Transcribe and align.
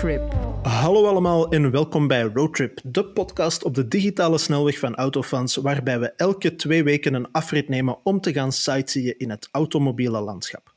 Roadtrip. 0.00 0.32
Hallo 0.62 1.06
allemaal 1.06 1.50
en 1.50 1.70
welkom 1.70 2.06
bij 2.06 2.22
Roadtrip, 2.22 2.80
de 2.84 3.04
podcast 3.06 3.64
op 3.64 3.74
de 3.74 3.88
digitale 3.88 4.38
snelweg 4.38 4.78
van 4.78 4.94
autofans, 4.94 5.56
waarbij 5.56 6.00
we 6.00 6.12
elke 6.16 6.56
twee 6.56 6.84
weken 6.84 7.14
een 7.14 7.30
afrit 7.32 7.68
nemen 7.68 7.98
om 8.02 8.20
te 8.20 8.32
gaan 8.32 8.52
sightseeën 8.52 9.14
in 9.18 9.30
het 9.30 9.48
automobiele 9.52 10.20
landschap. 10.20 10.74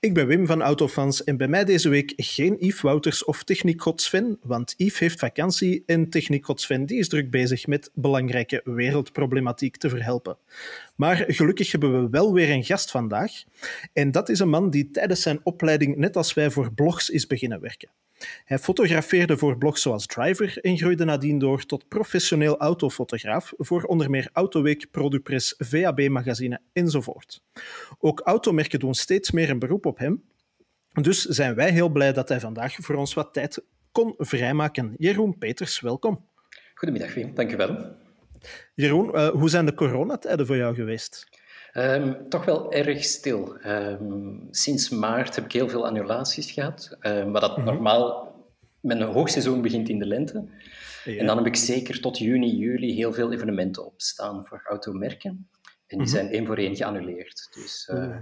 Ik 0.00 0.14
ben 0.14 0.26
Wim 0.26 0.46
van 0.46 0.62
Autofans 0.62 1.24
en 1.24 1.36
bij 1.36 1.48
mij 1.48 1.64
deze 1.64 1.88
week 1.88 2.12
geen 2.16 2.56
Yves 2.58 2.80
Wouters 2.80 3.24
of 3.24 3.42
Techniek 3.42 3.82
Sven, 3.94 4.38
want 4.42 4.74
Yves 4.76 4.98
heeft 4.98 5.18
vakantie 5.18 5.82
en 5.86 6.10
Techniek 6.10 6.46
die 6.86 6.98
is 6.98 7.08
druk 7.08 7.30
bezig 7.30 7.66
met 7.66 7.90
belangrijke 7.94 8.60
wereldproblematiek 8.64 9.76
te 9.76 9.88
verhelpen. 9.88 10.36
Maar 10.96 11.24
gelukkig 11.26 11.72
hebben 11.72 12.02
we 12.02 12.08
wel 12.10 12.32
weer 12.32 12.50
een 12.50 12.64
gast 12.64 12.90
vandaag 12.90 13.32
en 13.92 14.10
dat 14.10 14.28
is 14.28 14.38
een 14.38 14.48
man 14.48 14.70
die 14.70 14.90
tijdens 14.90 15.22
zijn 15.22 15.40
opleiding 15.42 15.96
net 15.96 16.16
als 16.16 16.34
wij 16.34 16.50
voor 16.50 16.72
blogs 16.72 17.10
is 17.10 17.26
beginnen 17.26 17.60
werken. 17.60 17.88
Hij 18.44 18.58
fotografeerde 18.58 19.36
voor 19.36 19.58
blogs 19.58 19.82
zoals 19.82 20.06
Driver 20.06 20.58
en 20.60 20.76
groeide 20.76 21.04
nadien 21.04 21.38
door 21.38 21.64
tot 21.64 21.88
professioneel 21.88 22.58
autofotograaf 22.58 23.52
voor 23.56 23.82
onder 23.82 24.10
meer 24.10 24.28
Autoweek, 24.32 24.90
Produpress, 24.90 25.54
VAB-magazine 25.58 26.60
enzovoort. 26.72 27.42
Ook 27.98 28.20
automerken 28.20 28.78
doen 28.78 28.94
steeds 28.94 29.30
meer 29.30 29.50
een 29.50 29.58
beroep 29.58 29.86
op 29.86 29.98
hem. 29.98 30.24
Dus 30.92 31.24
zijn 31.24 31.54
wij 31.54 31.70
heel 31.70 31.88
blij 31.88 32.12
dat 32.12 32.28
hij 32.28 32.40
vandaag 32.40 32.76
voor 32.80 32.94
ons 32.94 33.14
wat 33.14 33.32
tijd 33.32 33.64
kon 33.92 34.14
vrijmaken. 34.16 34.94
Jeroen 34.96 35.38
Peters, 35.38 35.80
welkom. 35.80 36.28
Goedemiddag, 36.74 37.14
Wim. 37.14 37.34
Dank 37.34 37.50
je 37.50 37.56
wel. 37.56 37.96
Jeroen, 38.74 39.10
uh, 39.14 39.28
hoe 39.28 39.48
zijn 39.48 39.66
de 39.66 39.74
coronatijden 39.74 40.46
voor 40.46 40.56
jou 40.56 40.74
geweest? 40.74 41.33
Um, 41.76 42.28
toch 42.28 42.44
wel 42.44 42.72
erg 42.72 43.04
stil. 43.04 43.56
Um, 43.66 44.48
sinds 44.50 44.88
maart 44.88 45.34
heb 45.34 45.44
ik 45.44 45.52
heel 45.52 45.68
veel 45.68 45.86
annulaties 45.86 46.50
gehad. 46.50 46.96
Um, 47.00 47.30
maar 47.30 47.40
dat 47.40 47.56
mm 47.56 47.64
-hmm. 47.64 47.72
normaal, 47.72 48.34
mijn 48.80 49.02
hoogseizoen 49.02 49.62
begint 49.62 49.88
in 49.88 49.98
de 49.98 50.06
lente. 50.06 50.44
Ja. 51.04 51.16
En 51.16 51.26
dan 51.26 51.36
heb 51.36 51.46
ik 51.46 51.56
zeker 51.56 52.00
tot 52.00 52.18
juni, 52.18 52.56
juli 52.56 52.94
heel 52.94 53.12
veel 53.12 53.32
evenementen 53.32 53.86
opstaan 53.86 54.46
voor 54.46 54.62
automerken. 54.64 55.30
En 55.30 55.48
die 55.86 55.96
mm 55.96 56.02
-hmm. 56.02 56.12
zijn 56.12 56.30
één 56.30 56.46
voor 56.46 56.56
één 56.56 56.76
geannuleerd. 56.76 57.48
Dus 57.54 57.88
uh, 57.92 58.16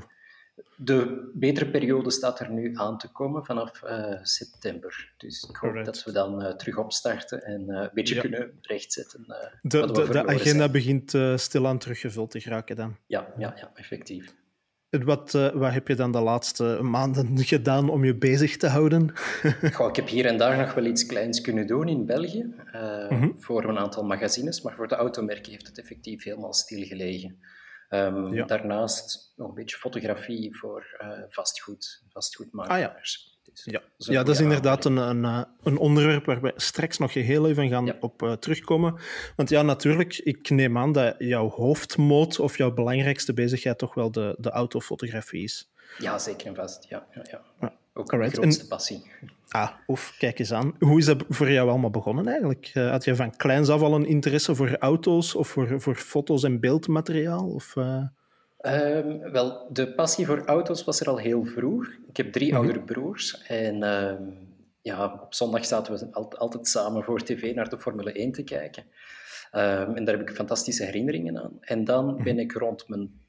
de 0.77 1.30
betere 1.34 1.70
periode 1.70 2.10
staat 2.10 2.41
er 2.41 2.50
nu 2.50 2.70
aan 2.74 2.98
te 2.98 3.08
komen 3.12 3.44
vanaf 3.44 3.82
uh, 3.84 4.18
september. 4.22 5.12
Dus 5.16 5.42
ik 5.42 5.56
hoop 5.56 5.70
Correct. 5.70 5.86
dat 5.86 6.04
we 6.04 6.12
dan 6.12 6.42
uh, 6.42 6.50
terug 6.50 6.77
opstarten 6.77 7.44
en 7.44 7.64
uh, 7.69 7.77
een 7.77 7.91
beetje 7.92 8.14
ja. 8.14 8.20
kunnen 8.20 8.52
rechtzetten. 8.60 9.24
de, 9.62 9.92
de, 9.92 10.08
de 10.08 10.27
agenda 10.27 10.42
zijn. 10.42 10.72
begint 10.72 11.14
stilaan 11.36 11.78
teruggevuld 11.78 12.30
te 12.30 12.41
geraken 12.41 12.77
dan. 12.77 12.96
Ja, 13.06 13.27
ja, 13.38 13.54
ja 13.56 13.70
effectief. 13.74 14.34
Wat, 14.91 15.32
wat 15.54 15.72
heb 15.72 15.88
je 15.88 15.94
dan 15.94 16.12
de 16.12 16.20
laatste 16.20 16.78
maanden 16.82 17.38
gedaan 17.54 17.88
om 17.91 18.04
je 18.04 18.14
bezig 18.14 18.56
te 18.56 18.66
houden? 18.66 19.12
Goh, 19.74 19.88
ik 19.88 19.97
heb 19.97 20.08
hier 20.08 20.26
en 20.26 20.38
daar 20.38 20.56
nog 20.56 20.74
wel 20.74 20.84
iets 20.84 21.06
kleins 21.06 21.41
kunnen 21.41 21.66
doen 21.66 21.88
in 21.88 22.06
België 22.06 22.42
mm 22.42 23.19
-hmm. 23.19 23.34
voor 23.38 23.64
een 23.64 23.78
aantal 23.78 24.04
magazines, 24.04 24.62
maar 24.62 24.74
voor 24.74 24.88
de 24.88 24.94
automerken 24.94 25.52
heeft 25.52 25.66
het 25.66 25.78
effectief 25.78 26.22
helemaal 26.24 26.54
stilgelegen. 26.54 27.38
Um, 27.94 28.34
ja. 28.34 28.44
Daarnaast 28.44 29.32
nog 29.36 29.48
een 29.48 29.54
beetje 29.54 29.76
fotografie 29.76 30.56
voor 30.56 30.98
uh, 31.02 31.08
vastgoed, 31.28 32.02
vastgoedmakelaars. 32.08 33.26
Ah, 33.26 33.26
ja. 33.26 33.40
Dus 33.52 33.64
ja. 33.64 33.80
Dat 33.98 34.06
ja, 34.06 34.22
dat 34.22 34.34
is 34.34 34.40
inderdaad 34.40 34.84
een, 34.84 34.96
een, 34.96 35.46
een, 35.62 35.78
onderwerp 35.78 36.24
waar 36.24 36.40
we 36.40 36.52
straks 36.56 36.98
nog 36.98 37.14
heel 37.14 37.48
even 37.48 37.68
gaan 37.68 37.86
ja. 37.86 37.96
op 38.00 38.22
uh, 38.22 38.32
terugkomen. 38.32 39.00
Want 39.36 39.48
ja, 39.48 39.62
natuurlijk, 39.62 40.18
ik 40.18 40.50
neem 40.50 40.78
aan 40.78 40.92
dat 40.92 41.14
jouw 41.18 41.48
hoofdmoot 41.48 42.38
of 42.38 42.56
jouw 42.56 42.72
belangrijkste 42.72 43.32
bezigheid 43.32 43.78
toch 43.78 43.94
wel 43.94 44.10
de, 44.10 44.36
de 44.38 44.50
autofotografie 44.50 45.42
is. 45.42 45.72
Ja, 45.98 46.18
zeker 46.18 46.46
en 46.46 46.54
vast. 46.54 46.86
Ja, 46.88 47.06
ja, 47.14 47.42
ja. 47.60 47.72
Ook 47.94 48.08
Correct. 48.08 48.36
grootste 48.36 48.66
passie. 48.66 49.02
Ah, 49.48 49.70
oef, 49.88 50.14
kijk 50.18 50.38
eens 50.38 50.52
aan. 50.52 50.74
Hoe 50.78 50.98
is 50.98 51.04
dat 51.04 51.24
voor 51.28 51.50
jou 51.50 51.68
allemaal 51.68 51.90
begonnen 51.90 52.26
eigenlijk? 52.26 52.70
Uh, 52.75 52.91
had 52.91 53.04
je 53.04 53.16
van 53.16 53.36
kleins 53.36 53.69
af 53.69 53.80
al 53.80 53.94
een 53.94 54.06
interesse 54.06 54.54
voor 54.54 54.76
auto's 54.76 55.34
of 55.34 55.48
voor, 55.48 55.80
voor 55.80 55.94
foto's 55.94 56.42
en 56.42 56.60
beeldmateriaal? 56.60 57.48
Of, 57.48 57.76
uh... 57.76 58.04
um, 58.60 59.31
wel, 59.31 59.69
de 59.72 59.94
passie 59.94 60.26
voor 60.26 60.44
auto's 60.44 60.84
was 60.84 61.00
er 61.00 61.08
al 61.08 61.19
heel 61.19 61.44
vroeg. 61.44 61.86
Ik 62.08 62.16
heb 62.16 62.32
drie 62.32 62.48
mm 62.48 62.56
-hmm. 62.56 62.64
oudere 62.64 62.84
broers 62.84 63.42
en 63.42 63.82
um, 63.82 64.50
ja, 64.82 65.04
op 65.04 65.34
zondag 65.34 65.64
zaten 65.64 65.92
we 65.92 66.36
altijd, 66.38 66.69
samen 66.69 67.04
voor 67.04 67.22
tv 67.22 67.54
naar 67.54 67.69
de 67.69 67.78
Formule 67.78 68.12
1 68.12 68.32
te 68.32 68.42
kijken. 68.42 68.84
Um, 69.52 69.94
en 69.94 70.04
daar 70.04 70.16
heb 70.16 70.28
ik 70.28 70.34
fantastische 70.34 70.84
herinneringen 70.84 71.38
aan. 71.38 71.56
En 71.60 71.84
dan 71.84 72.08
-hmm. 72.08 72.25
ben 72.25 72.38
ik 72.38 72.52
rond 72.52 72.88
mijn 72.88 73.20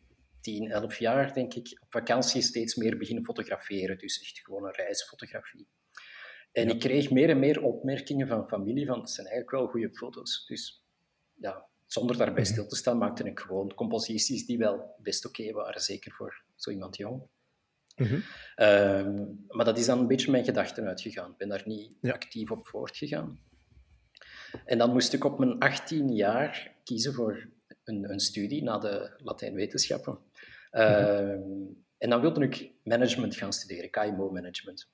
10, 0.43 0.71
11 0.71 0.99
jaar, 0.99 1.33
denk 1.33 1.53
ik, 1.53 1.79
op 1.81 1.91
vakantie 1.91 2.41
steeds 2.41 2.75
meer 2.75 2.97
beginnen 2.97 3.23
fotograferen. 3.23 3.97
Dus 3.97 4.21
echt 4.21 4.39
gewoon 4.39 4.65
een 4.65 4.73
reisfotografie. 4.73 5.67
En 6.51 6.67
ja. 6.67 6.73
ik 6.73 6.79
kreeg 6.79 7.11
meer 7.11 7.29
en 7.29 7.39
meer 7.39 7.61
opmerkingen 7.61 8.27
van 8.27 8.47
familie 8.47 8.85
van 8.85 8.99
het 8.99 9.09
zijn 9.09 9.27
eigenlijk 9.27 9.57
wel 9.57 9.67
goede 9.67 9.95
foto's. 9.95 10.45
Dus 10.45 10.83
ja, 11.33 11.65
zonder 11.87 12.17
daarbij 12.17 12.43
stil 12.43 12.67
te 12.67 12.75
staan 12.75 12.97
maakte 12.97 13.23
ik 13.23 13.39
gewoon 13.39 13.73
composities 13.73 14.45
die 14.45 14.57
wel 14.57 14.95
best 15.01 15.25
oké 15.25 15.41
okay 15.41 15.53
waren, 15.53 15.81
zeker 15.81 16.11
voor 16.11 16.43
zo 16.55 16.71
iemand 16.71 16.97
jong. 16.97 17.21
Mm 17.95 18.05
-hmm. 18.05 18.23
um, 18.65 19.45
maar 19.47 19.65
dat 19.65 19.77
is 19.77 19.85
dan 19.85 19.99
een 19.99 20.07
beetje 20.07 20.31
mijn 20.31 20.45
gedachten 20.45 20.87
uitgegaan. 20.87 21.31
Ik 21.31 21.37
ben 21.37 21.49
daar 21.49 21.63
niet 21.65 21.95
ja. 22.01 22.13
actief 22.13 22.51
op 22.51 22.67
voortgegaan. 22.67 23.39
En 24.65 24.77
dan 24.77 24.91
moest 24.91 25.13
ik 25.13 25.23
op 25.23 25.39
mijn 25.39 25.59
18 25.59 26.15
jaar 26.15 26.75
kiezen 26.83 27.13
voor 27.13 27.49
een, 27.83 28.11
een 28.11 28.19
studie 28.19 28.63
na 28.63 28.77
de 28.77 29.13
Latijnwetenschappen. 29.17 30.13
Mm 30.13 30.31
-hmm. 30.73 31.29
um, 31.29 31.83
en 31.97 32.09
dan 32.09 32.21
wilde 32.21 32.43
ik 32.43 32.71
management 32.83 33.35
gaan 33.35 33.53
studeren, 33.53 33.89
KMO-management. 33.89 34.89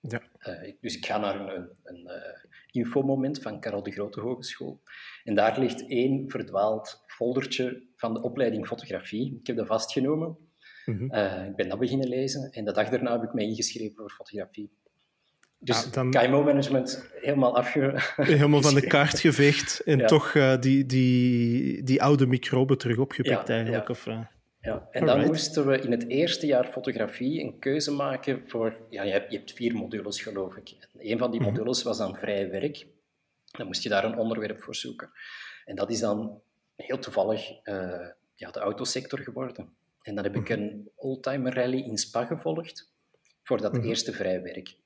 Ja. 0.00 0.22
Uh, 0.38 0.72
dus 0.80 0.96
ik 0.96 1.06
ga 1.06 1.18
naar 1.18 1.40
een, 1.40 1.48
een, 1.48 1.68
een 1.82 2.00
uh, 2.06 2.52
infomoment 2.70 3.42
van 3.42 3.60
Karel 3.60 3.82
de 3.82 3.90
Grote 3.90 4.20
Hogeschool. 4.20 4.82
En 5.24 5.34
daar 5.34 5.58
ligt 5.58 5.88
één 5.88 6.30
verdwaald 6.30 7.02
foldertje 7.06 7.82
van 7.96 8.14
de 8.14 8.22
opleiding 8.22 8.66
fotografie. 8.66 9.38
Ik 9.40 9.46
heb 9.46 9.56
dat 9.56 9.66
vastgenomen. 9.66 10.36
-hmm. 10.84 11.14
uh, 11.14 11.46
ik 11.46 11.56
ben 11.56 11.68
dat 11.68 11.78
beginnen 11.78 12.08
lezen. 12.08 12.50
En 12.50 12.64
de 12.64 12.72
dag 12.72 12.88
daarna 12.88 13.12
heb 13.12 13.22
ik 13.22 13.32
mij 13.32 13.44
ingeschreven 13.44 13.96
voor 13.96 14.10
fotografie. 14.10 14.70
Dus 15.58 15.90
dan... 15.90 16.10
KMO-management 16.10 17.10
helemaal 17.20 17.56
afge... 17.56 18.00
Helemaal 18.16 18.62
van 18.62 18.74
de 18.74 18.86
kaart 18.96 19.20
geveegd. 19.20 19.80
En 19.80 19.98
ja. 19.98 20.06
toch 20.06 20.32
die, 20.60 20.86
die, 20.86 21.82
die 21.82 22.02
oude 22.02 22.26
microben 22.26 22.78
terug 22.78 22.98
opgepikt 22.98 23.48
ja, 23.48 23.54
eigenlijk. 23.54 23.88
Of, 23.88 24.06
ja, 24.64 24.88
en 24.90 25.06
dan 25.06 25.26
moesten 25.26 25.66
we 25.66 25.78
in 25.78 25.90
het 25.90 26.08
eerste 26.08 26.46
jaar 26.46 26.64
fotografie 26.72 27.40
een 27.40 27.58
keuze 27.58 27.90
maken 27.90 28.48
voor... 28.48 28.86
Ja, 28.90 29.02
je 29.02 29.12
hebt, 29.12 29.30
je 29.30 29.38
hebt 29.38 29.52
vier 29.52 29.74
modules, 29.74 30.22
geloof 30.22 30.56
ik. 30.56 30.70
En 30.70 31.10
een 31.10 31.18
van 31.18 31.30
die 31.30 31.40
modules 31.40 31.82
was 31.82 31.98
dan 31.98 32.16
vrij 32.16 32.50
werk. 32.50 32.86
Dan 33.44 33.66
moest 33.66 33.82
je 33.82 33.88
daar 33.88 34.04
een 34.04 34.18
onderwerp 34.18 34.62
voor 34.62 34.74
zoeken. 34.74 35.10
En 35.64 35.76
dat 35.76 35.90
is 35.90 36.00
dan 36.00 36.42
heel 36.76 36.98
toevallig 36.98 37.50
uh, 37.50 38.08
ja, 38.34 38.50
de 38.50 38.60
autosector 38.60 39.18
geworden. 39.18 39.76
En 40.02 40.14
dan 40.14 40.24
heb 40.24 40.36
ik 40.36 40.48
een 40.48 40.90
oldtimer 40.94 41.54
rally 41.54 41.78
in 41.78 41.98
Spa 41.98 42.24
gevolgd 42.24 42.92
voor 43.42 43.60
dat 43.60 43.72
mm-hmm. 43.72 43.88
eerste 43.88 44.12
vrijwerk. 44.12 44.76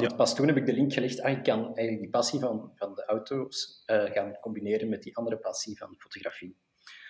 Ja. 0.00 0.14
Pas 0.14 0.34
toen 0.34 0.46
heb 0.46 0.56
ik 0.56 0.66
de 0.66 0.72
link 0.72 0.92
gelegd, 0.92 1.20
ah, 1.20 1.30
ik 1.30 1.42
kan 1.42 1.64
eigenlijk 1.64 2.00
die 2.00 2.10
passie 2.10 2.40
van, 2.40 2.72
van 2.74 2.94
de 2.94 3.04
auto's 3.04 3.82
uh, 3.86 4.04
gaan 4.04 4.38
combineren 4.40 4.88
met 4.88 5.02
die 5.02 5.16
andere 5.16 5.36
passie 5.36 5.78
van 5.78 5.94
fotografie. 5.98 6.56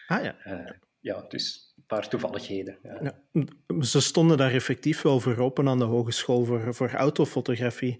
Ah 0.06 0.24
ja. 0.24 0.36
Uh, 0.46 0.70
ja, 1.00 1.24
dus 1.28 1.72
een 1.76 1.84
paar 1.86 2.08
toevalligheden. 2.08 2.78
Ja. 2.82 3.22
Ze 3.80 4.00
stonden 4.00 4.36
daar 4.36 4.52
effectief 4.52 5.02
wel 5.02 5.20
voor 5.20 5.38
open 5.38 5.68
aan 5.68 5.78
de 5.78 5.84
hogeschool 5.84 6.44
voor, 6.44 6.74
voor 6.74 6.90
autofotografie. 6.92 7.96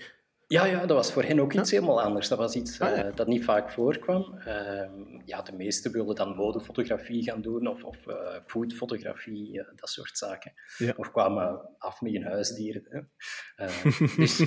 Ja, 0.51 0.65
ja, 0.65 0.87
dat 0.87 0.97
was 0.97 1.13
voor 1.13 1.23
hen 1.23 1.41
ook 1.41 1.53
iets 1.53 1.71
ja. 1.71 1.77
helemaal 1.79 2.03
anders. 2.03 2.29
Dat 2.29 2.39
was 2.39 2.55
iets 2.55 2.81
ah, 2.81 2.97
ja. 2.97 3.07
uh, 3.07 3.17
dat 3.17 3.27
niet 3.27 3.45
vaak 3.45 3.71
voorkwam. 3.71 4.39
Uh, 4.47 4.91
ja, 5.25 5.43
de 5.43 5.53
meesten 5.53 5.93
wilden 5.93 6.15
dan 6.15 6.37
modefotografie 6.37 7.23
gaan 7.23 7.43
doen 7.43 7.67
of, 7.67 7.85
of 7.85 8.07
uh, 8.07 8.37
foodfotografie, 8.47 9.63
dat 9.77 9.89
soort 9.89 10.19
zaken. 10.19 10.53
Ja. 10.79 10.93
Of 10.97 11.11
kwamen 11.11 11.75
af 11.79 12.01
met 12.01 12.13
hun 12.13 12.23
huisdieren. 12.23 13.11
dus 14.17 14.39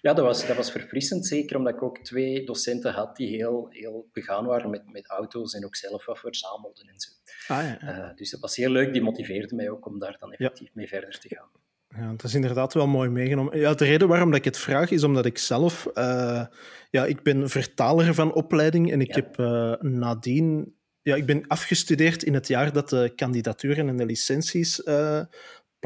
ja, 0.00 0.14
dat 0.14 0.24
was, 0.24 0.46
dat 0.46 0.56
was 0.56 0.70
verfrissend, 0.70 1.26
zeker 1.26 1.56
omdat 1.56 1.74
ik 1.74 1.82
ook 1.82 1.98
twee 1.98 2.44
docenten 2.44 2.92
had 2.92 3.16
die 3.16 3.28
heel, 3.28 3.66
heel 3.70 4.08
begaan 4.12 4.46
waren 4.46 4.70
met, 4.70 4.92
met 4.92 5.06
auto's 5.06 5.54
en 5.54 5.64
ook 5.64 5.76
zelf 5.76 6.04
wat 6.04 6.18
verzamelden 6.18 6.86
en 6.86 7.00
zo. 7.00 7.10
Ah, 7.48 8.16
dus 8.16 8.30
dat 8.30 8.40
was 8.40 8.56
heel 8.56 8.70
leuk, 8.70 8.92
die 8.92 9.02
motiveerde 9.02 9.54
mij 9.54 9.70
ook 9.70 9.86
om 9.86 9.98
daar 9.98 10.16
dan 10.18 10.32
effectief 10.32 10.74
mee 10.74 10.88
verder 10.88 11.18
te 11.18 11.28
gaan. 11.28 11.50
Ja, 11.96 12.10
het 12.10 12.22
is 12.22 12.34
inderdaad 12.34 12.74
wel 12.74 12.86
mooi 12.86 13.08
meegenomen. 13.08 13.58
Ja, 13.58 13.74
de 13.74 13.84
reden 13.84 14.08
waarom 14.08 14.28
dat 14.30 14.38
ik 14.38 14.44
het 14.44 14.58
vraag 14.58 14.90
is 14.90 15.04
omdat 15.04 15.26
ik 15.26 15.38
zelf... 15.38 15.86
Uh, 15.94 16.44
ja, 16.90 17.04
ik 17.04 17.22
ben 17.22 17.48
vertaler 17.48 18.14
van 18.14 18.32
opleiding 18.32 18.92
en 18.92 19.00
ik 19.00 19.08
ja. 19.08 19.14
heb 19.14 19.38
uh, 19.38 19.72
nadien... 19.80 20.74
Ja, 21.02 21.14
ik 21.14 21.26
ben 21.26 21.46
afgestudeerd 21.46 22.22
in 22.22 22.34
het 22.34 22.48
jaar 22.48 22.72
dat 22.72 22.88
de 22.88 23.12
kandidaturen 23.16 23.88
en 23.88 23.96
de 23.96 24.06
licenties 24.06 24.80
uh, 24.84 25.20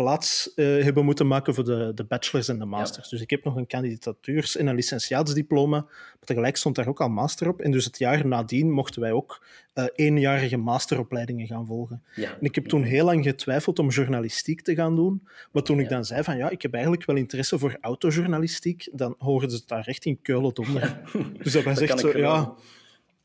plaats 0.03 0.53
uh, 0.57 0.83
hebben 0.83 1.05
moeten 1.05 1.27
maken 1.27 1.55
voor 1.55 1.65
de, 1.65 1.93
de 1.95 2.05
bachelors 2.05 2.49
en 2.49 2.59
de 2.59 2.65
masters. 2.65 3.09
Dus 3.09 3.21
ik 3.21 3.31
heb 3.31 3.45
nog 3.45 3.57
een 3.57 3.67
kandidatuurs- 3.67 4.57
en 4.57 4.67
een 4.67 4.75
licentiaatsdiploma, 4.75 5.81
maar 5.81 6.25
tegelijk 6.25 6.57
stond 6.57 6.75
daar 6.75 6.89
ook 6.89 7.01
al 7.01 7.09
master 7.09 7.49
op. 7.49 7.61
En 7.61 7.71
dus 7.71 7.85
het 7.85 7.99
jaar 7.99 8.27
nadien 8.27 8.71
mochten 8.71 9.01
wij 9.01 9.13
ook 9.13 9.45
uh, 9.75 9.85
eenjarige 9.95 10.57
masteropleidingen 10.57 11.47
gaan 11.47 11.67
volgen. 11.67 12.03
Ja. 12.15 12.31
En 12.31 12.41
ik 12.41 12.55
heb 12.55 12.67
toen 12.67 12.83
heel 12.83 13.05
lang 13.05 13.25
getwijfeld 13.25 13.79
om 13.79 13.89
journalistiek 13.89 14.63
te 14.63 14.75
gaan 14.75 14.97
doen, 14.97 15.29
maar 15.53 15.63
toen 15.63 15.81
ik 15.81 15.89
dan 15.89 16.05
zei 16.05 16.23
van 16.23 16.37
ja, 16.37 16.51
ik 16.51 16.63
heb 16.63 16.73
eigenlijk 16.73 17.05
wel 17.05 17.17
interesse 17.17 17.59
voor 17.59 17.77
autojournalistiek, 17.81 18.89
dan 18.93 19.15
hoorden 19.19 19.51
ze 19.51 19.57
het 19.57 19.69
daar 19.69 19.87
echt 19.87 20.05
in 20.05 20.23
Keulen 20.23 20.55
donder. 20.55 21.01
dus 21.43 21.53
dat 21.53 21.63
was 21.63 21.81
echt 21.81 22.01
zo, 22.01 22.19
ja 22.19 22.55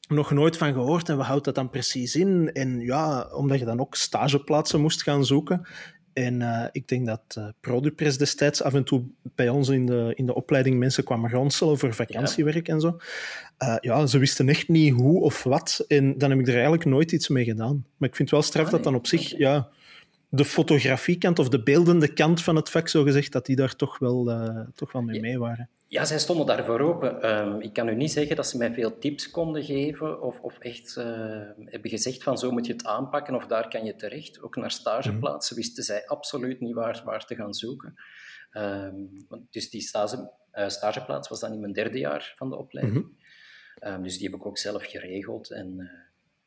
nog 0.08 0.32
nooit 0.32 0.58
van 0.58 0.74
gehoord 0.74 1.10
en 1.10 1.18
we 1.18 1.24
houden 1.24 1.44
dat 1.44 1.56
dan 1.56 1.70
precies 1.70 2.16
in. 2.16 2.54
En 2.54 2.80
ja, 2.80 3.30
omdat 3.34 3.60
je 3.60 3.66
dan 3.66 3.80
ook 3.80 3.96
stageplaatsen 3.96 4.82
moest 4.82 5.04
gaan 5.04 5.26
zoeken. 5.26 5.68
En 6.14 6.42
uh, 6.42 6.66
ik 6.72 6.88
denk 6.88 7.06
dat 7.06 7.38
uh, 7.38 8.18
destijds 8.18 8.64
af 8.64 8.74
en 8.74 8.84
toe 8.84 9.04
bij 9.36 9.50
ons 9.50 9.70
in 9.70 9.86
de, 9.86 10.12
in 10.16 10.26
de 10.26 10.36
opleiding 10.36 10.78
mensen 10.78 11.04
kwamen 11.04 11.32
rondstellen 11.32 11.78
voor 11.78 11.94
vakantiewerk 11.94 12.68
ja. 12.68 12.74
en 12.74 12.80
zo. 12.80 12.98
Uh, 13.64 13.76
ja, 13.80 14.06
ze 14.06 14.18
wisten 14.18 14.50
echt 14.50 14.68
niet 14.68 14.94
hoe 14.94 15.22
of 15.22 15.44
wat. 15.44 15.86
En 15.88 16.18
dan 16.18 16.30
heb 16.30 16.40
ik 16.40 16.48
er 16.48 16.54
eigenlijk 16.54 16.86
nooit 16.86 17.12
iets 17.12 17.28
mee 17.28 17.44
gedaan. 17.44 17.86
Maar 17.98 18.10
ik 18.10 18.16
vind 18.16 18.30
wel 18.30 18.42
straf 18.42 18.66
ah, 18.66 18.72
nee. 18.72 18.82
dat 18.82 18.92
dan 18.92 19.00
op 19.00 19.08
zich... 19.08 19.38
Ja, 19.38 19.70
de 20.30 20.46
fotografiekant 20.46 21.40
of 21.40 21.50
de 21.50 21.64
beeldende 21.64 22.14
kant 22.14 22.42
van 22.42 22.56
het 22.56 22.70
vak, 22.70 22.88
zo 22.88 23.04
gezegd, 23.04 23.32
dat 23.32 23.46
die 23.46 23.56
daar 23.56 23.76
toch 23.76 24.00
wel, 24.00 24.32
toch 24.76 24.92
wel 24.92 25.02
mee 25.02 25.20
mee 25.20 25.40
waren. 25.40 25.70
Ja, 25.94 26.06
zij 26.06 26.20
stonden 26.20 26.46
daarvoor 26.46 26.80
open. 26.80 27.40
Um, 27.40 27.62
ik 27.62 27.74
kan 27.74 27.88
u 27.88 27.96
niet 27.96 28.12
zeggen 28.12 28.36
dat 28.36 28.48
ze 28.48 28.58
mij 28.58 28.74
veel 28.74 28.98
tips 28.98 29.30
konden 29.30 29.64
geven 29.64 30.22
of, 30.22 30.40
of 30.40 30.60
echt 30.60 30.96
uh, 30.98 31.06
hebben 31.66 31.90
gezegd 31.90 32.24
van 32.24 32.38
zo 32.38 32.52
moet 32.52 32.66
je 32.66 32.74
het 32.74 32.86
aanpakken 32.86 33.36
of 33.36 33.46
daar 33.46 33.70
kan 33.70 33.86
je 33.86 33.96
terecht. 33.96 34.42
Ook 34.42 34.56
naar 34.56 34.72
stageplaatsen 34.72 35.56
mhm. 35.56 35.66
wisten 35.66 35.84
zij 35.84 36.08
absoluut 36.08 36.60
niet 36.60 36.74
waar, 36.74 37.02
waar 37.06 37.26
te 37.26 37.36
gaan 37.36 37.54
zoeken. 37.54 37.94
Um, 38.52 39.10
dus 39.50 39.70
die 39.70 39.82
stage, 39.82 40.32
uh, 40.54 40.68
stageplaats 40.68 41.28
was 41.28 41.40
dan 41.40 41.54
in 41.54 41.60
mijn 41.60 41.74
derde 41.74 42.00
jaar 42.00 42.34
van 42.36 42.50
de 42.50 42.58
opleiding. 42.58 43.06
Mm 43.06 43.18
um, 43.82 44.04
dus 44.04 44.18
die 44.18 44.30
heb 44.30 44.40
ik 44.40 44.46
ook 44.46 44.58
zelf 44.58 44.86
geregeld. 44.86 45.52
En, 45.52 45.92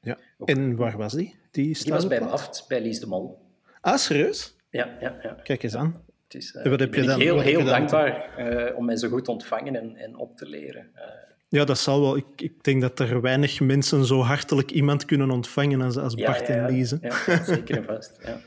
ja. 0.01 0.19
en 0.45 0.77
waar 0.77 0.97
was 0.97 1.13
die? 1.13 1.39
Die, 1.51 1.83
die 1.83 1.93
was 1.93 2.07
bij 2.07 2.21
Waft, 2.21 2.65
bij 2.69 2.81
Lies 2.81 3.01
de 3.01 3.07
Mol. 3.07 3.39
Ah, 3.81 3.97
serieus? 3.97 4.57
Ja, 4.71 4.97
ja, 5.01 5.19
ja. 5.23 5.35
Kijk 5.43 5.63
eens 5.63 5.75
aan. 5.75 6.05
Uh, 6.37 6.71
wat 6.71 6.81
heb 6.81 6.95
je 6.95 7.03
dan, 7.03 7.21
heel, 7.21 7.41
heel 7.41 7.65
dankbaar 7.65 8.31
uh, 8.39 8.77
om 8.77 8.85
mij 8.85 8.97
zo 8.97 9.09
goed 9.09 9.29
ontvangen 9.29 9.77
en, 9.77 9.97
en 9.97 10.17
op 10.17 10.37
te 10.37 10.49
leren. 10.49 10.87
Uh, 10.97 11.03
ja, 11.49 11.65
dat 11.65 11.79
zal 11.79 12.01
wel. 12.01 12.17
Ik, 12.17 12.27
ik, 12.37 12.65
denk 12.65 12.81
dat 12.81 12.99
er 12.99 13.21
weinig 13.21 13.61
mensen 13.61 14.05
zo 14.05 14.21
hartelijk 14.21 14.71
iemand 14.71 15.05
kunnen 15.05 15.31
ontvangen 15.31 15.81
als, 15.81 15.97
als 15.97 16.15
ja, 16.15 16.27
Bart 16.27 16.47
ja, 16.47 16.55
en 16.55 16.73
Lise. 16.73 16.99
Ja, 17.01 17.45
zeker 17.45 17.77
en 17.77 17.85
vast. 17.85 18.19
Ja. 18.25 18.41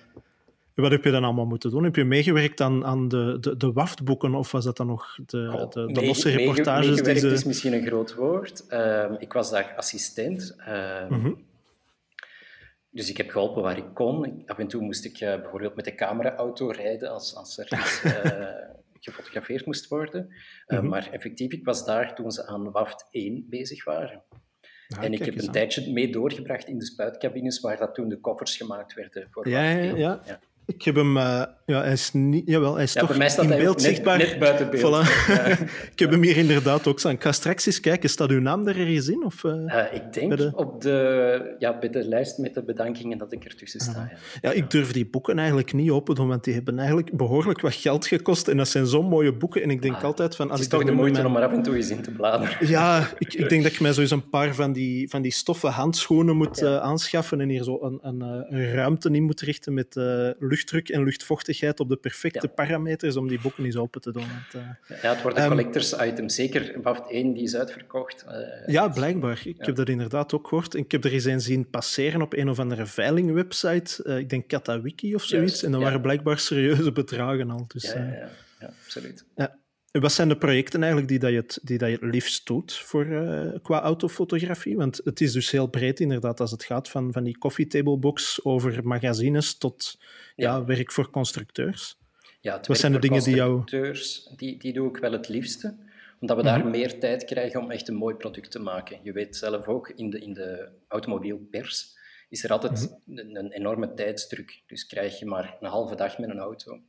Wat 0.82 0.92
heb 0.92 1.04
je 1.04 1.12
dan 1.12 1.24
allemaal 1.24 1.46
moeten 1.46 1.70
doen? 1.70 1.84
Heb 1.84 1.96
je 1.96 2.04
meegewerkt 2.04 2.62
aan, 2.62 2.86
aan 2.86 3.08
de, 3.08 3.38
de, 3.40 3.58
de 3.58 3.72
WAFT-boeken 3.72 4.34
of 4.34 4.52
was 4.52 4.66
dat 4.66 4.78
dan 4.78 4.88
nog 4.88 5.18
de, 5.26 5.52
oh, 5.54 5.70
de, 5.70 5.94
de 5.94 6.06
losse 6.06 6.30
reportages? 6.30 6.88
Meegewerkt 6.88 7.22
die 7.22 7.30
ze... 7.30 7.36
is 7.36 7.44
misschien 7.44 7.74
een 7.74 7.86
groot 7.86 8.16
woord. 8.16 8.64
Uh, 8.70 9.06
ik 9.18 9.34
was 9.34 9.52
daar 9.52 9.74
assistent. 9.78 10.56
Uh, 10.60 11.10
mm 11.10 11.22
-hmm. 11.22 11.38
Dus 12.92 13.10
ik 13.10 13.18
heb 13.18 13.30
geholpen 13.30 13.62
waar 13.62 13.78
ik 13.78 13.94
kon. 13.94 14.44
Af 14.46 14.58
en 14.58 14.68
toe 14.68 14.82
moest 14.82 15.06
ik 15.06 15.22
uh, 15.22 15.36
bijvoorbeeld 15.42 15.76
met 15.76 15.86
de 15.86 15.96
cameraauto 15.96 16.68
rijden 16.68 17.12
als, 17.12 17.36
als 17.36 17.58
er 17.58 17.80
iets 17.80 18.04
uh, 18.04 18.50
gefotografeerd 19.06 19.66
moest 19.66 19.88
worden. 19.88 20.26
Mm 20.68 20.78
-hmm. 20.78 20.88
Maar 20.88 21.10
effectief, 21.12 21.52
ik 21.52 21.66
was 21.66 21.86
daar 21.86 22.16
toen 22.16 22.32
ze 22.32 22.48
aan 22.48 22.72
WAFT 22.72 23.08
1 23.12 23.46
bezig 23.50 23.84
waren. 23.84 24.24
Ah, 24.88 25.04
en 25.04 25.14
ik 25.14 25.26
heb 25.26 25.36
een 25.36 25.46
aan. 25.46 25.52
tijdje 25.52 25.92
mee 25.92 26.12
doorgebracht 26.12 26.68
in 26.68 26.78
de 26.78 26.86
spuitcabines 26.86 27.60
waar 27.60 27.78
dat 27.78 27.96
toen 27.96 28.10
de 28.10 28.20
koffers 28.20 28.58
gemaakt 28.58 28.94
werden 28.94 29.28
voor 29.32 29.50
ja, 29.50 29.62
WAFT 29.62 29.78
1. 29.78 29.98
Ja, 29.98 30.22
ja. 30.26 30.40
Ik 30.76 30.84
heb 30.84 30.96
hem... 30.96 31.18
Uh, 31.18 31.44
ja, 31.66 31.82
hij 31.82 31.92
is 31.92 32.14
niet... 32.14 32.44
Jawel, 32.46 32.74
hij 32.76 32.84
is 32.84 32.94
ja, 32.94 33.00
toch 33.02 33.18
mij 33.18 33.30
staat 33.30 33.44
in 33.44 33.58
beeld 33.58 33.76
net, 33.76 33.86
zichtbaar. 33.86 34.18
net 34.18 34.40
buiten 34.40 34.70
beeld. 34.70 34.82
Voilà. 34.82 35.08
Ja. 35.28 35.46
ik 35.94 36.00
heb 36.00 36.12
hem 36.12 36.22
hier 36.24 36.38
inderdaad 36.38 36.88
ook 36.88 37.00
staan. 37.00 37.12
Ik 37.12 37.22
ga 37.22 37.32
straks 37.32 37.66
eens 37.66 37.80
kijken. 37.80 38.10
Staat 38.10 38.30
uw 38.30 38.40
naam 38.40 38.68
er 38.68 38.80
ergens 38.80 39.08
in? 39.08 39.24
Of, 39.26 39.44
uh, 39.44 39.52
uh, 39.52 39.84
ik 39.94 40.14
denk 40.14 40.38
de... 40.38 40.52
op 40.56 40.82
de, 40.82 41.56
ja, 41.60 41.80
bij 41.80 41.90
de 41.90 42.08
lijst 42.08 42.38
met 42.38 42.54
de 42.54 42.64
bedankingen 42.64 43.18
dat 43.18 43.32
ik 43.32 43.46
ertussen 43.46 43.80
sta. 43.80 44.12
Ja. 44.42 44.52
ik 44.52 44.70
durf 44.72 44.92
die 44.92 45.06
boeken 45.10 45.38
eigenlijk 45.38 45.74
niet 45.74 45.90
open 45.90 46.16
doen, 46.16 46.28
want 46.28 46.44
die 46.44 46.54
hebben 46.54 46.78
eigenlijk 46.78 47.18
behoorlijk 47.18 47.62
wat 47.62 47.74
geld 47.74 48.08
gekost. 48.08 48.48
En 48.48 48.58
dat 48.58 48.68
zijn 48.68 48.88
zo'n 48.88 49.06
mooie 49.06 49.34
boeken. 49.34 49.62
En 49.64 49.70
ik 49.70 49.82
denk 49.82 49.96
Ah, 49.96 50.04
altijd 50.04 50.36
van... 50.36 50.50
Als 50.50 50.60
Het 50.60 50.68
is 50.68 50.74
ik 50.74 50.80
toch 50.80 50.90
de 50.90 50.96
moeite 50.96 51.22
mijn- 51.22 51.34
om 51.34 51.42
er 51.42 51.48
af 51.48 51.54
en 51.54 51.62
toe 51.64 51.76
eens 51.76 51.90
in 51.90 52.02
te 52.02 52.12
bladeren. 52.12 52.68
Ja, 52.68 53.08
ik, 53.18 53.34
ik 53.34 53.50
denk 53.50 53.64
dat 53.64 53.72
ik 53.72 53.80
mij 53.86 53.92
sowieso 53.94 54.16
een 54.16 54.30
paar 54.30 54.56
van 54.56 54.74
die, 54.74 55.10
van 55.10 55.22
die 55.22 55.32
stoffen 55.32 55.70
handschoenen 55.72 56.36
moet 56.38 56.62
eh, 56.62 56.78
aanschaffen 56.78 57.42
en 57.42 57.50
hier 57.50 57.64
zo 57.64 57.78
een, 57.82 58.00
een, 58.02 58.22
eh, 58.22 58.60
een 58.60 58.74
ruimte 58.74 59.10
in 59.12 59.24
moet 59.24 59.42
richten 59.42 59.74
met 59.74 59.96
eh, 59.96 60.30
luchtdruk 60.60 60.90
en 60.90 61.04
luchtvochtigheid 61.04 61.80
op 61.80 61.90
de 61.90 61.96
perfecte 61.96 62.48
Ja. 62.48 62.54
parameters 62.54 63.16
om 63.16 63.28
die 63.28 63.40
boeken 63.40 63.66
eens 63.66 63.76
open 63.76 64.02
te 64.02 64.12
doen. 64.12 64.24
Want, 64.28 64.66
eh, 64.88 65.02
Ja, 65.02 65.10
het 65.14 65.22
wordt 65.22 65.38
een 65.38 65.44
Ehm, 65.44 65.52
collectors 65.56 65.94
item. 66.00 66.30
Zeker 66.30 66.82
WAFT 66.82 67.12
1, 67.12 67.34
die 67.34 67.44
is 67.44 67.56
uitverkocht. 67.56 68.26
Eh, 68.28 68.68
ja, 68.74 68.88
blijkbaar. 68.90 69.42
Ik 69.44 69.58
Ja. 69.58 69.66
heb 69.66 69.76
dat 69.76 69.90
inderdaad 69.90 70.34
ook 70.34 70.48
gehoord. 70.48 70.74
Ik 70.76 70.92
heb 70.92 71.04
er 71.04 71.14
eens 71.14 71.26
een 71.26 71.42
zien 71.42 71.70
passeren 71.70 72.22
op 72.22 72.34
een 72.34 72.50
of 72.50 72.60
andere 72.60 72.86
veilingwebsite. 72.86 74.04
Eh, 74.04 74.18
ik 74.18 74.30
denk 74.30 74.48
Katawiki 74.48 75.16
of 75.16 75.24
zoiets. 75.24 75.50
Juist, 75.50 75.64
en 75.64 75.72
dat 75.72 75.80
ja. 75.80 75.86
waren 75.86 76.02
blijkbaar 76.02 76.40
serieuze 76.40 76.92
bedragen 76.92 77.50
al. 77.50 77.66
Dus, 77.68 77.84
ja, 77.92 78.30
ja, 78.60 79.58
Wat 79.92 80.12
zijn 80.12 80.28
de 80.30 80.38
projecten 80.38 80.80
eigenlijk 80.80 81.08
die, 81.12 81.20
dat 81.20 81.30
je, 81.30 81.36
het, 81.36 81.60
die 81.64 81.78
dat 81.78 81.90
je 81.90 81.96
het 82.02 82.14
liefst 82.14 82.46
doet 82.48 82.74
voor, 82.74 83.06
eh, 83.06 83.60
qua 83.62 83.82
autofotografie? 83.82 84.76
Want 84.78 85.02
het 85.04 85.22
is 85.22 85.32
dus 85.32 85.52
heel 85.52 85.68
breed 85.68 86.00
inderdaad 86.00 86.40
als 86.40 86.52
het 86.52 86.64
gaat 86.64 86.90
van, 86.90 87.12
van 87.14 87.24
die 87.24 87.38
coffee 87.38 87.68
table 87.68 87.98
box 87.98 88.44
over 88.46 88.88
magazines 88.88 89.58
tot 89.58 89.96
ja. 90.36 90.56
Ja. 90.56 90.66
werk 90.66 90.92
voor 90.92 91.10
constructeurs. 91.10 91.98
Ja, 92.42 92.58
het 92.58 92.68
Wat 92.68 92.78
zijn 92.78 92.92
de 92.92 93.00
dingen 93.00 93.24
die 93.24 93.36
jou- 93.36 93.56
constructeurs, 93.58 94.32
Die, 94.36 94.58
die 94.60 94.74
doe 94.74 94.90
ik 94.90 94.98
wel 94.98 95.12
het 95.12 95.28
liefste, 95.28 95.76
omdat 96.20 96.38
we 96.38 96.44
Mhm. 96.44 96.52
daar 96.54 96.68
meer 96.68 97.00
tijd 97.00 97.26
krijgen 97.26 97.62
om 97.62 97.72
echt 97.72 97.88
een 97.88 97.96
mooi 97.96 98.16
product 98.16 98.52
te 98.52 98.60
maken. 98.60 99.00
Je 99.04 99.12
weet 99.12 99.36
zelf 99.36 99.68
ook, 99.68 99.90
in 99.90 100.10
de, 100.10 100.20
in 100.20 100.34
de 100.34 100.70
automobielpers 100.88 101.98
is 102.30 102.44
er 102.44 102.52
altijd 102.52 102.98
Mhm. 103.06 103.18
een, 103.20 103.36
een 103.36 103.52
enorme 103.52 103.94
tijdsdruk. 103.94 104.62
Dus 104.68 104.86
krijg 104.86 105.20
je 105.20 105.26
maar 105.26 105.58
een 105.60 105.70
halve 105.70 105.96
dag 105.96 106.18
met 106.18 106.30
een 106.30 106.40
auto. 106.40 106.80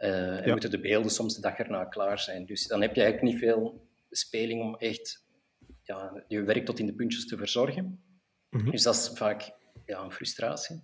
Eh, 0.00 0.36
en 0.36 0.44
Ja. 0.44 0.50
moeten 0.50 0.70
de 0.70 0.80
beelden 0.80 1.10
soms 1.10 1.34
de 1.34 1.40
dag 1.40 1.58
erna 1.58 1.84
klaar 1.84 2.18
zijn. 2.18 2.46
Dus 2.46 2.66
dan 2.66 2.80
heb 2.80 2.94
je 2.94 3.02
eigenlijk 3.02 3.32
niet 3.32 3.42
veel 3.42 3.88
speling 4.10 4.62
om 4.62 4.76
echt 4.76 5.24
ja, 5.82 6.24
je 6.28 6.42
werk 6.42 6.64
tot 6.64 6.78
in 6.78 6.86
de 6.86 6.94
puntjes 6.94 7.26
te 7.26 7.36
verzorgen. 7.36 8.02
Mhm. 8.50 8.70
Dus 8.70 8.82
dat 8.82 8.94
is 8.94 9.10
vaak 9.14 9.52
ja, 9.86 10.02
een 10.02 10.12
frustratie. 10.12 10.82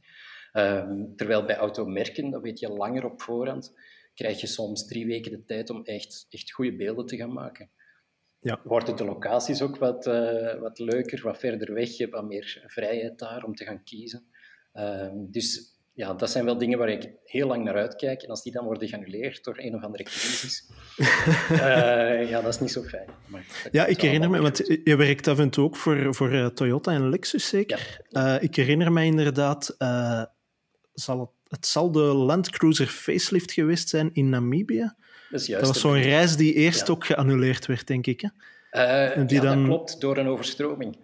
Ehm, 0.52 1.14
terwijl 1.16 1.44
bij 1.44 1.56
automerken, 1.56 2.30
dat 2.30 2.42
weet 2.42 2.58
je 2.58 2.68
langer 2.68 3.04
op 3.04 3.22
voorhand, 3.22 3.74
krijg 4.14 4.40
je 4.40 4.46
soms 4.46 4.86
drie 4.86 5.06
weken 5.06 5.30
de 5.30 5.44
tijd 5.44 5.70
om 5.70 5.84
echt, 5.84 6.26
echt 6.30 6.52
goede 6.52 6.76
beelden 6.76 7.06
te 7.06 7.16
gaan 7.16 7.32
maken. 7.32 7.70
Ja. 8.40 8.60
Worden 8.64 8.96
de 8.96 9.04
locaties 9.04 9.62
ook 9.62 9.76
wat, 9.76 10.06
eh, 10.06 10.58
wat 10.60 10.78
leuker, 10.78 11.22
wat 11.22 11.38
verder 11.38 11.74
weg, 11.74 11.88
je 11.88 12.02
hebt 12.02 12.14
wat 12.14 12.24
meer 12.24 12.64
vrijheid 12.66 13.18
daar 13.18 13.44
om 13.44 13.54
te 13.54 13.64
gaan 13.64 13.84
kiezen. 13.84 14.26
Ehm, 14.72 15.16
dus 15.30 15.75
ja, 15.96 16.14
dat 16.14 16.30
zijn 16.30 16.44
wel 16.44 16.58
dingen 16.58 16.78
waar 16.78 16.88
ik 16.88 17.10
heel 17.24 17.46
lang 17.46 17.64
naar 17.64 17.74
uitkijk. 17.74 18.22
En 18.22 18.28
als 18.30 18.42
die 18.42 18.52
dan 18.52 18.64
worden 18.64 18.88
geannuleerd 18.88 19.44
door 19.44 19.54
een 19.58 19.74
of 19.74 19.82
andere 19.82 20.02
crisis, 20.02 20.70
eh, 21.50 22.28
ja, 22.30 22.40
dat 22.40 22.54
is 22.54 22.60
niet 22.60 22.70
zo 22.72 22.82
fijn. 22.82 23.08
Maar 23.26 23.44
Ja, 23.70 23.86
ik 23.86 24.00
herinner 24.00 24.30
me, 24.30 24.40
want 24.40 24.80
je 24.84 24.96
werkt 24.96 25.28
af 25.28 25.38
en 25.38 25.50
toe 25.50 25.64
ook 25.64 25.76
voor, 25.76 26.14
voor 26.14 26.32
eh, 26.32 26.46
Toyota 26.46 26.92
en 26.92 27.08
Lexus 27.10 27.48
zeker. 27.48 28.00
Eh, 28.10 28.34
ik 28.40 28.54
herinner 28.56 28.92
me 28.92 29.04
inderdaad, 29.04 29.74
zal 30.94 31.20
het, 31.20 31.30
het 31.48 31.66
zal 31.66 31.92
de 31.92 32.00
Land 32.00 32.50
Cruiser 32.50 32.86
facelift 32.86 33.52
geweest 33.52 33.88
zijn 33.88 34.10
in 34.12 34.28
Namibië. 34.28 34.92
Dat 35.30 35.60
was 35.60 35.80
zo'n 35.80 36.02
reis 36.02 36.36
die 36.36 36.54
eerst 36.54 36.86
Ja. 36.86 36.92
ook 36.92 37.06
geannuleerd 37.06 37.66
werd, 37.66 37.86
denk 37.86 38.06
ik. 38.06 38.20
Hè? 38.20 38.28
En 39.06 39.26
die 39.26 39.36
ja, 39.36 39.42
dan- 39.42 39.56
dat 39.58 39.66
klopt, 39.66 40.00
door 40.00 40.16
een 40.16 40.26
overstroming. 40.28 40.98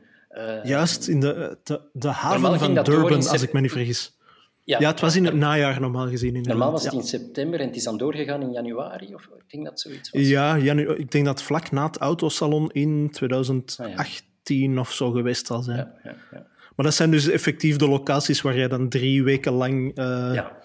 Juist 0.63 1.09
in 1.09 1.21
de, 1.21 1.59
de, 1.63 1.81
de 1.93 2.09
haven 2.09 2.59
van 2.59 2.75
Durban, 2.75 3.29
als 3.29 3.43
ik 3.43 3.53
me 3.53 3.61
niet 3.61 3.73
vergis. 3.73 4.17
Ja, 4.65 4.79
Ja, 4.81 4.91
het 4.91 5.01
was 5.01 5.17
in 5.17 5.25
het 5.25 5.35
najaar 5.35 5.81
normaal 5.81 6.09
gezien. 6.09 6.29
Inderdaad. 6.29 6.53
Normaal 6.53 6.73
was 6.73 6.83
het 6.85 6.93
ja. 6.93 6.99
in 6.99 7.05
september 7.05 7.61
en 7.61 7.67
het 7.67 7.77
is 7.77 7.85
dan 7.85 7.99
doorgegaan 7.99 8.43
in 8.43 8.51
januari, 8.53 9.15
of 9.15 9.23
ik 9.39 9.51
denk 9.51 9.65
dat 9.65 9.81
zoiets 9.81 10.11
was. 10.11 10.23
Ja, 10.29 10.59
janu- 10.59 10.95
ik 10.95 11.11
denk 11.11 11.25
dat 11.25 11.43
vlak 11.43 11.71
na 11.71 11.87
het 11.87 11.97
autosalon 11.99 12.71
in 12.71 13.11
2018 13.11 14.79
of 14.79 14.93
zo 14.93 15.11
geweest 15.11 15.47
zal 15.47 15.63
zijn. 15.63 15.77
ja, 15.77 15.95
ja, 16.05 16.15
ja. 16.33 16.47
Maar 16.77 16.87
dat 16.87 16.95
zijn 16.95 17.11
dus 17.11 17.29
effectief 17.29 17.77
de 17.77 17.89
locaties 17.89 18.41
waar 18.41 18.57
jij 18.57 18.69
dan 18.69 18.89
drie 18.89 19.23
weken 19.23 19.53
lang, 19.53 19.97
eh, 19.97 20.05
Ja. 20.35 20.61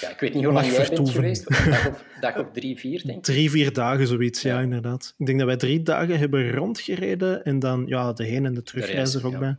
Ja, 0.00 0.10
ik 0.10 0.20
weet 0.20 0.34
niet 0.34 0.44
hoe 0.44 0.52
lang 0.52 0.66
jij 0.66 0.88
bent 0.94 1.10
geweest. 1.10 1.44
Een 1.50 1.70
dag 1.70 1.88
of, 1.88 2.04
dag 2.20 2.38
of 2.38 2.46
drie, 2.52 2.78
vier, 2.78 3.02
denk 3.04 3.18
ik. 3.18 3.22
drie, 3.24 3.50
vier 3.50 3.72
dagen 3.72 4.06
zoiets, 4.06 4.42
ja. 4.42 4.60
Inderdaad. 4.60 5.14
Ik 5.18 5.26
denk 5.26 5.38
dat 5.38 5.46
wij 5.46 5.56
drie 5.56 5.82
dagen 5.82 6.18
hebben 6.18 6.50
rondgereden 6.52 7.44
en 7.44 7.58
dan 7.58 7.82
ja, 7.86 8.12
de 8.12 8.24
heen- 8.24 8.44
en 8.46 8.54
de 8.54 8.62
terugreis 8.62 8.96
reis, 8.96 9.14
er 9.14 9.26
ook 9.26 9.38
bij. 9.38 9.56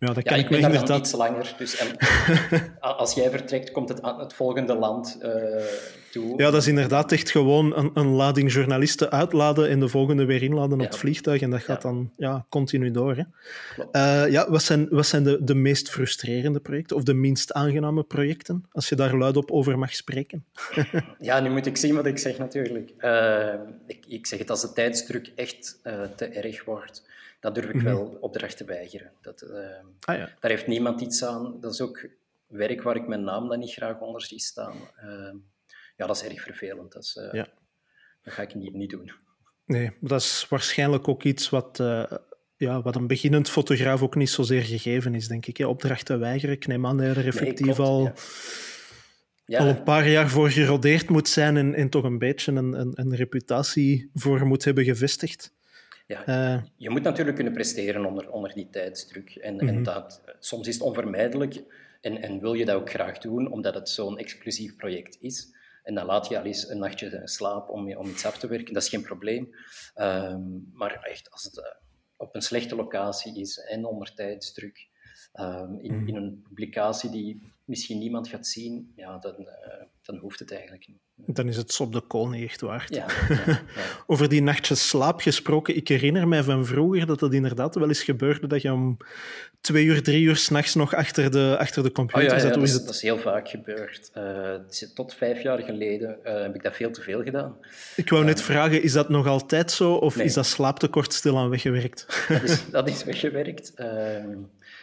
Ja. 0.00 0.12
Dat 0.12 0.24
kan 0.24 0.38
ik 0.38 0.48
ben 0.48 0.60
daar 0.60 0.70
inderdaad... 0.70 0.98
iets 0.98 1.12
langer. 1.12 1.54
Dus 1.58 1.76
en, 1.82 1.88
als 2.80 3.14
jij 3.14 3.30
vertrekt, 3.30 3.70
komt 3.70 3.88
het 3.88 4.02
aan 4.02 4.20
het 4.20 4.32
volgende 4.32 4.74
land 4.74 5.18
eh, 5.20 5.30
toe. 6.10 6.32
Ja, 6.36 6.50
dat 6.50 6.60
is 6.60 6.66
inderdaad 6.66 7.12
echt 7.12 7.30
gewoon 7.30 7.76
een, 7.76 7.90
een 7.94 8.06
lading 8.08 8.52
journalisten 8.52 9.10
uitladen 9.10 9.68
en 9.68 9.80
de 9.80 9.88
volgende 9.88 10.24
weer 10.24 10.42
inladen 10.42 10.80
op 10.80 10.86
het 10.86 10.96
vliegtuig. 10.96 11.40
En 11.40 11.50
dat 11.50 11.62
gaat 11.62 11.82
Ja. 11.82 11.88
dan 11.88 12.12
ja, 12.16 12.46
continu 12.48 12.90
door. 12.90 13.16
Hè. 13.16 13.22
Eh, 13.92 14.30
ja, 14.32 14.50
wat 14.50 14.62
zijn, 14.62 14.88
wat 14.90 15.06
zijn 15.06 15.24
de, 15.24 15.44
de 15.44 15.54
meest 15.54 15.90
frustrerende 15.90 16.60
projecten 16.60 16.96
of 16.96 17.02
de 17.02 17.14
minst 17.14 17.52
aangename 17.52 18.02
projecten? 18.02 18.64
Als 18.72 18.88
je 18.88 18.94
daar 18.94 19.16
luidop 19.16 19.50
over 19.50 19.78
mag 19.78 19.94
spreken. 19.94 20.44
Ja, 21.18 21.40
nu 21.40 21.50
moet 21.50 21.66
ik 21.66 21.76
zien 21.76 21.94
wat 21.94 22.06
ik 22.06 22.18
zeg 22.18 22.38
natuurlijk. 22.38 22.92
Eh, 22.98 23.54
ik, 23.86 24.04
ik 24.08 24.26
zeg 24.26 24.38
het 24.38 24.50
als 24.50 24.60
de 24.60 24.72
tijdsdruk 24.72 25.32
echt 25.36 25.78
te 26.16 26.24
erg 26.26 26.64
wordt, 26.64 27.02
dan 27.40 27.52
durf 27.52 27.68
ik 27.68 27.74
Mhm. 27.74 27.84
wel 27.84 28.16
opdrachten 28.20 28.66
weigeren. 28.66 29.12
Dat, 29.20 29.40
eh, 29.42 29.58
Ah 30.00 30.16
ja. 30.16 30.28
daar 30.40 30.50
heeft 30.50 30.66
niemand 30.66 31.00
iets 31.00 31.24
aan. 31.24 31.60
Dat 31.60 31.72
is 31.72 31.80
ook 31.80 32.06
werk 32.46 32.82
waar 32.82 32.96
ik 32.96 33.06
mijn 33.08 33.24
naam 33.24 33.48
dan 33.48 33.58
niet 33.58 33.72
graag 33.72 34.00
onder 34.00 34.22
zie 34.22 34.40
staan. 34.40 34.74
Eh, 34.96 35.32
ja, 35.96 36.06
dat 36.06 36.16
is 36.16 36.22
erg 36.24 36.42
vervelend. 36.42 36.92
Dat, 36.92 37.02
is, 37.02 37.16
eh, 37.16 37.32
Ja. 37.32 37.48
dat 38.22 38.34
ga 38.34 38.42
ik 38.42 38.54
niet, 38.54 38.74
niet 38.74 38.90
doen. 38.90 39.12
Nee, 39.64 39.90
dat 40.00 40.20
is 40.20 40.46
waarschijnlijk 40.48 41.08
ook 41.08 41.22
iets 41.22 41.48
wat, 41.50 41.80
eh, 41.80 42.12
ja, 42.56 42.82
wat 42.82 42.96
een 42.96 43.06
beginnend 43.06 43.48
fotograaf 43.50 44.02
ook 44.02 44.14
niet 44.14 44.30
zozeer 44.30 44.62
gegeven 44.62 45.14
is, 45.14 45.28
denk 45.28 45.46
ik. 45.46 45.58
Opdrachten 45.66 46.18
weigeren. 46.20 46.54
Ik 46.54 46.66
neem 46.66 46.86
aan 46.86 46.96
dat 46.96 47.06
je 47.06 47.12
er 47.12 47.26
effectief 47.26 47.64
klopt, 47.74 47.78
al, 47.78 48.02
ja. 48.04 48.12
Ja, 49.44 49.58
al 49.58 49.66
een 49.66 49.82
paar 49.82 50.08
jaar 50.08 50.28
voor 50.28 50.50
gerodeerd 50.50 51.08
moet 51.08 51.28
zijn 51.28 51.56
en, 51.56 51.74
en 51.74 51.88
toch 51.88 52.04
een 52.04 52.18
beetje 52.18 52.52
een, 52.52 52.72
een, 52.72 52.92
een 52.94 53.14
reputatie 53.14 54.10
voor 54.14 54.46
moet 54.46 54.64
hebben 54.64 54.84
gevestigd. 54.84 55.52
Ja, 56.10 56.26
Eh, 56.26 56.62
Je 56.76 56.90
moet 56.90 57.02
natuurlijk 57.02 57.36
kunnen 57.36 57.52
presteren 57.54 58.04
onder, 58.04 58.30
onder 58.30 58.52
die 58.54 58.68
tijdsdruk. 58.70 59.34
En, 59.34 59.54
Mhm. 59.54 59.68
en 59.68 59.82
dat, 59.82 60.22
soms 60.38 60.68
is 60.68 60.74
het 60.74 60.82
onvermijdelijk 60.82 61.62
en, 62.00 62.22
en 62.22 62.40
wil 62.40 62.54
je 62.54 62.64
dat 62.64 62.76
ook 62.76 62.90
graag 62.90 63.18
doen, 63.18 63.50
omdat 63.52 63.74
het 63.74 63.88
zo'n 63.88 64.18
exclusief 64.18 64.76
project 64.76 65.16
is. 65.20 65.58
En 65.82 65.94
dan 65.94 66.06
laat 66.06 66.28
je 66.28 66.38
al 66.38 66.44
eens 66.44 66.68
een 66.68 66.78
nachtje 66.78 67.20
slaap 67.24 67.68
om, 67.68 67.96
om 67.96 68.06
iets 68.08 68.26
af 68.26 68.38
te 68.38 68.46
werken, 68.48 68.74
dat 68.74 68.82
is 68.82 68.88
geen 68.88 69.02
probleem. 69.02 69.54
Ehm, 69.94 70.42
maar 70.72 71.02
echt, 71.02 71.30
als 71.30 71.44
het 71.44 71.58
eh, 71.58 71.64
op 72.16 72.34
een 72.34 72.42
slechte 72.42 72.76
locatie 72.76 73.40
is 73.40 73.58
en 73.58 73.84
onder 73.84 74.14
tijdsdruk, 74.14 74.88
ehm, 75.32 75.74
in, 75.78 75.94
Mhm. 75.96 76.08
in 76.08 76.14
een 76.16 76.42
publicatie 76.48 77.10
die 77.10 77.52
misschien 77.64 77.98
niemand 77.98 78.28
gaat 78.28 78.46
zien, 78.46 78.92
ja, 78.96 79.18
dan, 79.18 79.48
eh, 79.48 79.84
dan 80.02 80.16
hoeft 80.16 80.38
het 80.38 80.52
eigenlijk 80.52 80.88
niet. 80.88 81.00
Dan 81.26 81.48
is 81.48 81.56
het 81.56 81.80
op 81.80 81.92
de 81.92 82.00
kool 82.00 82.28
niet 82.28 82.44
echt 82.44 82.60
waard. 82.60 82.94
Ja. 83.00 83.06
Over 84.06 84.28
die 84.28 84.42
nachtjes 84.42 84.88
slaap 84.88 85.20
gesproken, 85.20 85.76
ik 85.76 85.88
herinner 85.88 86.28
mij 86.28 86.42
van 86.42 86.66
vroeger 86.66 87.06
dat 87.06 87.20
het 87.20 87.32
inderdaad 87.32 87.74
wel 87.74 87.88
eens 87.88 88.02
gebeurde 88.02 88.46
dat 88.46 88.62
je 88.62 88.72
om 88.72 88.96
twee 89.60 89.84
uur, 89.84 90.02
drie 90.02 90.22
uur 90.22 90.36
s'nachts 90.36 90.74
nog 90.74 90.94
achter 90.94 91.30
de, 91.30 91.56
achter 91.58 91.82
de 91.82 91.88
Oh 91.88 91.94
computer 91.94 92.32
ja, 92.32 92.38
zat. 92.38 92.54
Dat, 92.54 92.62
is 92.62 92.84
dat 92.84 92.94
is 92.94 93.02
heel 93.02 93.18
vaak 93.18 93.48
gebeurd. 93.48 94.10
Eh, 94.14 94.54
tot 94.94 95.14
vijf 95.14 95.42
jaar 95.42 95.58
geleden 95.58 96.24
eh, 96.24 96.42
heb 96.42 96.54
ik 96.54 96.62
dat 96.62 96.74
veel 96.74 96.90
te 96.90 97.02
veel 97.02 97.22
gedaan. 97.22 97.56
Ik 97.96 98.10
wou 98.10 98.24
net 98.24 98.42
vragen, 98.42 98.82
is 98.82 98.92
dat 98.92 99.08
nog 99.08 99.26
altijd 99.26 99.70
zo 99.70 99.94
of 99.94 100.16
Nee. 100.16 100.26
is 100.26 100.34
dat 100.34 100.46
slaaptekort 100.46 101.12
stilaan 101.12 101.48
weggewerkt? 101.50 102.26
Dat 102.28 102.42
is, 102.42 102.64
dat 102.70 102.88
is 102.88 103.04
weggewerkt. 103.04 103.72
Ehm, 103.74 104.36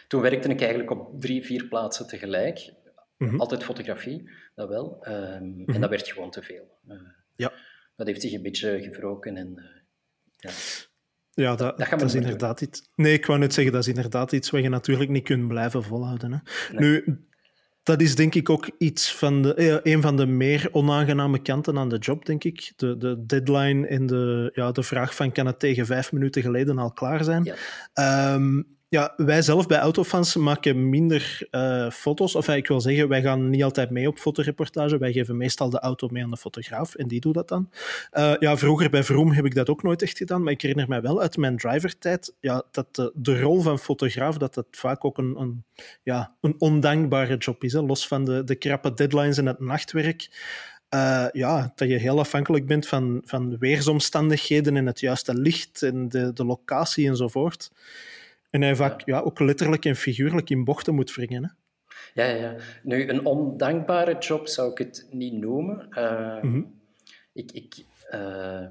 toen 0.08 0.20
werkte 0.20 0.48
ik 0.48 0.60
eigenlijk 0.60 0.90
op 0.90 1.20
drie, 1.20 1.44
vier 1.44 1.64
plaatsen 1.64 2.06
tegelijk. 2.06 2.72
Mhm. 3.18 3.40
Altijd 3.40 3.64
fotografie, 3.64 4.30
dat 4.54 4.68
wel. 4.68 5.04
Ehm, 5.04 5.62
En 5.66 5.80
dat 5.80 5.90
werd 5.90 6.08
gewoon 6.08 6.30
te 6.30 6.42
veel. 6.42 6.78
Eh, 6.88 6.96
Ja. 7.36 7.52
Dat 7.96 8.06
heeft 8.06 8.20
zich 8.20 8.32
een 8.32 8.42
beetje 8.42 8.82
gewroken. 8.82 9.36
En, 9.36 9.52
eh, 9.56 9.64
ja. 10.36 10.50
Ja, 11.30 11.54
dat, 11.56 12.02
is 12.02 12.14
inderdaad 12.14 12.60
iets. 12.60 12.90
Nee, 12.94 13.12
ik 13.12 13.26
wou 13.26 13.38
net 13.38 13.54
zeggen, 13.54 13.72
dat 13.72 13.82
is 13.82 13.88
inderdaad 13.88 14.32
iets 14.32 14.50
wat 14.50 14.62
je 14.62 14.68
natuurlijk 14.68 15.10
niet 15.10 15.24
kunt 15.24 15.48
blijven 15.48 15.82
volhouden. 15.82 16.32
Hè. 16.32 16.38
Nu, 16.78 17.04
dat 17.82 18.00
is 18.00 18.14
denk 18.14 18.34
ik 18.34 18.50
ook 18.50 18.70
iets 18.78 19.14
van 19.14 19.42
de, 19.42 19.54
eh, 19.54 19.92
een 19.92 20.02
van 20.02 20.16
de 20.16 20.26
meer 20.26 20.68
onaangename 20.72 21.42
kanten 21.42 21.78
aan 21.78 21.88
de 21.88 21.98
job, 21.98 22.24
denk 22.26 22.44
ik. 22.44 22.72
De, 22.76 22.96
de 22.96 23.26
deadline 23.26 23.86
en 23.86 24.06
de, 24.06 24.50
ja, 24.54 24.72
de 24.72 24.82
vraag 24.82 25.14
van 25.14 25.32
kan 25.32 25.46
het 25.46 25.58
tegen 25.58 25.86
vijf 25.86 26.12
minuten 26.12 26.42
geleden 26.42 26.78
al 26.78 26.92
klaar 26.92 27.24
zijn? 27.24 27.44
Ja. 27.44 27.54
Ehm, 27.92 28.62
ja, 28.88 29.12
wij 29.16 29.42
zelf 29.42 29.66
bij 29.66 29.78
Autofans 29.78 30.36
maken 30.36 30.88
minder 30.88 31.46
eh, 31.50 31.90
foto's. 31.90 32.34
Of 32.34 32.48
ik 32.48 32.68
wil 32.68 32.80
zeggen, 32.80 33.08
wij 33.08 33.22
gaan 33.22 33.50
niet 33.50 33.62
altijd 33.62 33.90
mee 33.90 34.08
op 34.08 34.18
fotoreportage. 34.18 34.98
Wij 34.98 35.12
geven 35.12 35.36
meestal 35.36 35.70
de 35.70 35.80
auto 35.80 36.08
mee 36.08 36.22
aan 36.22 36.30
de 36.30 36.36
fotograaf 36.36 36.94
en 36.94 37.08
die 37.08 37.20
doet 37.20 37.34
dat 37.34 37.48
dan. 37.48 37.70
Eh, 38.10 38.34
ja, 38.38 38.56
vroeger 38.56 38.90
bij 38.90 39.04
Vroom 39.04 39.32
heb 39.32 39.44
ik 39.44 39.54
dat 39.54 39.68
ook 39.68 39.82
nooit 39.82 40.02
echt 40.02 40.18
gedaan, 40.18 40.42
maar 40.42 40.52
ik 40.52 40.62
herinner 40.62 40.88
mij 40.88 41.00
wel 41.02 41.20
uit 41.20 41.36
mijn 41.36 41.56
drivertijd 41.56 42.34
ja, 42.40 42.64
dat 42.70 42.94
de, 42.94 43.12
de 43.14 43.40
rol 43.40 43.60
van 43.60 43.78
fotograaf 43.78 44.36
dat 44.36 44.54
dat 44.54 44.66
vaak 44.70 45.04
ook 45.04 45.18
een, 45.18 45.40
een, 45.40 45.64
ja, 46.02 46.36
een 46.40 46.54
ondankbare 46.58 47.36
job 47.36 47.64
is. 47.64 47.72
Hè. 47.72 47.80
Los 47.80 48.06
van 48.06 48.24
de, 48.24 48.44
de 48.44 48.54
krappe 48.54 48.94
deadlines 48.94 49.38
en 49.38 49.46
het 49.46 49.60
nachtwerk. 49.60 50.28
Eh, 50.88 51.26
ja, 51.32 51.72
dat 51.74 51.88
je 51.88 51.96
heel 51.96 52.18
afhankelijk 52.18 52.66
bent 52.66 52.88
van, 52.88 53.22
van 53.24 53.58
weersomstandigheden 53.58 54.76
en 54.76 54.86
het 54.86 55.00
juiste 55.00 55.34
licht 55.34 55.82
en 55.82 56.08
de, 56.08 56.32
de 56.32 56.44
locatie 56.44 57.08
enzovoort. 57.08 57.70
En 58.50 58.62
hij 58.62 58.76
vaak 58.76 59.02
ja. 59.04 59.20
ook 59.20 59.40
letterlijk 59.40 59.84
en 59.84 59.96
figuurlijk 59.96 60.50
in 60.50 60.64
bochten 60.64 60.94
moet 60.94 61.14
wringen. 61.14 61.44
Hè? 61.44 61.50
Ja, 62.22 62.24
ja, 62.24 62.42
ja. 62.42 62.56
Nu, 62.82 63.08
een 63.08 63.24
ondankbare 63.24 64.18
job 64.18 64.46
zou 64.48 64.70
ik 64.70 64.78
het 64.78 65.06
niet 65.10 65.32
noemen. 65.32 65.86
Uh, 65.90 66.42
Mhm. 66.42 66.62
ik, 67.32 67.52
ik, 67.52 67.74
uh, 68.14 68.70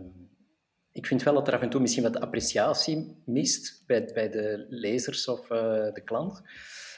ik 0.91 1.05
vind 1.05 1.23
wel 1.23 1.33
dat 1.33 1.47
er 1.47 1.53
af 1.53 1.61
en 1.61 1.69
toe 1.69 1.81
misschien 1.81 2.03
wat 2.03 2.19
appreciatie 2.19 3.15
mist 3.25 3.83
bij, 3.85 4.11
bij 4.13 4.29
de 4.29 4.65
lezers 4.69 5.27
of 5.27 5.49
uh, 5.49 5.93
de 5.93 6.01
klant. 6.05 6.41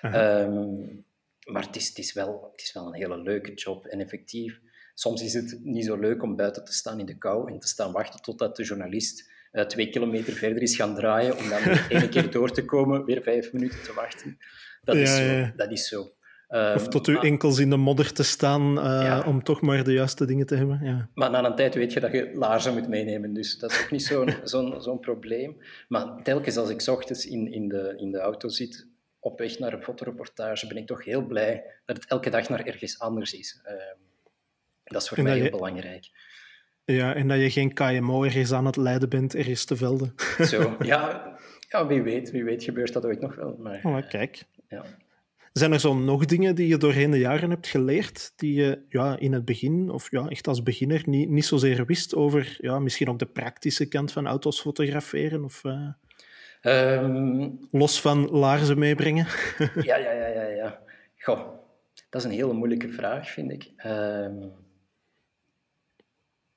Um, 0.04 1.06
maar 1.46 1.66
het 1.66 1.76
is, 1.76 1.88
het, 1.88 1.98
is 1.98 2.14
wel, 2.14 2.50
het 2.52 2.62
is 2.62 2.74
wel 2.74 2.88
een 2.88 2.94
hele 2.94 3.22
leuke 3.22 3.54
job 3.54 3.86
en 3.86 4.00
effectief. 4.00 4.60
Soms 4.94 5.22
is 5.22 5.34
het 5.34 5.60
niet 5.64 5.86
zo 5.86 5.96
leuk 5.96 6.24
om 6.24 6.36
buiten 6.36 6.66
te 6.66 6.74
staan 6.74 7.00
in 7.00 7.06
de 7.06 7.18
kou 7.18 7.52
en 7.52 7.60
te 7.60 7.68
staan 7.68 7.92
wachten 7.92 8.22
totdat 8.22 8.56
de 8.56 8.64
journalist 8.64 9.29
uh, 9.52 9.64
twee 9.64 9.90
kilometer 9.90 10.34
verder 10.34 10.62
is 10.62 10.76
gaan 10.76 10.96
draaien 10.96 11.38
om 11.38 11.50
dan 11.50 11.62
één 11.90 12.10
keer 12.10 12.32
door 12.32 12.52
te 12.52 12.66
komen, 12.66 13.06
weer 13.06 13.22
vijf 13.22 13.54
minuten 13.54 13.84
te 13.84 13.94
wachten. 13.94 14.38
Dat 14.84 14.96
is 14.96 15.16
zo. 15.16 15.22
ja. 15.22 15.54
Dat 15.56 15.72
is 15.72 15.88
zo. 15.88 16.12
Um, 16.52 16.76
of 16.76 16.88
tot 16.88 17.08
uw 17.08 17.14
maar, 17.14 17.24
enkels 17.24 17.60
in 17.60 17.70
de 17.70 17.78
modder 17.78 18.14
te 18.14 18.24
staan 18.24 18.78
uh, 18.78 18.84
ja. 18.84 19.24
om 19.26 19.44
toch 19.44 19.62
maar 19.62 19.84
de 19.84 19.94
juiste 19.94 20.26
dingen 20.26 20.46
te 20.46 20.56
hebben. 20.56 20.80
Ja. 20.84 21.10
Maar 21.14 21.32
na 21.32 21.46
een 21.46 21.56
tijd 21.56 21.76
weet 21.76 21.94
je 21.94 22.00
dat 22.00 22.12
je 22.12 22.32
laarzen 22.34 22.74
moet 22.74 22.88
meenemen, 22.88 23.34
dus 23.34 23.58
dat 23.58 23.72
is 23.72 23.82
ook 23.84 23.92
niet 23.92 24.04
zo'n 24.04 24.36
zo'n 24.44 24.82
zo'n 24.82 25.00
probleem. 25.00 25.58
Maar 25.88 26.24
telkens 26.24 26.58
als 26.58 26.70
ik 26.70 26.88
ochtends 26.88 27.26
in, 27.26 27.52
in, 27.52 27.68
de, 27.68 27.94
in 27.98 28.12
de 28.12 28.20
auto 28.20 28.48
zit, 28.48 28.88
op 29.20 29.40
weg 29.40 29.60
naar 29.60 29.74
een 29.74 29.84
fotoreportage, 29.84 30.68
ben 30.68 30.78
ik 30.78 30.88
toch 30.88 31.06
heel 31.06 31.26
blij 31.26 31.64
dat 31.86 31.96
het 31.96 32.06
elke 32.06 32.30
dag 32.30 32.50
naar 32.50 32.66
ergens 32.66 33.00
anders 33.00 33.34
is. 33.34 33.62
Uh, 33.66 33.74
dat 34.84 35.02
is 35.02 35.08
voor 35.08 35.18
en 35.18 35.24
mij 35.24 35.34
heel 35.34 35.44
je... 35.44 35.50
belangrijk. 35.50 36.10
Ja, 36.92 37.16
en 37.16 37.28
dat 37.28 37.40
je 37.40 37.50
geen 37.50 37.74
KMO 37.74 38.24
ergens 38.24 38.52
aan 38.52 38.66
het 38.66 38.76
leiden 38.76 39.10
bent, 39.10 39.36
ergens 39.36 39.66
te 39.66 39.76
velden. 39.76 40.14
Zo, 40.40 40.76
ja, 40.80 41.34
ja 41.70 41.88
wie 41.88 42.02
weet, 42.02 42.32
wie 42.32 42.44
weet 42.44 42.64
gebeurt 42.64 42.94
dat 42.94 43.06
ooit 43.06 43.20
nog 43.20 43.36
wel. 43.36 43.56
Maar, 43.60 43.80
oh, 43.84 44.08
kijk. 44.10 44.44
Ja. 44.68 44.86
Zijn 45.54 45.72
er 45.72 45.80
zo 45.80 45.96
nog 45.96 46.26
dingen 46.26 46.56
die 46.56 46.68
je 46.68 46.78
doorheen 46.78 47.12
de 47.12 47.20
jaren 47.20 47.50
hebt 47.50 47.68
geleerd, 47.68 48.34
die 48.36 48.54
je 48.54 48.82
ja, 48.90 49.20
in 49.20 49.34
het 49.34 49.46
begin, 49.46 49.90
of 49.90 50.12
ja, 50.12 50.28
echt 50.28 50.48
als 50.48 50.64
beginner, 50.64 51.02
niet, 51.06 51.30
niet 51.30 51.46
zozeer 51.46 51.86
wist 51.86 52.16
over 52.16 52.58
ja, 52.62 52.80
misschien 52.80 53.10
ook 53.10 53.20
de 53.20 53.26
praktische 53.26 53.86
kant 53.86 54.12
van 54.12 54.28
auto's 54.28 54.62
fotograferen? 54.62 55.44
Of, 55.44 55.64
uh, 55.64 55.90
um, 56.62 57.60
los 57.72 58.02
van 58.02 58.30
laarzen 58.30 58.80
meebrengen? 58.80 59.28
ja, 59.82 59.96
ja, 59.96 60.12
ja, 60.12 60.28
ja, 60.28 60.48
ja. 60.48 60.80
Goh, 61.26 61.40
dat 62.10 62.22
is 62.22 62.28
een 62.28 62.36
hele 62.36 62.54
moeilijke 62.54 62.90
vraag, 62.90 63.30
vind 63.30 63.52
ik. 63.52 63.72
Um, 63.86 64.52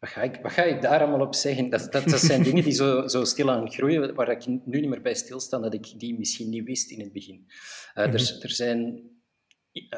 wat 0.02 0.10
ga, 0.10 0.22
ik, 0.22 0.38
wat 0.42 0.52
ga 0.52 0.62
ik 0.62 0.82
daar 0.82 1.00
allemaal 1.00 1.26
op 1.26 1.34
zeggen? 1.34 1.70
Dat, 1.70 1.92
dat, 1.92 2.04
dat 2.04 2.20
zijn 2.20 2.42
dingen 2.42 2.64
die 2.64 2.72
zo, 2.72 3.06
zo 3.08 3.24
stilaan 3.24 3.70
groeien, 3.70 4.14
waar 4.14 4.30
ik 4.30 4.46
nu 4.46 4.60
niet 4.64 4.88
meer 4.88 5.02
bij 5.02 5.14
stilsta, 5.14 5.58
dat 5.58 5.74
ik 5.74 5.98
die 5.98 6.18
misschien 6.18 6.48
niet 6.48 6.64
wist 6.64 6.90
in 6.90 7.00
het 7.00 7.12
begin. 7.12 7.44
Uh, 7.46 8.04
mm-hmm. 8.04 8.12
er, 8.12 8.38
er 8.42 8.50
zijn 8.50 9.10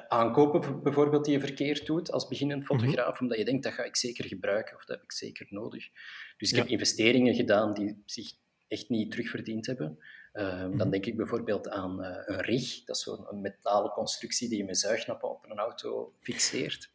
aankopen 0.08 0.82
bijvoorbeeld 0.82 1.24
die 1.24 1.34
je 1.34 1.40
verkeerd 1.40 1.86
doet 1.86 2.10
als 2.10 2.28
beginnend 2.28 2.64
fotograaf, 2.64 3.06
mm-hmm. 3.06 3.20
omdat 3.20 3.38
je 3.38 3.44
denkt, 3.44 3.62
dat 3.62 3.72
ga 3.72 3.82
ik 3.82 3.96
zeker 3.96 4.24
gebruiken 4.24 4.76
of 4.76 4.84
dat 4.84 4.96
heb 4.96 5.04
ik 5.04 5.12
zeker 5.12 5.46
nodig. 5.50 5.88
Dus 6.36 6.50
ik 6.50 6.56
ja. 6.56 6.62
heb 6.62 6.70
investeringen 6.70 7.34
gedaan 7.34 7.74
die 7.74 8.02
zich 8.06 8.32
echt 8.68 8.88
niet 8.88 9.10
terugverdiend 9.10 9.66
hebben. 9.66 9.98
Uh, 10.32 10.54
mm-hmm. 10.54 10.78
Dan 10.78 10.90
denk 10.90 11.06
ik 11.06 11.16
bijvoorbeeld 11.16 11.68
aan 11.68 12.00
uh, 12.00 12.16
een 12.24 12.40
rig, 12.40 12.84
dat 12.84 12.96
is 12.96 13.02
zo'n 13.02 13.40
metalen 13.40 13.90
constructie 13.90 14.48
die 14.48 14.58
je 14.58 14.64
met 14.64 14.78
zuignappen 14.78 15.30
op 15.30 15.44
een 15.44 15.58
auto 15.58 16.14
fixeert. 16.20 16.92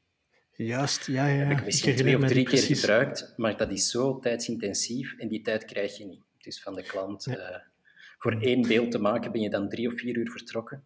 Juist, 0.65 1.05
ja, 1.05 1.27
ja. 1.27 1.45
Heb 1.45 1.59
ik 1.59 1.65
misschien 1.65 1.95
twee 1.95 2.17
of 2.17 2.25
drie 2.25 2.45
keer 2.45 2.75
gebruikt, 2.75 3.33
maar 3.37 3.57
dat 3.57 3.71
is 3.71 3.89
zo 3.89 4.19
tijdsintensief 4.19 5.15
en 5.17 5.27
die 5.27 5.41
tijd 5.41 5.65
krijg 5.65 5.97
je 5.97 6.05
niet. 6.05 6.21
Is 6.37 6.61
van 6.61 6.75
de 6.75 6.83
klant. 6.83 7.27
Uh, 7.27 7.35
voor 8.17 8.41
één 8.41 8.67
beeld 8.67 8.91
te 8.91 8.99
maken 8.99 9.31
ben 9.31 9.41
je 9.41 9.49
dan 9.49 9.69
drie 9.69 9.87
of 9.87 9.99
vier 9.99 10.17
uur 10.17 10.31
vertrokken. 10.31 10.83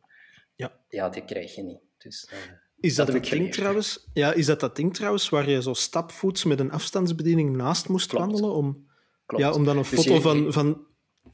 Ja, 0.56 0.72
ja 0.89 1.10
die 1.10 1.25
krijg 1.25 1.56
je 1.56 1.63
niet. 1.63 1.80
Dus, 1.98 2.30
uh, 2.34 2.38
is 2.80 2.96
dat, 2.96 3.08
dat, 3.08 3.15
dat 3.15 3.30
ding 3.30 3.51
trouwens? 3.51 4.10
Ja, 4.13 4.34
is 4.34 4.46
dat 4.46 4.60
dat 4.60 4.75
ding 4.75 4.94
trouwens 4.94 5.30
waar 5.30 5.50
je 5.50 5.62
zo 5.62 5.74
stapvoets 5.74 6.44
met 6.44 6.60
een 6.60 6.72
afstandsbediening 6.72 7.56
naast 7.56 7.89
moest 7.89 8.10
Klopt. 8.10 8.25
wandelen 8.25 8.56
om, 8.56 8.88
Klopt. 9.25 9.44
Ja, 9.44 9.51
om 9.51 9.65
dan 9.65 9.77
een 9.77 9.86
dus 9.89 10.00
foto 10.00 10.13
je, 10.13 10.22
van, 10.22 10.53
van 10.53 10.86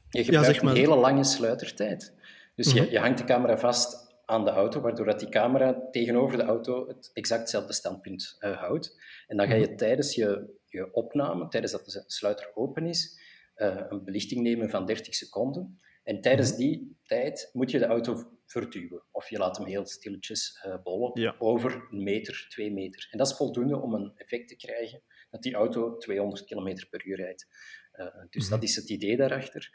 je 0.08 0.24
gebruikt 0.24 0.46
ja, 0.46 0.52
zeg 0.52 0.62
maar. 0.62 0.72
een 0.72 0.78
hele 0.78 0.96
lange 0.96 1.24
sluitertijd. 1.24 2.14
Dus 2.54 2.72
je, 2.72 2.90
je 2.90 2.98
hangt 2.98 3.18
de 3.18 3.24
camera 3.24 3.58
vast 3.58 4.09
aan 4.30 4.44
de 4.44 4.50
auto, 4.50 4.80
waardoor 4.80 5.06
dat 5.06 5.18
die 5.20 5.28
camera 5.28 5.88
tegenover 5.90 6.36
de 6.36 6.42
auto 6.42 6.88
het 6.88 7.10
exact 7.12 7.40
hetzelfde 7.40 7.72
standpunt 7.72 8.36
uh, 8.40 8.58
houdt. 8.58 9.00
En 9.26 9.36
dan 9.36 9.46
ga 9.46 9.54
je 9.54 9.74
tijdens 9.74 10.14
je, 10.14 10.58
je 10.66 10.92
opname, 10.92 11.48
tijdens 11.48 11.72
dat 11.72 11.84
de 11.84 12.04
sluiter 12.06 12.50
open 12.54 12.86
is, 12.86 13.20
uh, 13.56 13.80
een 13.88 14.04
belichting 14.04 14.40
nemen 14.42 14.70
van 14.70 14.86
30 14.86 15.14
seconden. 15.14 15.80
En 16.02 16.20
tijdens 16.20 16.56
die 16.56 16.96
tijd 17.04 17.50
moet 17.52 17.70
je 17.70 17.78
de 17.78 17.86
auto 17.86 18.38
verduwen. 18.46 19.02
Of 19.10 19.30
je 19.30 19.38
laat 19.38 19.56
hem 19.56 19.66
heel 19.66 19.86
stilletjes 19.86 20.64
uh, 20.66 20.82
bollen 20.82 21.20
Ja. 21.20 21.34
over 21.38 21.86
een 21.90 22.02
meter, 22.02 22.46
twee 22.48 22.72
meter. 22.72 23.08
En 23.10 23.18
dat 23.18 23.26
is 23.30 23.36
voldoende 23.36 23.80
om 23.80 23.94
een 23.94 24.12
effect 24.16 24.48
te 24.48 24.56
krijgen 24.56 25.02
dat 25.30 25.42
die 25.42 25.54
auto 25.54 25.96
200 25.96 26.44
km 26.44 26.88
per 26.90 27.06
uur 27.06 27.16
rijdt. 27.16 27.46
Uh, 27.92 28.06
dus 28.30 28.48
dat 28.48 28.62
is 28.62 28.76
het 28.76 28.90
idee 28.90 29.16
daarachter. 29.16 29.70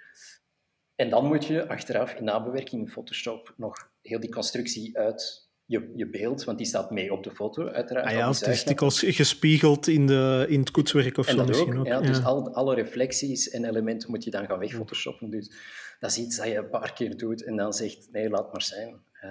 En 0.95 1.09
dan 1.09 1.25
moet 1.25 1.45
je 1.45 1.67
achteraf 1.67 2.13
in 2.13 2.23
nabewerking 2.23 2.81
in 2.81 2.89
Photoshop 2.89 3.53
nog 3.57 3.89
heel 4.01 4.19
die 4.19 4.31
constructie 4.31 4.97
uit 4.97 5.49
je, 5.65 5.91
je 5.95 6.09
beeld, 6.09 6.43
want 6.43 6.57
die 6.57 6.67
staat 6.67 6.91
mee 6.91 7.13
op 7.13 7.23
de 7.23 7.31
foto, 7.31 7.67
uiteraard. 7.67 8.05
Ah 8.05 8.11
al 8.11 8.17
ja, 8.17 8.27
het 8.27 8.47
is 8.47 8.63
dikwijls 8.63 9.03
gespiegeld 9.07 9.87
in, 9.87 10.07
de, 10.07 10.45
in 10.49 10.59
het 10.59 10.71
koetswerk 10.71 11.17
of 11.17 11.25
En 11.27 11.31
zo 11.31 11.37
dat 11.37 11.47
misschien 11.47 11.73
ook, 11.73 11.79
ook. 11.79 11.85
ja, 11.85 12.01
dus 12.01 12.17
ja. 12.17 12.23
alle, 12.23 12.73
reflecties 12.73 13.49
en 13.49 13.65
elementen 13.65 14.09
moet 14.09 14.23
je 14.23 14.31
dan 14.31 14.45
gaan 14.45 14.59
wegphotoshoppen. 14.59 15.29
Dus 15.29 15.51
dat 15.99 16.09
is 16.11 16.17
iets 16.17 16.37
dat 16.37 16.47
je 16.47 16.55
een 16.55 16.69
paar 16.69 16.93
keer 16.93 17.17
doet 17.17 17.43
en 17.43 17.55
dan 17.55 17.73
zegt, 17.73 18.07
nee, 18.11 18.29
laat 18.29 18.51
maar 18.51 18.61
zijn. 18.61 18.95
Uh, 19.23 19.29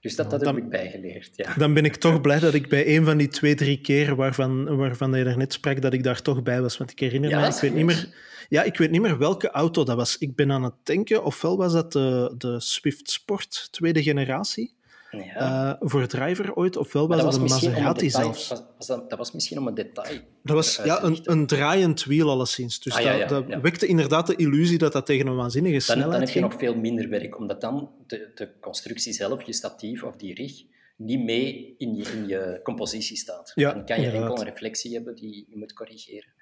dus 0.00 0.16
dat, 0.16 0.30
dat 0.30 0.40
dan- 0.40 0.54
heb 0.54 0.64
ik 0.64 0.70
bijgeleerd, 0.70 1.36
ja. 1.36 1.54
Dan 1.54 1.74
ben 1.74 1.84
ik 1.84 1.96
toch 1.96 2.20
blij 2.20 2.38
dat 2.38 2.54
ik 2.54 2.68
bij 2.68 2.96
een 2.96 3.04
van 3.04 3.16
die 3.16 3.28
twee, 3.28 3.54
drie 3.54 3.80
keer 3.80 4.16
waarvan, 4.16 4.76
waarvan 4.76 5.12
je 5.12 5.24
daarnet 5.24 5.52
sprak, 5.52 5.82
dat 5.82 5.92
ik 5.92 6.02
daar 6.02 6.22
toch 6.22 6.42
bij 6.42 6.60
was. 6.60 6.76
Want 6.76 6.90
ik 6.90 6.98
herinner 6.98 7.30
Ja, 7.30 7.40
me, 7.40 7.46
ik 7.46 7.60
weet, 7.60 7.74
niet 7.74 7.84
meer, 7.84 8.08
ja, 8.52 8.62
ik 8.62 8.76
weet 8.76 8.90
niet 8.90 9.00
meer 9.00 9.18
welke 9.18 9.50
auto 9.50 9.84
dat 9.84 9.96
was. 9.96 10.18
Ik 10.18 10.34
ben 10.34 10.52
aan 10.52 10.62
het 10.62 10.74
denken, 10.82 11.24
ofwel 11.24 11.56
was 11.56 11.72
dat 11.72 11.92
de, 11.92 12.34
de 12.38 12.60
Swift 12.60 13.10
Sport 13.10 13.68
tweede 13.70 14.02
generatie 14.02 14.74
ja. 15.10 15.78
eh, 15.80 15.88
voor 15.88 16.06
driver 16.06 16.54
ooit, 16.54 16.76
ofwel 16.76 17.08
was 17.08 17.22
dat, 17.22 17.34
een 17.34 17.42
misschien 17.42 17.68
om 17.68 17.72
Maserati 17.72 18.10
zelfs. 18.10 18.48
Was, 18.48 18.62
was 18.76 18.86
dat, 18.86 19.10
dat 19.10 19.18
was 19.18 19.32
misschien 19.32 19.58
om 19.58 19.66
een 19.66 19.74
detail. 19.74 20.18
Dat 20.42 20.56
was 20.56 20.80
ja, 20.84 21.02
een, 21.02 21.20
een 21.22 21.46
draaiend 21.46 22.04
wiel 22.04 22.30
alleszins. 22.30 22.80
Dus 22.80 22.94
Ah, 22.94 23.02
ja, 23.02 23.26
dat, 23.26 23.44
ja, 23.46 23.54
dat 23.54 23.62
wekte 23.62 23.86
inderdaad 23.86 24.26
de 24.26 24.36
illusie 24.36 24.78
dat 24.78 24.92
dat 24.92 25.06
tegen 25.06 25.26
een 25.26 25.36
waanzinnige 25.36 25.74
Dan, 25.74 25.82
snelheid 25.82 26.10
dan 26.10 26.20
heb 26.20 26.28
je 26.28 26.38
ging. 26.38 26.50
nog 26.50 26.60
veel 26.60 26.74
minder 26.74 27.08
werk, 27.08 27.38
omdat 27.38 27.60
dan 27.60 27.90
de, 28.06 28.30
de 28.34 28.48
constructie 28.60 29.12
zelf, 29.12 29.42
je 29.42 29.52
statief 29.52 30.02
of 30.02 30.16
die 30.16 30.34
rig, 30.34 30.62
niet 31.04 31.24
mee 31.24 31.74
in 31.78 31.94
je, 31.94 32.04
in 32.04 32.26
je 32.26 32.60
compositie 32.62 33.16
staat. 33.16 33.52
Ja, 33.54 33.72
dan 33.72 33.84
kan 33.84 34.00
je 34.00 34.06
inderdaad. 34.06 34.28
enkel 34.28 34.44
een 34.44 34.52
reflectie 34.52 34.94
hebben 34.94 35.14
die 35.14 35.46
je 35.48 35.56
moet 35.56 35.72
corrigeren. 35.72 36.32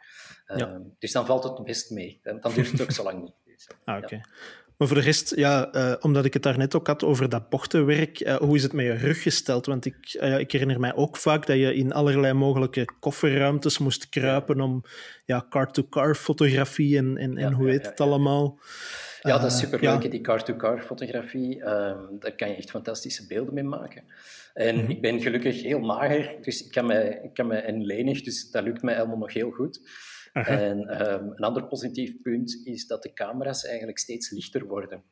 Ja. 0.46 0.56
Ehm, 0.56 0.82
dus 0.98 1.12
dan 1.12 1.26
valt 1.26 1.44
het 1.44 1.64
best 1.64 1.90
mee. 1.90 2.20
Dan, 2.22 2.52
duurt 2.54 2.70
het 2.70 2.82
ook 2.82 2.90
zo 2.90 3.02
lang 3.02 3.22
niet. 3.22 3.34
Dus, 3.60 3.68
Ah, 3.84 3.98
ja. 3.98 4.04
oké. 4.04 4.20
Maar 4.80 4.88
voor 4.88 4.98
de 4.98 5.04
rest, 5.04 5.36
ja, 5.36 5.72
eh, 5.72 5.94
omdat 6.00 6.24
ik 6.24 6.32
het 6.32 6.42
daarnet 6.42 6.74
ook 6.74 6.86
had 6.86 7.04
over 7.04 7.28
dat 7.28 7.48
bochtenwerk, 7.48 8.20
eh, 8.20 8.36
hoe 8.36 8.56
is 8.56 8.62
het 8.62 8.72
met 8.72 8.84
je 8.84 8.92
rug 8.92 9.22
gesteld? 9.22 9.66
Want 9.66 9.84
ik, 9.84 10.16
eh, 10.20 10.38
ik 10.38 10.52
herinner 10.52 10.80
mij 10.80 10.94
ook 10.94 11.16
vaak 11.16 11.46
dat 11.46 11.56
je 11.56 11.74
in 11.74 11.92
allerlei 11.92 12.32
mogelijke 12.32 12.88
kofferruimtes 13.00 13.78
moest 13.78 14.08
kruipen 14.08 14.60
om 14.60 14.82
ja, 15.24 15.46
car-to-car 15.50 16.14
fotografie 16.14 16.96
en, 16.96 17.16
en, 17.16 17.36
en 17.36 17.52
hoe 17.52 17.68
heet 17.68 17.84
ja, 17.84 17.90
het 17.90 18.00
allemaal. 18.00 18.58
Ja, 19.22 19.38
dat 19.38 19.50
is 19.50 19.58
superleuk, 19.58 20.02
ja. 20.02 20.08
die 20.08 20.20
car-to-car 20.20 20.82
fotografie. 20.82 21.62
Ehm, 21.62 22.18
daar 22.18 22.34
kan 22.34 22.48
je 22.48 22.54
echt 22.54 22.70
fantastische 22.70 23.26
beelden 23.26 23.54
mee 23.54 23.64
maken. 23.64 24.04
En 24.54 24.76
Mhm. 24.76 24.90
ik 24.90 25.00
ben 25.00 25.20
gelukkig 25.20 25.62
heel 25.62 25.80
mager, 25.80 26.38
dus 26.42 26.64
ik 26.64 26.70
kan 26.72 26.86
mij, 26.86 27.20
ik 27.22 27.34
kan 27.34 27.46
mij, 27.46 27.64
en 27.64 27.84
lenig, 27.84 28.22
dus 28.22 28.50
dat 28.50 28.64
lukt 28.64 28.82
mij 28.82 28.98
allemaal 28.98 29.18
nog 29.18 29.32
heel 29.32 29.50
goed. 29.50 29.88
En 30.32 30.88
ehm, 30.88 31.24
een 31.24 31.44
ander 31.44 31.66
positief 31.66 32.20
punt 32.22 32.60
is 32.64 32.86
dat 32.86 33.02
de 33.02 33.12
camera's 33.12 33.64
eigenlijk 33.64 33.98
steeds 33.98 34.30
lichter 34.30 34.66
worden. 34.66 35.04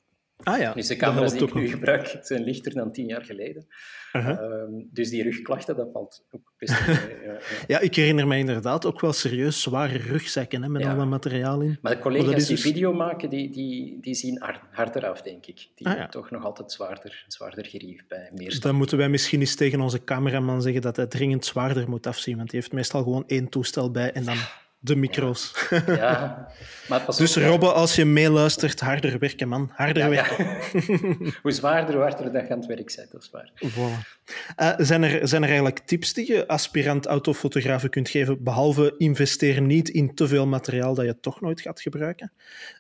Ah 0.43 0.59
ja, 0.59 0.73
Dus 0.73 0.87
de 0.87 0.97
camera's 0.97 1.33
die 1.33 1.43
ik 1.43 1.55
nu 1.55 1.69
gebruik 1.69 2.19
zijn 2.23 2.43
lichter 2.45 2.73
dan 2.75 2.93
tien 2.93 3.07
jaar 3.07 3.25
geleden. 3.25 3.67
Aha. 4.13 4.31
Ehm, 4.41 4.71
dus 4.93 5.11
die 5.11 5.23
rugklachten, 5.23 5.77
dat 5.77 5.89
valt 5.93 6.25
ook 6.31 6.53
best 6.59 6.87
mee. 6.87 6.97
ja, 7.67 7.79
ik 7.79 7.95
herinner 7.95 8.27
mij 8.27 8.39
inderdaad 8.39 8.87
ook 8.87 9.01
wel 9.01 9.13
serieus 9.13 9.63
zware 9.63 9.99
rugzakken 9.99 10.63
hè, 10.63 10.69
met 10.69 10.83
Ja. 10.83 10.91
al 10.91 10.97
dat 10.97 11.07
materiaal 11.07 11.61
in. 11.61 11.79
Maar 11.83 11.95
de 11.95 12.01
collega's 12.01 12.47
die 12.47 12.57
dus- 12.57 12.61
video 12.65 12.93
maken, 12.93 13.29
die, 13.29 13.51
die, 13.51 13.99
die 14.01 14.15
zien 14.15 14.39
hard- 14.43 14.61
harder 14.71 15.07
af, 15.09 15.23
denk 15.23 15.47
ik. 15.47 15.69
Die 15.75 15.87
Ah, 15.87 15.97
ja. 15.97 16.09
toch 16.09 16.31
nog 16.31 16.45
altijd 16.45 16.73
zwaarder, 16.73 17.25
zwaarder 17.29 17.67
gerief 17.67 18.07
bij 18.09 18.31
meer 18.35 18.61
dan 18.61 18.75
moeten 18.75 18.99
wij 18.99 19.09
misschien 19.09 19.41
eens 19.41 19.55
tegen 19.55 19.81
onze 19.81 20.05
cameraman 20.05 20.63
zeggen 20.63 20.83
dat 20.83 20.97
hij 20.97 21.07
dringend 21.07 21.45
zwaarder 21.45 21.89
moet 21.89 22.07
afzien, 22.07 22.37
want 22.37 22.51
die 22.51 22.61
heeft 22.61 22.73
meestal 22.73 23.03
gewoon 23.03 23.25
één 23.27 23.49
toestel 23.49 23.91
bij 23.91 24.13
en 24.13 24.25
dan 24.25 24.37
de 24.81 24.97
micro's. 24.97 25.69
Ja, 25.87 26.49
maar 26.89 27.01
pas 27.01 27.17
Dus 27.23 27.37
op. 27.37 27.43
Robbe, 27.43 27.73
als 27.73 27.95
je 27.95 28.05
meeluistert, 28.05 28.81
harder 28.81 29.19
werken, 29.19 29.49
man. 29.49 29.71
Harder 29.75 30.03
Ja, 30.03 30.09
werken. 30.09 30.47
ja. 30.47 31.31
hoe 31.43 31.53
zwaarder, 31.53 31.95
hoe 31.95 32.03
harder 32.03 32.33
dat 32.33 32.51
aan 32.51 32.59
het 32.59 32.67
werk 32.67 32.91
zijn, 32.91 33.07
dat 33.11 33.23
is 33.23 33.31
waar. 33.31 33.53
Voilà. 33.65 34.17
Eh, 34.57 34.75
zijn, 34.77 35.03
er, 35.03 35.29
zijn 35.29 35.43
er 35.43 35.49
eigenlijk 35.49 35.79
tips 35.79 36.13
die 36.13 36.33
je 36.33 36.47
aspirant 36.49 37.07
autofotografen 37.07 37.91
kunt 37.91 38.09
geven, 38.09 38.43
behalve 38.43 38.95
investeer 38.99 39.61
niet 39.61 39.89
in 39.89 40.15
te 40.15 40.29
veel 40.29 40.47
materiaal 40.47 40.95
dat 40.95 41.05
je 41.05 41.21
toch 41.21 41.41
nooit 41.41 41.61
gaat 41.61 41.81
gebruiken? 41.81 42.33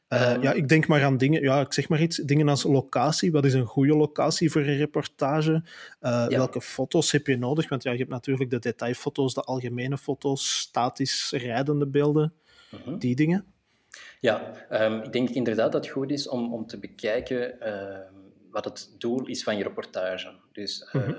Eh, 0.08 0.32
Ehm. 0.32 0.42
ja, 0.42 0.52
ik 0.52 0.68
denk 0.68 0.86
maar 0.86 1.04
aan 1.04 1.16
dingen, 1.16 1.42
ja, 1.42 1.60
ik 1.60 1.72
zeg 1.72 1.88
maar 1.88 2.00
iets, 2.00 2.16
dingen 2.16 2.48
als 2.48 2.62
locatie. 2.62 3.32
Wat 3.32 3.44
is 3.44 3.54
een 3.54 3.66
goede 3.66 3.96
locatie 3.96 4.50
voor 4.50 4.60
een 4.60 4.76
reportage? 4.76 5.62
Eh, 6.00 6.26
Welke 6.26 6.60
foto's 6.60 7.12
heb 7.12 7.26
je 7.26 7.36
nodig? 7.38 7.68
Want 7.68 7.82
ja, 7.82 7.90
je 7.92 7.98
hebt 7.98 8.10
natuurlijk 8.10 8.50
de 8.50 8.58
detailfoto's, 8.58 9.34
de 9.34 9.42
algemene 9.42 9.98
foto's, 9.98 10.58
statisch 10.58 11.30
rijdende 11.30 11.86
beelden, 11.86 12.32
Mhm. 12.70 12.98
die 12.98 13.14
dingen. 13.16 13.44
Ja, 14.20 14.66
ehm, 14.68 15.00
ik 15.02 15.12
denk 15.12 15.28
inderdaad 15.28 15.72
dat 15.72 15.84
het 15.84 15.92
goed 15.94 16.10
is 16.10 16.28
om, 16.28 16.52
om 16.54 16.66
te 16.66 16.78
bekijken 16.78 17.60
ehm, 17.60 18.12
wat 18.50 18.64
het 18.64 18.94
doel 18.98 19.26
is 19.26 19.42
van 19.42 19.56
je 19.56 19.62
reportage. 19.62 20.32
Dus 20.52 20.82
eh, 20.84 20.94
Mhm. 20.94 21.14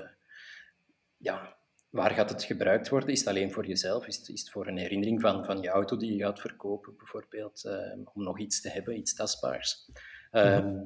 ja, 1.16 1.56
waar 1.90 2.10
gaat 2.10 2.30
het 2.30 2.44
gebruikt 2.44 2.88
worden? 2.88 3.08
Is 3.08 3.18
het 3.18 3.28
alleen 3.28 3.52
voor 3.52 3.66
jezelf? 3.66 4.06
Is 4.06 4.16
het, 4.16 4.28
is 4.28 4.40
het 4.40 4.50
voor 4.50 4.66
een 4.66 4.76
herinnering 4.76 5.20
van, 5.20 5.44
van 5.44 5.60
je 5.60 5.68
auto 5.68 5.96
die 5.96 6.16
je 6.16 6.22
gaat 6.24 6.40
verkopen, 6.40 6.96
bijvoorbeeld, 6.96 7.64
ehm, 7.64 7.98
om 8.14 8.22
nog 8.22 8.38
iets 8.38 8.60
te 8.60 8.68
hebben, 8.68 8.98
iets 8.98 9.14
tastbaars? 9.14 9.90
Ehm, 10.30 10.76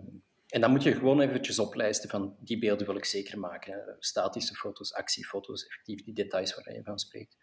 En 0.49 0.61
dan 0.61 0.71
moet 0.71 0.83
je 0.83 0.95
gewoon 0.95 1.21
eventjes 1.21 1.59
oplijsten 1.59 2.11
van 2.11 2.37
die 2.41 2.59
beelden 2.59 2.87
wil 2.87 2.97
ik 2.97 3.05
zeker 3.05 3.39
maken. 3.39 3.73
hè. 3.73 3.79
Statische 3.99 4.55
foto's, 4.55 4.93
actiefoto's, 4.93 5.67
effectief 5.67 6.05
die 6.05 6.15
details 6.15 6.55
waar 6.55 6.75
je 6.75 6.83
van 6.83 6.99
spreekt. 6.99 7.37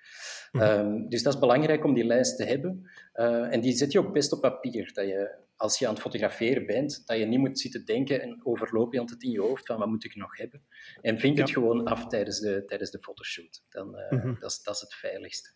Mhm. 0.52 0.64
Ehm, 0.64 1.08
dus 1.08 1.24
dat 1.24 1.34
is 1.34 1.40
belangrijk 1.40 1.84
om 1.84 1.94
die 1.94 2.04
lijst 2.06 2.38
te 2.38 2.44
hebben. 2.46 2.90
Eh, 3.14 3.54
en 3.54 3.62
die 3.62 3.74
zet 3.74 3.92
je 3.92 4.00
ook 4.00 4.14
best 4.14 4.32
op 4.32 4.42
papier. 4.42 4.94
Dat 4.94 5.06
je, 5.06 5.36
als 5.62 5.80
je 5.80 5.88
aan 5.88 5.94
het 5.94 6.02
fotograferen 6.02 6.66
bent, 6.66 7.02
dat 7.08 7.18
je 7.18 7.26
niet 7.26 7.40
moet 7.40 7.60
zitten 7.60 7.86
denken 7.86 8.22
en 8.22 8.42
overloop 8.44 8.94
je 8.94 9.00
altijd 9.00 9.24
in 9.24 9.32
je 9.32 9.40
hoofd 9.40 9.66
van 9.66 9.78
wat 9.78 9.88
moet 9.88 10.04
ik 10.04 10.16
nog 10.16 10.38
hebben. 10.38 10.62
En 11.02 11.20
vink 11.20 11.38
het 11.38 11.50
gewoon 11.52 11.86
af 11.86 12.08
tijdens 12.08 12.40
de, 12.40 12.64
tijdens 12.66 12.92
de 12.92 13.00
fotoshoot. 13.02 13.64
Dan, 13.70 13.98
eh, 13.98 14.12
Mhm. 14.12 14.40
dat, 14.40 14.52
is, 14.52 14.62
dat 14.64 14.76
is 14.76 14.82
het 14.82 14.94
veiligste. 14.94 15.50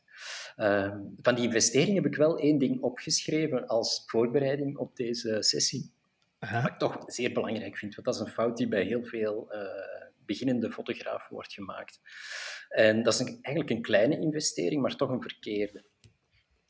Ehm, 0.56 1.00
van 1.22 1.36
die 1.36 1.44
investering 1.46 1.96
heb 1.96 2.06
ik 2.06 2.16
wel 2.16 2.38
één 2.40 2.58
ding 2.58 2.82
opgeschreven 2.82 3.68
als 3.68 4.04
voorbereiding 4.06 4.78
op 4.78 4.96
deze 4.96 5.38
sessie. 5.42 5.92
Aha. 6.40 6.62
Wat 6.62 6.72
ik 6.72 6.78
toch 6.78 7.04
zeer 7.06 7.32
belangrijk 7.34 7.78
vind, 7.78 7.96
want 7.96 8.08
dat 8.08 8.16
is 8.16 8.22
een 8.22 8.34
fout 8.34 8.58
die 8.58 8.68
bij 8.68 8.84
heel 8.84 9.04
veel 9.06 9.52
eh, 9.52 9.62
beginnende 10.26 10.72
fotografen 10.72 11.34
wordt 11.34 11.54
gemaakt. 11.54 12.00
En 12.70 13.04
dat 13.04 13.14
is 13.14 13.20
een- 13.20 13.40
eigenlijk 13.42 13.70
een 13.70 13.82
kleine 13.82 14.20
investering, 14.20 14.82
maar 14.82 14.96
toch 14.96 15.10
een 15.10 15.22
verkeerde. 15.22 15.84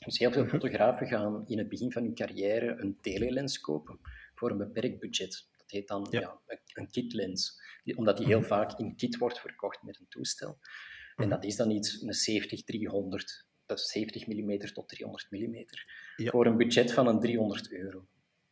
Dus 0.05 0.19
heel 0.19 0.31
veel 0.31 0.41
Mhm. 0.41 0.51
fotografen 0.51 1.07
gaan 1.07 1.43
in 1.47 1.57
het 1.57 1.69
begin 1.69 1.91
van 1.91 2.03
hun 2.03 2.13
carrière 2.15 2.75
een 2.81 2.97
telelens 3.01 3.59
kopen 3.59 3.99
voor 4.35 4.51
een 4.51 4.57
beperkt 4.57 4.99
budget. 4.99 5.47
Dat 5.57 5.71
heet 5.71 5.87
dan 5.87 6.07
Ja. 6.09 6.19
ja. 6.19 6.39
een- 6.73 6.89
kitlens, 6.89 7.61
omdat 7.95 8.17
die 8.17 8.25
heel 8.25 8.39
Mhm. 8.39 8.47
vaak 8.47 8.79
in 8.79 8.95
kit 8.95 9.17
wordt 9.17 9.39
verkocht 9.39 9.83
met 9.83 9.99
een 9.99 10.07
toestel. 10.09 10.57
En 11.15 11.27
Mhm. 11.27 11.29
dat 11.29 11.43
is 11.43 11.55
dan 11.55 11.71
iets, 11.71 12.01
een 12.01 12.13
70-300, 12.13 13.45
dat 13.65 13.79
is 13.79 13.91
70 13.91 14.27
mm 14.27 14.57
tot 14.73 14.87
300 14.89 15.27
mm, 15.31 15.65
Ja. 16.15 16.29
voor 16.31 16.45
een 16.45 16.57
budget 16.57 16.93
van 16.93 17.07
een 17.07 17.19
300 17.19 17.71
euro. 17.71 18.07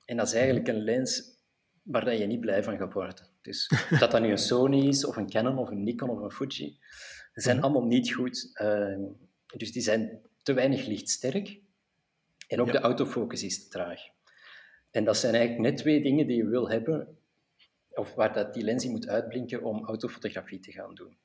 En 0.05 0.17
dat 0.17 0.27
is 0.27 0.33
eigenlijk 0.33 0.67
een 0.67 0.83
lens 0.83 1.37
waar 1.83 2.15
je 2.15 2.25
niet 2.25 2.39
blij 2.39 2.63
van 2.63 2.77
gaat 2.77 2.93
worden. 2.93 3.27
Dus 3.41 3.67
of 3.91 3.99
dat 3.99 4.11
dat 4.11 4.21
nu 4.21 4.29
een 4.31 4.37
Sony 4.51 4.87
is, 4.87 5.05
of 5.05 5.15
een 5.15 5.29
Canon, 5.29 5.57
of 5.57 5.69
een 5.69 5.83
Nikon, 5.83 6.09
of 6.09 6.19
een 6.21 6.31
Fuji, 6.31 6.77
ze 7.33 7.41
zijn 7.41 7.55
Mhm. 7.55 7.65
allemaal 7.65 7.85
niet 7.87 8.13
goed. 8.13 8.49
Ehm, 8.53 9.01
dus 9.57 9.71
die 9.71 9.81
zijn 9.81 10.21
te 10.43 10.53
weinig 10.53 10.85
lichtsterk. 10.85 11.59
En 12.47 12.61
ook 12.61 12.67
Ja. 12.67 12.71
de 12.73 12.79
autofocus 12.79 13.43
is 13.43 13.63
te 13.63 13.69
traag. 13.69 14.01
En 14.91 15.03
dat 15.03 15.17
zijn 15.17 15.35
eigenlijk 15.35 15.69
net 15.69 15.77
twee 15.77 16.01
dingen 16.01 16.27
die 16.27 16.37
je 16.37 16.47
wil 16.47 16.69
hebben, 16.69 17.17
of 17.89 18.13
waar 18.13 18.33
dat 18.33 18.53
die 18.53 18.63
lens 18.63 18.83
in 18.85 18.91
moet 18.91 19.07
uitblinken 19.07 19.63
om 19.63 19.85
autofotografie 19.85 20.59
te 20.59 20.71
gaan 20.71 20.95
doen. 20.95 21.17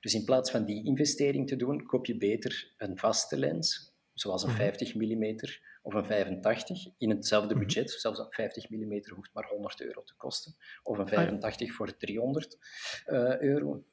Dus 0.00 0.14
in 0.14 0.24
plaats 0.24 0.50
van 0.50 0.64
die 0.64 0.84
investering 0.84 1.46
te 1.48 1.56
doen, 1.56 1.86
koop 1.86 2.06
je 2.06 2.16
beter 2.16 2.74
een 2.76 2.98
vaste 2.98 3.38
lens, 3.38 3.94
zoals 4.14 4.42
een 4.42 4.48
Mhm. 4.48 4.58
50 4.58 4.94
mm 4.94 5.36
of 5.82 5.94
een 5.94 6.04
85, 6.04 6.86
in 6.98 7.10
hetzelfde 7.10 7.54
Mhm. 7.54 7.64
budget. 7.64 7.90
Zelfs 7.90 8.18
een 8.18 8.26
50 8.32 8.70
mm 8.70 9.00
hoeft 9.14 9.32
maar 9.32 9.46
100 9.48 9.80
euro 9.80 10.02
te 10.02 10.14
kosten. 10.16 10.56
Of 10.82 10.94
Ah, 10.96 11.02
een 11.02 11.08
85 11.08 11.72
voor 11.74 11.96
300 11.96 12.58
eh, 13.06 13.40
euro. 13.40 13.84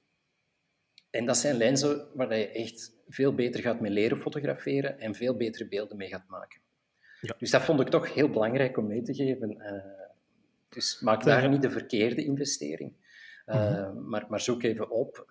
En 1.16 1.26
dat 1.26 1.38
zijn 1.38 1.56
lenzen 1.58 2.08
waar 2.14 2.38
je 2.38 2.50
echt 2.50 2.92
veel 3.08 3.36
beter 3.36 3.62
gaat 3.62 3.80
mee 3.80 3.92
leren 3.92 4.18
fotograferen 4.18 5.00
en 5.00 5.16
veel 5.16 5.36
betere 5.38 5.68
beelden 5.68 5.98
mee 5.98 6.08
gaat 6.08 6.28
maken. 6.28 6.60
Ja. 7.22 7.36
Dus 7.38 7.52
dat 7.52 7.62
vond 7.62 7.80
ik 7.80 7.88
toch 7.90 8.14
heel 8.14 8.30
belangrijk 8.30 8.78
om 8.78 8.88
mee 8.88 9.02
te 9.02 9.14
geven. 9.14 9.60
eh, 9.60 9.84
Dus 10.70 11.00
maak 11.00 11.24
daar 11.24 11.50
niet 11.50 11.62
de 11.62 11.70
verkeerde 11.70 12.24
investering. 12.24 12.94
Mhm. 13.46 14.10
maar, 14.10 14.26
maar 14.30 14.42
zoek 14.42 14.64
even 14.64 14.90
op 14.90 15.26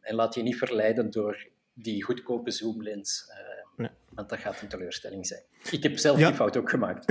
en 0.00 0.14
laat 0.14 0.34
je 0.34 0.42
niet 0.42 0.56
verleiden 0.56 1.10
door 1.10 1.48
die 1.72 2.02
goedkope 2.04 2.50
zoomlens. 2.50 3.32
Nee. 3.76 3.90
Want 4.08 4.28
dat 4.28 4.38
gaat 4.38 4.60
een 4.60 4.68
teleurstelling 4.68 5.26
zijn. 5.26 5.42
Ik 5.70 5.82
heb 5.82 5.98
zelf 5.98 6.18
die 6.18 6.34
fout 6.34 6.56
ook 6.56 6.70
gemaakt. 6.70 7.06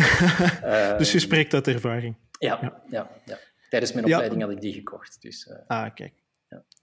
dus 0.99 1.11
je 1.11 1.19
spreekt 1.19 1.53
uit 1.53 1.67
ervaring. 1.67 2.15
Ja, 2.39 2.59
ja. 2.61 2.83
ja, 2.89 3.11
ja. 3.25 3.37
tijdens 3.69 3.93
mijn 3.93 4.05
opleiding 4.05 4.41
had 4.41 4.51
ik 4.51 4.61
die 4.61 4.73
gekocht. 4.73 5.21
Dus, 5.21 5.51
ah, 5.67 5.93
kijk. 5.95 6.13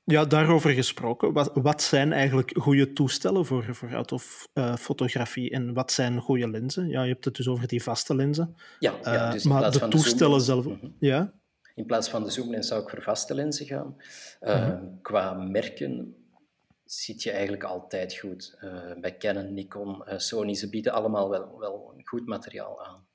Ja. 0.04 0.24
daarover 0.24 0.70
gesproken. 0.70 1.32
Wat, 1.32 1.50
wat 1.54 1.82
zijn 1.82 2.12
eigenlijk 2.12 2.52
goede 2.58 2.92
toestellen 2.92 3.46
voor, 3.46 3.74
voor 3.74 3.92
autofotografie 3.92 5.50
en 5.50 5.74
wat 5.74 5.92
zijn 5.92 6.20
goede 6.20 6.50
lenzen? 6.50 6.88
Ja, 6.88 7.02
je 7.02 7.12
hebt 7.12 7.24
het 7.24 7.34
dus 7.34 7.48
over 7.48 7.68
die 7.68 7.82
vaste 7.82 8.14
lenzen. 8.14 8.56
Ja, 8.78 8.94
ja 9.02 9.26
uh, 9.26 9.32
dus 9.32 9.44
maar 9.44 9.70
de 9.70 9.88
toestellen 9.88 10.40
zelf... 10.40 10.64
Mhm. 10.64 10.86
Ja? 10.98 11.32
In 11.74 11.86
plaats 11.86 12.08
van 12.08 12.24
de 12.24 12.30
zoomlens 12.30 12.68
zou 12.68 12.82
ik 12.82 12.88
voor 12.88 13.02
vaste 13.02 13.34
lenzen 13.34 13.66
gaan. 13.66 13.96
Uh, 14.40 14.74
Qua 15.02 15.32
merken 15.32 16.16
ziet 16.84 17.22
je 17.22 17.30
eigenlijk 17.30 17.64
altijd 17.64 18.14
goed. 18.14 18.58
Bij 19.00 19.16
Canon, 19.16 19.54
Nikon, 19.54 20.02
Sony, 20.16 20.54
ze 20.54 20.68
bieden 20.68 20.92
allemaal 20.92 21.30
wel, 21.30 21.58
wel 21.58 21.94
goed 22.04 22.26
materiaal 22.26 22.86
aan. 22.86 23.06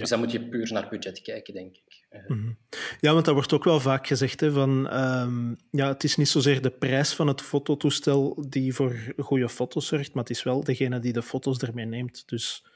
Dus 0.00 0.08
dan 0.08 0.18
moet 0.18 0.32
je 0.32 0.48
puur 0.48 0.72
naar 0.72 0.88
budget 0.88 1.22
kijken, 1.22 1.54
denk 1.54 1.76
ik. 1.76 2.06
Eh, 2.08 2.28
mhm. 2.28 2.52
Ja, 3.00 3.12
want 3.12 3.24
dat 3.24 3.34
wordt 3.34 3.52
ook 3.52 3.64
wel 3.64 3.80
vaak 3.80 4.06
gezegd, 4.06 4.40
hè, 4.40 4.52
van, 4.52 5.00
um, 5.00 5.56
ja, 5.70 5.88
het 5.88 6.04
is 6.04 6.16
niet 6.16 6.28
zozeer 6.28 6.62
de 6.62 6.70
prijs 6.70 7.14
van 7.14 7.26
het 7.26 7.40
fototoestel 7.40 8.44
die 8.48 8.74
voor 8.74 9.14
goede 9.18 9.48
foto's 9.48 9.86
zorgt, 9.86 10.14
maar 10.14 10.22
het 10.22 10.32
is 10.32 10.42
wel 10.42 10.64
degene 10.64 10.98
die 10.98 11.12
de 11.12 11.22
foto's 11.22 11.58
ermee 11.58 11.84
neemt. 11.84 12.28
Dus 12.28 12.66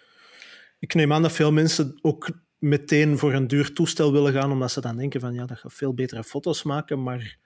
ik 0.78 0.94
neem 0.94 1.12
aan 1.12 1.22
dat 1.22 1.32
veel 1.32 1.52
mensen 1.52 1.98
ook 2.00 2.30
meteen 2.58 3.18
voor 3.18 3.32
een 3.32 3.46
duur 3.46 3.72
toestel 3.72 4.12
willen 4.12 4.32
gaan, 4.32 4.52
omdat 4.52 4.72
ze 4.72 4.80
dan 4.80 4.96
denken 4.96 5.20
van, 5.20 5.34
ja, 5.34 5.46
dat 5.46 5.58
gaat 5.58 5.74
veel 5.74 5.94
betere 5.94 6.24
foto's 6.24 6.62
maken, 6.62 7.02
maar 7.02 7.38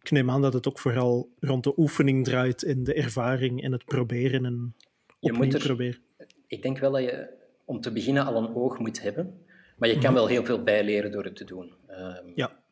ik 0.00 0.10
neem 0.10 0.30
aan 0.30 0.42
dat 0.42 0.52
het 0.52 0.68
ook 0.68 0.78
vooral 0.78 1.32
rond 1.40 1.64
de 1.64 1.78
oefening 1.78 2.24
draait 2.24 2.62
en 2.62 2.84
de 2.84 2.94
ervaring 2.94 3.62
en 3.62 3.72
het 3.72 3.84
proberen 3.84 4.44
en 4.44 4.74
opnieuw 5.20 5.40
je 5.40 5.46
moet 5.46 5.54
er, 5.54 5.60
proberen. 5.60 6.00
Ik 6.46 6.62
denk 6.62 6.78
wel 6.78 6.92
dat 6.92 7.02
je 7.02 7.42
om 7.64 7.80
te 7.80 7.92
beginnen 7.92 8.24
al 8.24 8.36
een 8.36 8.54
oog 8.54 8.78
moet 8.78 9.02
hebben. 9.02 9.46
Maar 9.76 9.88
je 9.88 9.94
kan 9.94 10.04
mhm. 10.04 10.14
wel 10.14 10.26
heel 10.26 10.44
veel 10.44 10.62
bijleren 10.62 11.12
door 11.12 11.24
het 11.24 11.36
te 11.36 11.44
doen. 11.44 11.76
Um, 11.88 12.32
ja. 12.34 12.62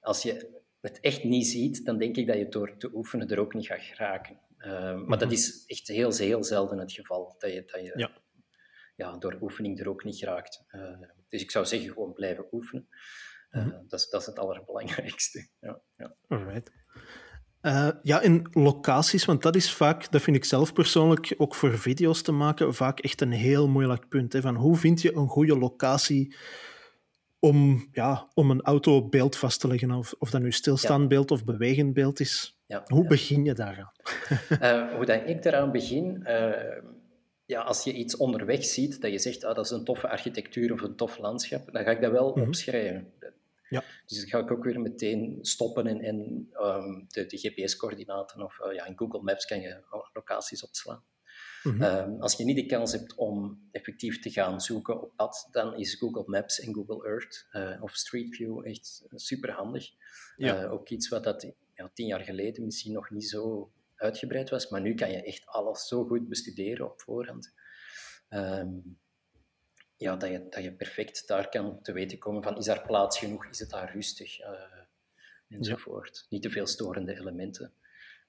Als 0.00 0.22
je 0.22 0.62
het 0.80 1.00
echt 1.00 1.24
niet 1.24 1.46
ziet, 1.46 1.84
dan 1.84 1.98
denk 1.98 2.16
ik 2.16 2.26
dat 2.26 2.36
je 2.36 2.48
door 2.48 2.76
te 2.76 2.90
oefenen 2.94 3.28
er 3.28 3.38
ook 3.38 3.54
niet 3.54 3.66
gaat 3.66 3.82
geraken. 3.82 4.40
Um, 4.58 5.06
maar 5.06 5.18
dat 5.18 5.28
mhm. 5.28 5.36
is 5.36 5.64
echt 5.66 5.88
heel, 5.88 6.12
heel 6.12 6.44
zelden 6.44 6.78
het 6.78 6.92
geval, 6.92 7.34
dat 7.38 7.52
je, 7.52 7.64
dat 7.64 7.80
je 7.80 7.92
ja. 7.96 8.10
Ja, 8.96 9.16
door 9.16 9.38
oefening 9.40 9.80
er 9.80 9.88
ook 9.88 10.04
niet 10.04 10.16
geraakt. 10.16 10.64
Uh, 10.72 11.00
dus 11.28 11.42
ik 11.42 11.50
zou 11.50 11.66
zeggen, 11.66 11.92
gewoon 11.92 12.12
blijven 12.12 12.46
oefenen. 12.52 12.88
Uh, 13.50 13.64
mm 13.64 13.88
dat, 13.88 14.00
is, 14.00 14.08
dat 14.08 14.20
is 14.20 14.26
het 14.26 14.38
allerbelangrijkste. 14.38 15.48
Ja, 15.60 15.80
ja. 15.96 16.14
Alright. 16.28 16.72
Uh, 17.66 17.88
ja, 18.02 18.20
in 18.20 18.46
locaties, 18.52 19.24
want 19.24 19.42
dat 19.42 19.56
is 19.56 19.72
vaak, 19.72 20.10
dat 20.10 20.22
vind 20.22 20.36
ik 20.36 20.44
zelf 20.44 20.72
persoonlijk, 20.72 21.34
ook 21.36 21.54
voor 21.54 21.78
video's 21.78 22.22
te 22.22 22.32
maken, 22.32 22.74
vaak 22.74 23.00
echt 23.00 23.20
een 23.20 23.32
heel 23.32 23.68
moeilijk 23.68 24.08
punt. 24.08 24.32
Hè, 24.32 24.40
van 24.40 24.54
hoe 24.54 24.76
vind 24.76 25.02
je 25.02 25.16
een 25.16 25.28
goede 25.28 25.58
locatie 25.58 26.36
om, 27.38 27.88
ja, 27.92 28.28
om 28.34 28.50
een 28.50 28.62
auto 28.62 29.08
beeld 29.08 29.36
vast 29.36 29.60
te 29.60 29.68
leggen? 29.68 29.90
Of, 29.90 30.14
of 30.18 30.30
dat 30.30 30.42
nu 30.42 30.52
stilstaand 30.52 31.08
beeld 31.08 31.30
of 31.30 31.44
bewegend 31.44 31.94
beeld 31.94 32.20
is. 32.20 32.58
Ja, 32.66 32.82
hoe 32.86 33.06
begin 33.06 33.44
je 33.44 33.54
daaraan? 33.54 33.92
uh, 34.50 34.92
hoe 34.96 35.04
dat 35.04 35.20
ik 35.26 35.42
daaraan 35.42 35.72
begin? 35.72 36.24
Uh, 36.26 36.50
ja, 37.46 37.60
als 37.60 37.84
je 37.84 37.92
iets 37.92 38.16
onderweg 38.16 38.64
ziet, 38.64 39.00
dat 39.00 39.10
je 39.10 39.18
zegt, 39.18 39.44
ah, 39.44 39.54
dat 39.54 39.64
is 39.64 39.70
een 39.70 39.84
toffe 39.84 40.08
architectuur 40.08 40.72
of 40.72 40.80
een 40.80 40.96
tof 40.96 41.18
landschap, 41.18 41.72
dan 41.72 41.84
ga 41.84 41.90
ik 41.90 42.00
dat 42.00 42.12
wel 42.12 42.28
mm 42.28 42.34
-hmm. 42.34 42.46
opschrijven. 42.46 43.12
Ja. 43.74 43.84
Dus 44.06 44.18
dan 44.18 44.28
ga 44.28 44.38
ik 44.38 44.50
ook 44.50 44.64
weer 44.64 44.80
meteen 44.80 45.38
stoppen 45.40 45.86
en, 45.86 46.00
en 46.00 46.48
um, 46.60 47.04
de, 47.08 47.26
de 47.26 47.36
GPS-coördinaten 47.36 48.42
of 48.42 48.58
uh, 48.60 48.74
ja, 48.74 48.86
in 48.86 48.98
Google 48.98 49.22
Maps 49.22 49.44
kan 49.44 49.60
je 49.60 49.84
locaties 50.12 50.64
opslaan. 50.64 51.04
Mm 51.62 51.80
-hmm. 51.80 52.20
als 52.20 52.36
je 52.36 52.44
niet 52.44 52.56
de 52.56 52.66
kans 52.66 52.92
hebt 52.92 53.14
om 53.14 53.68
effectief 53.70 54.20
te 54.20 54.30
gaan 54.30 54.60
zoeken 54.60 55.02
op 55.02 55.12
pad, 55.16 55.48
dan 55.50 55.76
is 55.76 55.94
Google 55.94 56.24
Maps 56.26 56.60
en 56.60 56.74
Google 56.74 57.06
Earth 57.06 57.46
uh, 57.52 57.82
of 57.82 57.94
Street 57.94 58.36
View 58.36 58.66
echt 58.66 59.04
super 59.10 59.50
handig. 59.50 59.90
Ja. 60.36 60.62
Uh, 60.62 60.72
ook 60.72 60.88
iets 60.88 61.08
wat 61.08 61.24
dat 61.24 61.52
ja, 61.74 61.90
tien 61.94 62.06
jaar 62.06 62.20
geleden 62.20 62.64
misschien 62.64 62.92
nog 62.92 63.10
niet 63.10 63.28
zo 63.28 63.72
uitgebreid 63.96 64.50
was, 64.50 64.68
maar 64.68 64.80
nu 64.80 64.94
kan 64.94 65.10
je 65.10 65.22
echt 65.22 65.46
alles 65.46 65.88
zo 65.88 66.04
goed 66.04 66.28
bestuderen 66.28 66.90
op 66.90 67.00
voorhand. 67.00 67.52
Um, 68.28 68.98
ja, 70.04 70.16
dat, 70.16 70.30
je, 70.30 70.46
dat 70.50 70.62
je 70.62 70.72
perfect 70.72 71.26
daar 71.26 71.48
kan 71.48 71.78
te 71.82 71.92
weten 71.92 72.18
komen 72.18 72.42
van 72.42 72.56
is 72.56 72.64
daar 72.64 72.86
plaats 72.86 73.18
genoeg, 73.18 73.46
is 73.46 73.58
het 73.58 73.70
daar 73.70 73.92
rustig, 73.92 74.40
uh, 74.40 74.46
enzovoort. 75.48 76.26
Niet 76.28 76.42
te 76.42 76.50
veel 76.50 76.66
storende 76.66 77.14
elementen. 77.14 77.72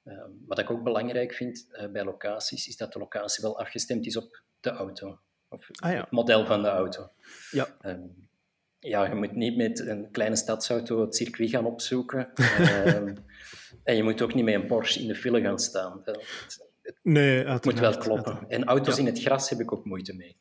Uh, 0.04 0.24
wat 0.46 0.60
ik 0.60 0.70
ook 0.70 0.84
belangrijk 0.84 1.34
vind 1.34 1.68
uh, 1.72 1.88
bij 1.88 2.04
locaties, 2.04 2.68
is 2.68 2.78
dat 2.78 2.94
de 2.94 3.00
locatie 3.00 3.44
wel 3.44 3.60
afgestemd 3.60 4.06
is 4.06 4.18
op 4.18 4.42
de 4.60 4.70
auto. 4.70 5.20
Of 5.50 5.70
ah, 5.74 5.92
ja. 5.92 6.02
het 6.02 6.12
model 6.12 6.46
van 6.46 6.62
de 6.62 6.68
auto. 6.68 7.12
Ja. 7.52 7.68
Um, 7.82 8.28
ja, 8.80 9.06
je 9.06 9.16
moet 9.16 9.36
niet 9.36 9.58
met 9.58 9.80
een 9.80 10.12
kleine 10.12 10.36
stadsauto 10.36 11.02
het 11.02 11.16
circuit 11.16 11.50
gaan 11.50 11.66
opzoeken. 11.66 12.32
um, 12.96 13.16
en 13.84 13.96
je 13.96 14.04
moet 14.04 14.22
ook 14.22 14.34
niet 14.34 14.46
met 14.46 14.54
een 14.54 14.68
Porsche 14.68 15.02
in 15.02 15.08
de 15.08 15.16
file 15.16 15.42
gaan 15.42 15.60
staan. 15.60 16.02
Het, 16.04 16.28
het 16.82 16.98
nee, 17.02 17.46
moet 17.62 17.80
wel 17.80 17.98
kloppen. 17.98 18.46
En 18.48 18.64
auto's 18.64 18.96
ja. 18.96 19.02
in 19.02 19.06
het 19.06 19.22
gras 19.22 19.50
heb 19.50 19.60
ik 19.60 19.72
ook 19.72 19.86
moeite 19.86 20.14
mee. 20.14 20.36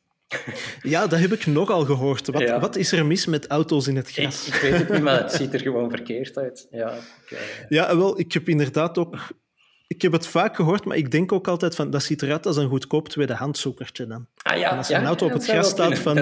Ja, 0.81 1.07
dat 1.07 1.19
heb 1.19 1.31
ik 1.31 1.45
nogal 1.45 1.85
gehoord. 1.85 2.27
Wat, 2.27 2.49
wat 2.49 2.75
is 2.75 2.91
er 2.91 3.05
mis 3.05 3.25
met 3.25 3.47
auto's 3.47 3.87
in 3.87 3.95
het 3.95 4.11
gras? 4.11 4.47
Ik, 4.47 4.53
ik, 4.53 4.61
weet 4.61 4.77
het 4.77 4.89
niet, 4.89 5.01
maar 5.01 5.21
het 5.21 5.31
ziet 5.31 5.53
er 5.53 5.59
gewoon 5.59 5.89
verkeerd 5.89 6.37
uit. 6.37 6.67
Ja, 6.71 6.93
ik, 7.29 7.65
ja, 7.69 7.97
wel, 7.97 8.19
ik 8.19 8.33
heb 8.33 8.49
inderdaad 8.49 8.97
ook... 8.97 9.17
Ik 9.87 10.01
heb 10.01 10.11
het 10.11 10.27
vaak 10.27 10.55
gehoord, 10.55 10.85
maar 10.85 10.97
ik 10.97 11.11
denk 11.11 11.31
ook 11.31 11.47
altijd 11.47 11.75
van... 11.75 11.89
Dat 11.89 12.03
ziet 12.03 12.21
eruit 12.21 12.45
als 12.45 12.57
een 12.57 12.69
goedkoop 12.69 13.09
tweedehandszoekertje 13.09 14.07
dan. 14.07 14.27
Ah, 14.41 14.57
ja, 14.57 14.71
en 14.71 14.77
als 14.77 14.89
een 14.89 15.05
auto 15.05 15.25
op 15.25 15.33
het 15.33 15.45
gras 15.45 15.69
staat 15.69 15.99
van... 15.99 16.17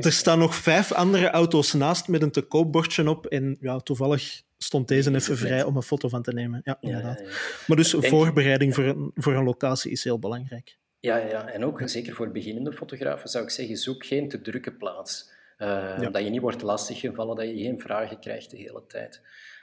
er 0.00 0.12
staan 0.12 0.38
nog 0.38 0.54
vijf 0.54 0.92
andere 0.92 1.30
auto's 1.30 1.72
naast 1.72 2.08
met 2.08 2.22
een 2.22 2.30
te 2.30 2.42
koopbordje 2.42 3.08
op. 3.08 3.26
En 3.26 3.56
ja, 3.60 3.78
toevallig 3.78 4.42
stond 4.58 4.88
deze 4.88 5.14
even 5.14 5.36
vrij 5.36 5.62
om 5.62 5.76
een 5.76 5.82
foto 5.82 6.08
van 6.08 6.22
te 6.22 6.32
nemen. 6.32 6.60
Ja, 6.64 6.76
inderdaad. 6.80 7.22
Maar 7.66 7.76
dus 7.76 7.94
voorbereiding 7.98 8.74
voor 8.74 8.84
een, 8.84 9.10
voor 9.14 9.34
een 9.34 9.44
locatie 9.44 9.90
is 9.90 10.04
heel 10.04 10.18
belangrijk. 10.18 10.78
Ja, 11.00 11.16
ja, 11.16 11.48
en 11.48 11.64
ook 11.64 11.82
zeker 11.84 12.14
voor 12.14 12.30
beginnende 12.30 12.72
fotografen 12.72 13.28
zou 13.28 13.44
ik 13.44 13.50
zeggen, 13.50 13.76
zoek 13.76 14.06
geen 14.06 14.28
te 14.28 14.40
drukke 14.40 14.72
plaats. 14.72 15.36
Uh, 15.58 16.00
Dat 16.00 16.22
je 16.22 16.30
niet 16.30 16.40
wordt 16.40 16.62
lastiggevallen, 16.62 17.36
dat 17.36 17.46
je 17.46 17.56
geen 17.56 17.80
vragen 17.80 18.20
krijgt 18.20 18.50
de 18.50 18.56
hele 18.56 18.86
tijd. 18.86 19.20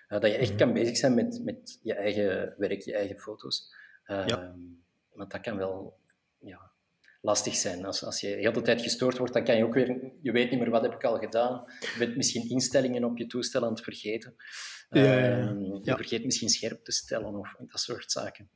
Uh, 0.10 0.20
dat 0.20 0.32
je 0.32 0.38
echt 0.38 0.50
mhm. 0.50 0.60
kan 0.60 0.74
bezig 0.74 0.98
zijn 0.98 1.14
met, 1.14 1.42
met 1.44 1.80
je 1.84 1.94
eigen 1.94 2.54
werk, 2.58 2.82
je 2.82 2.96
eigen 2.96 3.20
foto's. 3.20 3.74
Uh, 4.08 4.28
ja. 4.28 4.56
Want 5.14 5.32
dat 5.32 5.42
kan 5.42 5.58
wel 5.58 5.98
ja, 6.40 6.72
lastig 7.22 7.56
zijn. 7.56 7.86
Als, 7.86 8.04
als 8.04 8.22
je 8.22 8.28
de 8.28 8.42
hele 8.42 8.62
tijd 8.62 8.82
gestoord 8.82 9.18
wordt, 9.18 9.34
dan 9.34 9.44
kan 9.44 9.58
je 9.58 9.64
ook 9.64 9.74
weer... 9.74 10.12
Je 10.22 10.32
weet 10.32 10.50
niet 10.50 10.60
meer, 10.60 10.70
wat 10.70 10.82
heb 10.82 10.94
ik 10.94 11.04
al 11.04 11.18
gedaan? 11.18 11.64
Je 11.80 11.96
bent 12.00 12.16
misschien 12.16 12.50
instellingen 12.50 13.04
op 13.04 13.18
je 13.18 13.28
toestel 13.28 13.64
aan 13.64 13.70
het 13.70 13.82
vergeten. 13.82 14.36
Ja, 14.90 15.18
ehm, 15.18 15.60
je 15.60 15.96
vergeet 15.96 16.26
misschien 16.26 16.50
scherp 16.50 16.84
te 16.84 16.92
stellen 16.92 17.36
of 17.36 17.56
dat 17.60 17.80
soort 17.80 18.12
zaken. 18.12 18.50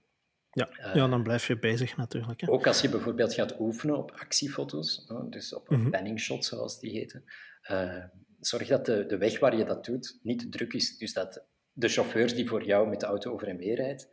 Ja, 0.51 0.69
uh, 0.79 0.95
ja, 0.95 1.07
dan 1.07 1.23
blijf 1.23 1.47
je 1.47 1.59
bezig 1.59 1.97
natuurlijk. 1.97 2.41
Hè. 2.41 2.49
Ook 2.49 2.67
als 2.67 2.81
je 2.81 2.89
bijvoorbeeld 2.89 3.33
gaat 3.33 3.59
oefenen 3.59 3.97
op 3.97 4.11
actiefoto's, 4.11 5.07
dus 5.29 5.53
op 5.53 5.69
mm 5.69 5.81
-hmm. 5.81 5.91
panning 5.91 6.19
shots 6.19 6.47
zoals 6.47 6.79
die 6.79 6.91
heten, 6.91 7.23
uh, 7.71 8.03
zorg 8.39 8.67
dat 8.67 8.85
de, 8.85 9.05
de 9.05 9.17
weg 9.17 9.39
waar 9.39 9.57
je 9.57 9.65
dat 9.65 9.85
doet 9.85 10.19
niet 10.23 10.39
te 10.39 10.49
druk 10.49 10.73
is. 10.73 10.97
Dus 10.97 11.13
dat 11.13 11.45
de 11.71 11.87
chauffeur 11.87 12.35
die 12.35 12.47
voor 12.47 12.63
jou 12.65 12.89
met 12.89 12.99
de 12.99 13.05
auto 13.05 13.31
over 13.31 13.47
en 13.47 13.57
weer 13.57 13.75
rijdt, 13.75 14.05
mm 14.05 14.11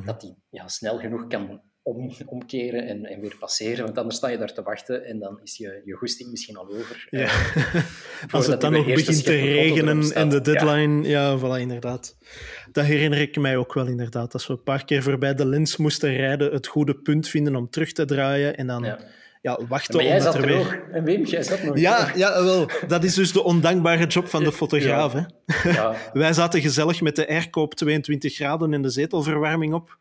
-hmm. 0.00 0.06
dat 0.06 0.20
die 0.20 0.36
ja, 0.48 0.68
snel 0.68 0.98
genoeg 0.98 1.26
kan 1.26 1.62
om, 1.88 2.12
omkeren 2.26 2.86
en, 2.86 3.06
en, 3.06 3.20
weer 3.20 3.36
passeren, 3.38 3.84
want 3.84 3.98
anders 3.98 4.16
sta 4.16 4.28
je 4.28 4.38
daar 4.38 4.52
te 4.52 4.62
wachten 4.62 5.04
en 5.04 5.18
dan 5.18 5.40
is 5.42 5.56
je, 5.56 5.82
je 5.84 5.94
goesting 5.94 6.30
misschien 6.30 6.56
al 6.56 6.68
over. 6.68 7.06
Ja. 7.10 7.20
Uh, 7.20 7.84
Als 8.30 8.46
het 8.46 8.60
dan 8.60 8.72
nog 8.72 8.86
begint 8.86 9.24
te 9.24 9.36
regenen 9.36 10.12
en 10.12 10.28
de 10.28 10.40
deadline, 10.40 11.08
ja, 11.08 11.30
ja 11.30 11.38
voilà, 11.38 11.60
inderdaad. 11.60 12.16
Dat 12.72 12.84
herinner 12.84 13.20
ik 13.20 13.36
mij 13.36 13.56
ook 13.56 13.74
wel 13.74 13.86
inderdaad. 13.86 14.32
Als 14.32 14.46
we 14.46 14.52
een 14.52 14.62
paar 14.62 14.84
keer 14.84 15.02
voorbij 15.02 15.34
de 15.34 15.46
lens 15.46 15.76
moesten 15.76 16.16
rijden, 16.16 16.52
het 16.52 16.66
goede 16.66 16.94
punt 16.94 17.28
vinden 17.28 17.56
om 17.56 17.70
terug 17.70 17.92
te 17.92 18.04
draaien 18.04 18.56
en 18.56 18.66
dan... 18.66 18.84
Ja. 18.84 18.98
Ja, 19.42 19.58
wachten 19.68 20.04
jij 20.04 20.20
zat 20.20 20.34
er 20.34 20.46
weer... 20.46 20.82
En 20.92 21.04
Wim, 21.04 21.24
jij 21.24 21.42
zat 21.42 21.62
nog 21.62 21.78
ja, 21.78 22.12
ja, 22.14 22.44
wel. 22.44 22.70
Dat 22.88 23.04
is 23.04 23.14
dus 23.14 23.32
de 23.32 23.42
ondankbare 23.42 24.06
job 24.06 24.28
van 24.28 24.44
de 24.44 24.52
fotograaf. 24.52 25.12
Ja. 25.12 25.28
Ja. 25.64 25.94
Wij 26.12 26.32
zaten 26.32 26.60
gezellig 26.60 27.00
met 27.00 27.16
de 27.16 27.28
airco 27.28 27.62
op 27.62 27.74
22 27.74 28.34
graden 28.34 28.72
en 28.72 28.82
de 28.82 28.90
zetelverwarming 28.90 29.74
op. 29.74 29.98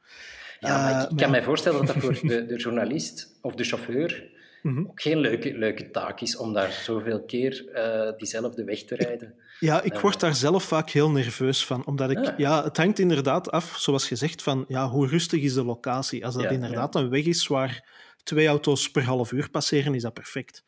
Ja, 0.60 0.82
maar 0.82 1.04
ik, 1.04 1.12
uh, 1.12 1.18
kan 1.18 1.32
mij 1.32 1.44
voorstellen 1.44 1.86
dat 1.86 1.96
dat 1.96 2.04
voor 2.04 2.20
de, 2.28 2.46
de 2.46 2.56
journalist 2.56 3.38
of 3.42 3.56
de 3.56 3.64
chauffeur 3.64 4.30
mm 4.62 4.76
-hmm. 4.76 4.88
ook 4.88 5.02
geen 5.02 5.18
leuke, 5.18 5.58
leuke 5.58 5.92
taak 5.92 6.22
is 6.22 6.38
om 6.38 6.54
daar 6.54 6.72
zoveel 6.72 7.24
keer 7.24 7.66
uh, 7.74 8.18
diezelfde 8.18 8.64
weg 8.64 8.84
te 8.84 8.96
rijden. 8.96 9.34
Ja, 9.60 9.82
ik 9.82 9.94
word 9.94 10.20
daar 10.20 10.36
zelf 10.36 10.64
vaak 10.64 10.90
heel 10.90 11.12
nerveus 11.12 11.66
van. 11.66 11.86
Omdat 11.86 12.10
ik, 12.10 12.18
ah. 12.18 12.38
ja, 12.38 12.64
het 12.64 12.78
hangt 12.78 13.00
inderdaad 13.00 13.52
af, 13.52 13.76
zoals 13.78 14.08
gezegd, 14.08 14.42
van 14.42 14.66
ja, 14.68 14.90
hoe 14.90 15.08
rustig 15.08 15.42
is 15.42 15.54
de 15.54 15.64
locatie. 15.64 16.26
Als 16.26 16.34
dat 16.36 16.44
ja, 16.44 16.50
inderdaad 16.50 16.94
ja. 16.94 17.00
een 17.00 17.10
weg 17.10 17.24
is 17.24 17.48
waar 17.48 17.84
twee 18.24 18.48
auto's 18.48 18.92
per 18.92 19.04
half 19.04 19.32
uur 19.32 19.50
passeren, 19.50 19.96
is 19.96 20.02
dat 20.02 20.14
perfect. 20.14 20.64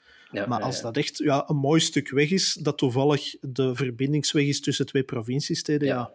Maar 0.48 0.62
als 0.62 0.82
dat 0.82 0.98
echt 0.98 1.18
ja, 1.18 1.44
een 1.48 1.56
mooi 1.56 1.80
stuk 1.80 2.10
weg 2.10 2.32
is, 2.32 2.54
dat 2.54 2.78
toevallig 2.78 3.36
de 3.42 3.76
verbindingsweg 3.76 4.46
is 4.46 4.62
tussen 4.62 4.86
twee 4.86 5.04
provinciesteden, 5.04 5.88
ja, 5.88 6.12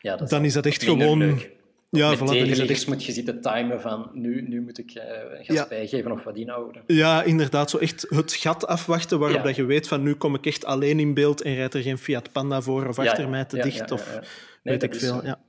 Ja. 0.00 0.16
Dat 0.16 0.28
dan 0.30 0.44
is 0.44 0.52
dat 0.52 0.66
echt 0.66 0.82
gewoon... 0.82 1.18
leuk. 1.18 1.50
Ja, 1.90 2.16
voilà, 2.16 2.18
tegenliggers 2.18 2.68
echt 2.70 2.86
moet 2.86 3.04
je 3.04 3.12
zitten 3.12 3.40
timen 3.40 3.80
van 3.80 4.10
nu, 4.12 4.48
nu 4.48 4.60
moet 4.62 4.78
ik 4.78 4.90
eh 4.90 5.04
gas 5.44 5.56
Ja. 5.56 5.66
bijgeven 5.68 6.12
of 6.12 6.24
wat 6.24 6.36
inhouden. 6.36 6.82
Ja, 6.86 7.22
inderdaad. 7.22 7.70
Zo 7.70 7.78
echt 7.78 8.06
het 8.08 8.32
gat 8.34 8.66
afwachten 8.66 9.18
waarop 9.18 9.38
Ja. 9.38 9.44
dat 9.44 9.56
je 9.56 9.64
weet 9.64 9.88
van 9.88 10.02
nu 10.02 10.14
kom 10.14 10.34
ik 10.34 10.46
echt 10.46 10.64
alleen 10.64 11.00
in 11.00 11.14
beeld 11.14 11.42
en 11.42 11.54
rijdt 11.54 11.74
er 11.74 11.82
geen 11.82 11.98
Fiat 11.98 12.32
Panda 12.32 12.60
voor 12.62 12.86
of 12.86 12.98
achter 12.98 13.28
mij 13.28 13.44
te 13.44 13.56
dicht 13.58 13.90
of. 13.90 14.18
Nee, 14.62 14.78
weet 14.78 14.82
ik 14.82 14.94
veel. 14.94 15.14
zo. 15.14 15.26
Ja. 15.26 15.40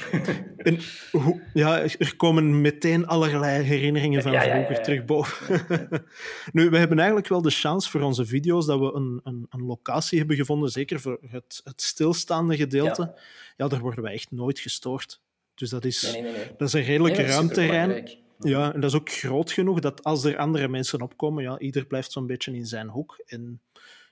en 0.56 0.78
hoe, 1.12 1.40
ja, 1.54 1.80
er 1.80 2.16
komen 2.16 2.60
meteen 2.60 3.06
allerlei 3.06 3.62
herinneringen 3.62 4.22
van 4.22 4.32
vroeger 4.40 4.82
terug 4.82 5.04
boven. 5.04 5.60
nu, 6.52 6.70
we 6.70 6.78
hebben 6.78 6.98
eigenlijk 6.98 7.28
wel 7.28 7.42
de 7.42 7.50
chance 7.50 7.90
voor 7.90 8.00
onze 8.00 8.26
video's 8.26 8.66
dat 8.66 8.78
we 8.78 8.92
een, 8.94 9.20
een, 9.24 9.46
een 9.50 9.62
locatie 9.64 10.18
hebben 10.18 10.36
gevonden, 10.36 10.68
zeker 10.70 11.00
voor 11.00 11.18
het, 11.30 11.60
het 11.64 11.82
stilstaande 11.82 12.56
gedeelte. 12.56 13.02
Ja. 13.02 13.14
Ja. 13.56 13.68
daar 13.68 13.80
worden 13.80 14.02
wij 14.02 14.12
echt 14.12 14.30
nooit 14.30 14.58
gestoord. 14.58 15.20
Dus 15.60 15.70
dat 15.70 15.84
is, 15.84 16.02
Nee, 16.02 16.12
nee, 16.12 16.22
nee. 16.22 16.32
nee. 16.32 16.50
dat 16.58 16.68
is 16.68 16.74
een 16.74 16.82
redelijk 16.82 17.16
dat 17.16 17.24
is 17.26 17.30
ruim 17.32 17.48
terrein. 17.48 17.88
superbelangrijk. 17.90 18.28
Ja, 18.38 18.72
en 18.74 18.80
dat 18.80 18.90
is 18.90 18.96
ook 18.96 19.10
groot 19.10 19.52
genoeg 19.52 19.80
dat 19.80 20.04
als 20.04 20.24
er 20.24 20.36
andere 20.36 20.68
mensen 20.68 21.00
opkomen, 21.02 21.42
ja, 21.42 21.58
ieder 21.58 21.86
blijft 21.86 22.12
zo'n 22.12 22.26
beetje 22.26 22.52
in 22.54 22.66
zijn 22.66 22.88
hoek. 22.88 23.22
En 23.26 23.60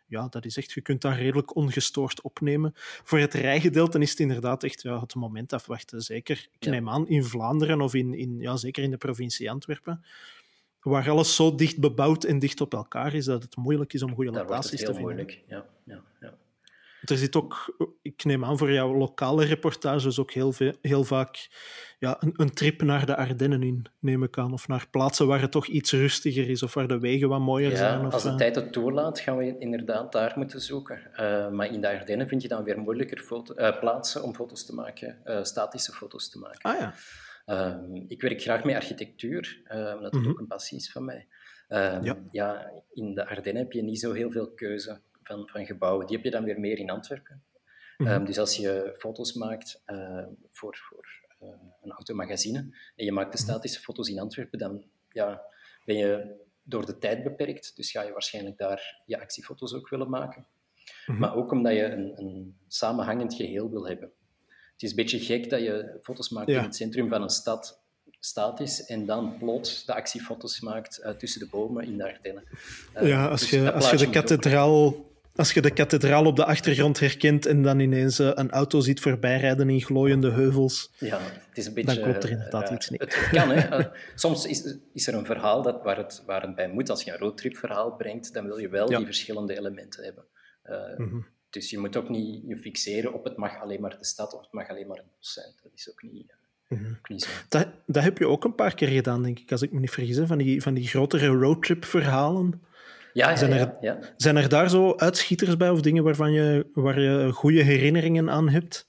ja, 0.07 0.27
dat 0.29 0.45
is 0.45 0.57
echt, 0.57 0.73
je 0.73 0.81
kunt 0.81 1.01
dat 1.01 1.15
redelijk 1.15 1.55
ongestoord 1.57 2.23
opnemen. 2.23 2.73
Voor 2.77 3.19
het 3.19 3.35
rijgedeelte 3.35 3.99
is 3.99 4.11
het 4.11 4.21
inderdaad 4.21 4.65
echt 4.65 4.83
ja, 4.83 5.01
het 5.01 5.15
moment 5.15 5.53
afwachten. 5.53 6.01
Zeker, 6.03 6.49
ik 6.59 6.65
Ja. 6.65 6.71
neem 6.71 6.89
aan, 6.89 7.09
in 7.09 7.25
Vlaanderen 7.25 7.81
of 7.81 7.95
in, 7.95 8.15
in, 8.15 8.41
ja, 8.41 8.57
zeker 8.57 8.83
in 8.83 8.91
de 8.91 8.97
provincie 8.97 9.51
Antwerpen, 9.51 10.05
waar 10.81 11.11
alles 11.11 11.37
zo 11.37 11.55
dicht 11.55 11.79
bebouwd 11.81 12.25
en 12.25 12.39
dicht 12.39 12.61
op 12.61 12.73
elkaar 12.75 13.15
is, 13.15 13.25
dat 13.25 13.43
het 13.43 13.57
moeilijk 13.57 13.93
is 13.93 14.03
om 14.03 14.15
goede 14.15 14.31
Daar 14.31 14.43
locaties 14.43 14.71
heel 14.71 14.79
te 14.79 14.85
vinden. 14.95 15.03
moeilijk. 15.03 15.43
Ja, 15.49 15.67
ja, 15.85 16.03
ja. 16.21 16.35
Er 17.11 17.17
zit 17.17 17.37
ook, 17.37 17.77
ik 18.03 18.25
neem 18.25 18.45
aan 18.45 18.59
voor 18.59 18.73
jouw 18.73 18.95
lokale 18.97 19.45
reportages 19.45 20.19
ook 20.19 20.33
heel, 20.33 20.53
veel, 20.53 20.73
heel 20.83 21.05
vaak 21.05 21.49
ja, 21.99 22.17
een, 22.21 22.33
een 22.37 22.53
trip 22.53 22.83
naar 22.83 23.07
de 23.07 23.17
Ardennen 23.17 23.63
in, 23.63 23.87
neem 23.99 24.23
ik 24.23 24.39
aan. 24.39 24.53
Of 24.53 24.69
naar 24.69 24.87
plaatsen 24.91 25.27
waar 25.27 25.41
het 25.41 25.51
toch 25.51 25.67
iets 25.67 25.93
rustiger 25.93 26.49
is 26.51 26.63
of 26.63 26.75
waar 26.75 26.89
de 26.89 26.99
wegen 26.99 27.29
wat 27.29 27.41
mooier 27.41 27.77
zijn. 27.77 28.07
Of, 28.07 28.13
als 28.13 28.23
de 28.23 28.29
eh, 28.29 28.35
tijd 28.37 28.55
het 28.55 28.73
toelaat, 28.73 29.21
gaan 29.21 29.37
we 29.37 29.59
inderdaad 29.59 30.13
daar 30.13 30.33
moeten 30.37 30.61
zoeken. 30.61 31.13
Eh, 31.15 31.49
maar 31.51 31.73
in 31.73 31.81
de 31.81 31.89
Ardennen 31.89 32.29
vind 32.29 32.43
je 32.43 32.49
dan 32.49 32.65
weer 32.65 32.79
moeilijker 32.79 33.19
foto- 33.21 33.55
eh, 33.55 33.79
plaatsen 33.81 34.23
om 34.23 34.35
foto's 34.35 34.67
te 34.67 34.75
maken, 34.75 35.19
statische 35.43 35.93
foto's 35.93 36.31
te 36.31 36.39
maken. 36.39 36.71
Ah 36.73 36.79
ja. 36.81 36.95
Ehm, 37.45 37.95
ik 38.09 38.23
werk 38.23 38.43
graag 38.43 38.65
met 38.65 38.75
architectuur, 38.75 39.63
omdat 39.71 40.13
het 40.13 40.23
Mhm. 40.23 40.29
ook 40.31 40.39
een 40.39 40.47
passie 40.47 40.79
is 40.79 40.93
van 40.93 41.05
mij. 41.05 41.27
Ehm, 41.69 42.05
Ja. 42.05 42.17
ja. 42.31 42.71
in 42.93 43.15
de 43.15 43.27
Ardennen 43.29 43.63
heb 43.63 43.73
je 43.73 43.83
niet 43.83 44.01
zo 44.01 44.13
heel 44.13 44.31
veel 44.31 44.51
keuze 44.55 45.01
van, 45.29 45.49
van 45.49 45.67
gebouwen. 45.67 46.07
Die 46.07 46.17
heb 46.17 46.25
je 46.25 46.31
dan 46.31 46.45
weer 46.45 46.61
meer 46.61 46.79
in 46.79 46.91
Antwerpen. 46.91 47.43
Mhm. 47.99 48.11
Ehm, 48.11 48.25
dus 48.25 48.39
als 48.39 48.57
je 48.57 48.95
foto's 48.99 49.33
maakt 49.33 49.83
eh, 49.85 50.25
voor, 50.53 50.77
voor 50.77 51.07
eh, 51.39 51.49
een 51.83 51.91
automagazine 51.91 52.59
en 52.97 53.05
je 53.05 53.13
maakt 53.13 53.33
de 53.33 53.39
Mhm. 53.43 53.49
statische 53.51 53.81
foto's 53.81 54.09
in 54.09 54.19
Antwerpen, 54.19 54.59
dan 54.59 54.85
ja, 55.11 55.43
ben 55.85 55.97
je 55.97 56.37
door 56.63 56.87
de 56.87 56.99
tijd 56.99 57.23
beperkt. 57.23 57.77
Dus 57.77 57.91
ga 57.91 58.03
je 58.03 58.13
waarschijnlijk 58.13 58.59
daar 58.59 59.03
je 59.07 59.21
actiefoto's 59.21 59.75
ook 59.75 59.89
willen 59.89 60.11
maken. 60.11 60.47
Mhm. 61.07 61.19
Maar 61.19 61.35
ook 61.35 61.51
omdat 61.53 61.73
je 61.73 61.85
een, 61.85 62.13
een 62.19 62.57
samenhangend 62.69 63.35
geheel 63.35 63.71
wil 63.71 63.87
hebben. 63.87 64.13
Het 64.73 64.83
is 64.83 64.91
een 64.91 64.97
beetje 64.97 65.21
gek 65.21 65.51
dat 65.51 65.61
je 65.61 65.99
foto's 66.03 66.29
maakt 66.29 66.49
Ja. 66.51 66.59
in 66.59 66.65
het 66.65 66.77
centrum 66.77 67.09
van 67.09 67.23
een 67.23 67.29
stad 67.29 67.81
statisch 68.21 68.85
en 68.85 69.07
dan 69.07 69.39
plots 69.39 69.85
de 69.85 69.95
actiefoto's 69.95 70.61
maakt 70.61 70.99
eh, 70.99 71.11
tussen 71.13 71.41
de 71.41 71.49
bomen 71.49 71.85
in 71.85 71.97
de 71.97 72.05
Ardennen. 72.05 72.45
Ja, 73.01 73.29
als 73.29 73.41
dus 73.41 73.51
je, 73.51 73.73
als 73.73 73.91
je 73.91 73.97
de 73.97 74.11
kathedraal... 74.11 75.07
Als 75.39 75.53
je 75.53 75.61
de 75.61 75.71
kathedraal 75.71 76.25
op 76.27 76.37
de 76.37 76.45
achtergrond 76.45 77.01
herkent 77.01 77.47
en 77.47 77.63
dan 77.63 77.79
ineens 77.79 78.19
eh, 78.19 78.31
een 78.35 78.51
auto 78.51 78.81
ziet 78.81 79.01
voorbijrijden 79.01 79.71
in 79.71 79.81
glooiende 79.81 80.31
heuvels. 80.31 80.91
Ja, 80.99 81.19
het 81.49 81.59
is 81.59 81.67
een 81.67 81.75
beetje... 81.75 82.01
klopt 82.01 82.25
er 82.25 82.31
inderdaad 82.31 82.71
iets 82.71 82.89
niet. 82.89 83.01
Het, 83.01 83.29
kan, 83.31 83.49
hè. 83.51 83.61
Eh, 83.79 83.85
Soms 84.15 84.47
is, 84.47 84.77
is 84.93 85.07
er 85.07 85.15
een 85.15 85.27
verhaal 85.27 85.63
dat, 85.63 85.83
waar, 85.83 85.97
het, 85.97 86.23
waar 86.27 86.43
het 86.43 86.55
bij 86.55 86.69
moet. 86.69 86.91
Als 86.91 87.03
je 87.03 87.13
een 87.13 87.19
roadtrip-verhaal 87.19 87.97
brengt, 87.97 88.35
dan 88.35 88.47
wil 88.47 88.59
je 88.59 88.69
wel 88.69 88.91
Ja. 88.91 88.97
die 88.97 89.07
verschillende 89.07 89.57
elementen 89.59 90.05
hebben. 90.05 90.25
Eh, 90.63 90.97
Mhm. 90.97 91.17
Dus 91.51 91.71
je 91.71 91.79
moet 91.79 91.97
ook 91.97 92.09
niet 92.09 92.43
je 92.47 92.57
fixeren 92.57 93.13
op 93.15 93.25
het 93.25 93.37
mag 93.37 93.61
alleen 93.61 93.81
maar 93.81 93.99
de 93.99 94.05
stad 94.05 94.35
of 94.35 94.41
het 94.41 94.53
mag 94.53 94.69
alleen 94.69 94.87
maar 94.87 94.97
het 94.97 95.07
bos 95.17 95.33
zijn. 95.33 95.53
Dat 95.63 95.73
is 95.75 95.91
ook 95.91 96.03
niet, 96.03 96.35
Mhm. 96.69 96.85
ook 96.99 97.09
niet 97.09 97.23
zo. 97.23 97.31
Dat, 97.49 97.67
dat 97.87 98.03
heb 98.03 98.19
je 98.19 98.27
ook 98.27 98.45
een 98.45 98.55
paar 98.55 98.75
keer 98.75 98.89
gedaan, 98.89 99.23
denk 99.23 99.39
ik, 99.39 99.53
als 99.53 99.63
ik 99.63 99.73
me 99.73 99.81
niet 99.81 99.91
vergis. 99.91 100.17
hè, 100.17 100.27
Van 100.27 100.39
die, 100.39 100.63
van 100.63 100.75
die 100.75 100.87
grotere 100.89 101.27
roadtrip-verhalen. 101.27 102.63
Ja, 103.19 103.37
Zijn 103.37 103.53
er- 103.53 103.75
ja. 103.81 103.99
Zijn 104.17 104.37
er 104.37 104.49
daar 104.49 104.71
zo 104.71 104.95
uitschieters 104.97 105.57
bij 105.57 105.71
of 105.71 105.81
dingen 105.81 106.05
waarvan 106.05 106.33
je, 106.33 106.67
waar 106.75 107.01
je 107.01 107.31
goede 107.33 107.63
herinneringen 107.63 108.31
aan 108.31 108.49
hebt? 108.49 108.89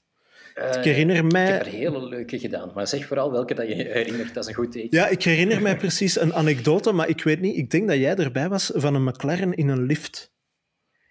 Eh, 0.55 0.73
ik 0.77 0.83
herinner 0.83 1.15
Ik 1.15 1.31
mij... 1.31 1.45
heb 1.51 1.65
er 1.65 1.71
hele 1.71 2.07
leuke 2.07 2.39
gedaan, 2.39 2.71
maar 2.73 2.87
zeg 2.87 3.05
vooral 3.05 3.31
welke 3.31 3.53
dat 3.53 3.67
je 3.67 3.73
herinnert. 3.75 4.33
Dat 4.33 4.43
is 4.43 4.49
een 4.49 4.55
goed 4.55 4.71
teken. 4.71 4.97
Ja, 4.97 5.07
ik 5.07 5.23
herinner 5.23 5.61
mij 5.61 5.77
precies 5.77 6.19
een 6.19 6.33
anekdote, 6.33 6.91
maar 6.91 7.07
ik 7.09 7.23
weet 7.23 7.39
niet. 7.41 7.57
Ik 7.57 7.69
denk 7.71 7.87
dat 7.87 7.97
jij 7.97 8.15
erbij 8.15 8.49
was 8.49 8.71
van 8.75 8.95
een 8.95 9.03
McLaren 9.03 9.53
in 9.53 9.67
een 9.67 9.85
lift. 9.85 10.31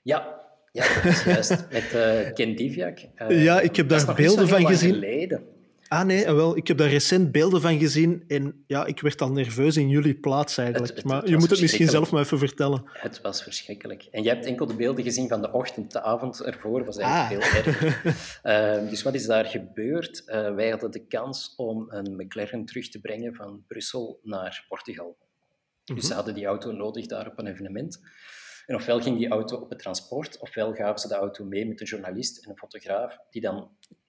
Ja, 0.02 0.40
ja 0.72 0.84
dat 0.94 1.04
is 1.04 1.24
juist. 1.24 1.50
Met 1.72 1.94
eh, 1.94 2.32
Ken 2.32 2.54
Diviak. 2.56 2.98
Eh, 3.14 3.42
Ja, 3.44 3.60
ik 3.60 3.76
heb 3.76 3.88
daar 3.88 4.14
beelden 4.14 4.48
van 4.48 4.66
gezien. 4.66 4.92
geleden. 4.94 5.42
Ah 5.88 6.04
nee, 6.04 6.24
eh, 6.24 6.34
wel, 6.34 6.56
ik 6.56 6.66
heb 6.68 6.76
daar 6.78 6.88
recent 6.88 7.32
beelden 7.32 7.60
van 7.60 7.78
gezien 7.78 8.24
en 8.26 8.64
ja, 8.66 8.86
ik 8.86 9.00
werd 9.00 9.20
al 9.20 9.32
nerveus 9.32 9.76
in 9.76 9.88
jullie 9.88 10.14
plaats 10.14 10.58
eigenlijk. 10.58 10.88
Het- 10.88 10.96
het- 11.02 11.06
maar 11.12 11.20
het 11.20 11.28
je 11.28 11.36
moet 11.36 11.50
het 11.50 11.60
misschien 11.60 11.88
zelf 11.88 12.10
maar 12.10 12.22
even 12.22 12.38
vertellen. 12.38 12.82
Het 12.92 13.20
was 13.20 13.42
verschrikkelijk. 13.42 14.02
En 14.10 14.22
jij 14.22 14.32
hebt 14.34 14.46
enkel 14.46 14.66
de 14.66 14.74
beelden 14.74 15.04
gezien 15.04 15.28
van 15.28 15.40
de 15.40 15.52
ochtend. 15.52 15.92
De 15.92 16.02
avond 16.02 16.40
ervoor 16.42 16.84
was 16.84 16.96
eigenlijk 16.96 17.42
Ah. 17.44 17.50
veel 17.50 17.72
erger. 17.72 17.96
Eh, 18.42 18.88
dus 18.90 19.02
wat 19.02 19.14
is 19.14 19.26
daar 19.26 19.44
gebeurd? 19.44 20.24
Eh, 20.24 20.54
wij 20.54 20.70
hadden 20.70 20.90
de 20.90 21.06
kans 21.06 21.54
om 21.56 21.86
een 21.88 22.16
McLaren 22.16 22.64
terug 22.64 22.88
te 22.88 23.00
brengen 23.00 23.34
van 23.34 23.64
Brussel 23.66 24.20
naar 24.22 24.64
Portugal. 24.68 25.16
Dus 25.94 26.06
ze 26.06 26.14
hadden 26.14 26.34
die 26.34 26.46
auto 26.46 26.72
nodig 26.72 27.06
daar 27.06 27.26
op 27.26 27.38
een 27.38 27.46
evenement. 27.46 28.00
En 28.66 28.74
ofwel 28.74 29.00
ging 29.00 29.18
die 29.18 29.28
auto 29.28 29.56
op 29.56 29.70
het 29.70 29.78
transport, 29.78 30.38
ofwel 30.38 30.72
gaven 30.74 30.98
ze 30.98 31.08
de 31.08 31.14
auto 31.14 31.44
mee 31.44 31.66
met 31.66 31.80
een 31.80 31.86
journalist 31.86 32.44
en 32.44 32.50
een 32.50 32.56
fotograaf, 32.56 33.18
die 33.30 33.42
dan 33.42 33.68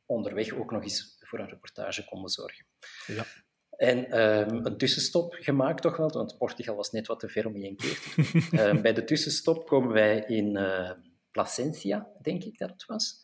onderweg 0.10 0.54
ook 0.54 0.72
nog 0.72 0.84
eens 0.84 1.18
voor 1.20 1.40
een 1.40 1.50
reportage 1.50 2.06
konden 2.06 2.30
zorgen. 2.30 2.66
Ja. 3.08 3.26
En 3.70 4.12
ehm, 4.12 4.66
een 4.66 4.78
tussenstop 4.78 5.34
gemaakt 5.34 5.82
toch 5.82 5.98
wel, 5.98 6.10
want 6.10 6.38
Portugal 6.38 6.76
was 6.76 6.92
net 6.92 7.08
wat 7.08 7.20
te 7.20 7.30
ver 7.30 7.46
om 7.46 7.58
je 7.58 7.68
een 7.68 7.76
keer. 7.76 8.00
Ehm, 8.60 8.82
bij 8.82 8.94
de 8.94 9.04
tussenstop 9.04 9.68
komen 9.68 9.94
wij 9.94 10.24
in 10.28 10.58
eh, 10.58 10.92
Placencia, 11.32 12.08
denk 12.22 12.44
ik 12.44 12.58
dat 12.58 12.70
het 12.70 12.86
was. 12.86 13.24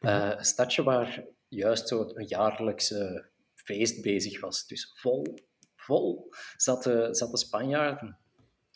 Eh, 0.00 0.32
een 0.36 0.44
stadje 0.44 0.82
waar 0.82 1.24
juist 1.48 1.88
zo 1.88 2.10
een 2.14 2.26
jaarlijkse 2.26 3.30
feest 3.54 4.02
bezig 4.02 4.40
was. 4.40 4.66
Dus 4.66 4.92
vol, 4.94 5.34
vol 5.76 6.32
zaten, 6.56 7.14
zaten 7.14 7.38
Spanjaarden. 7.38 8.18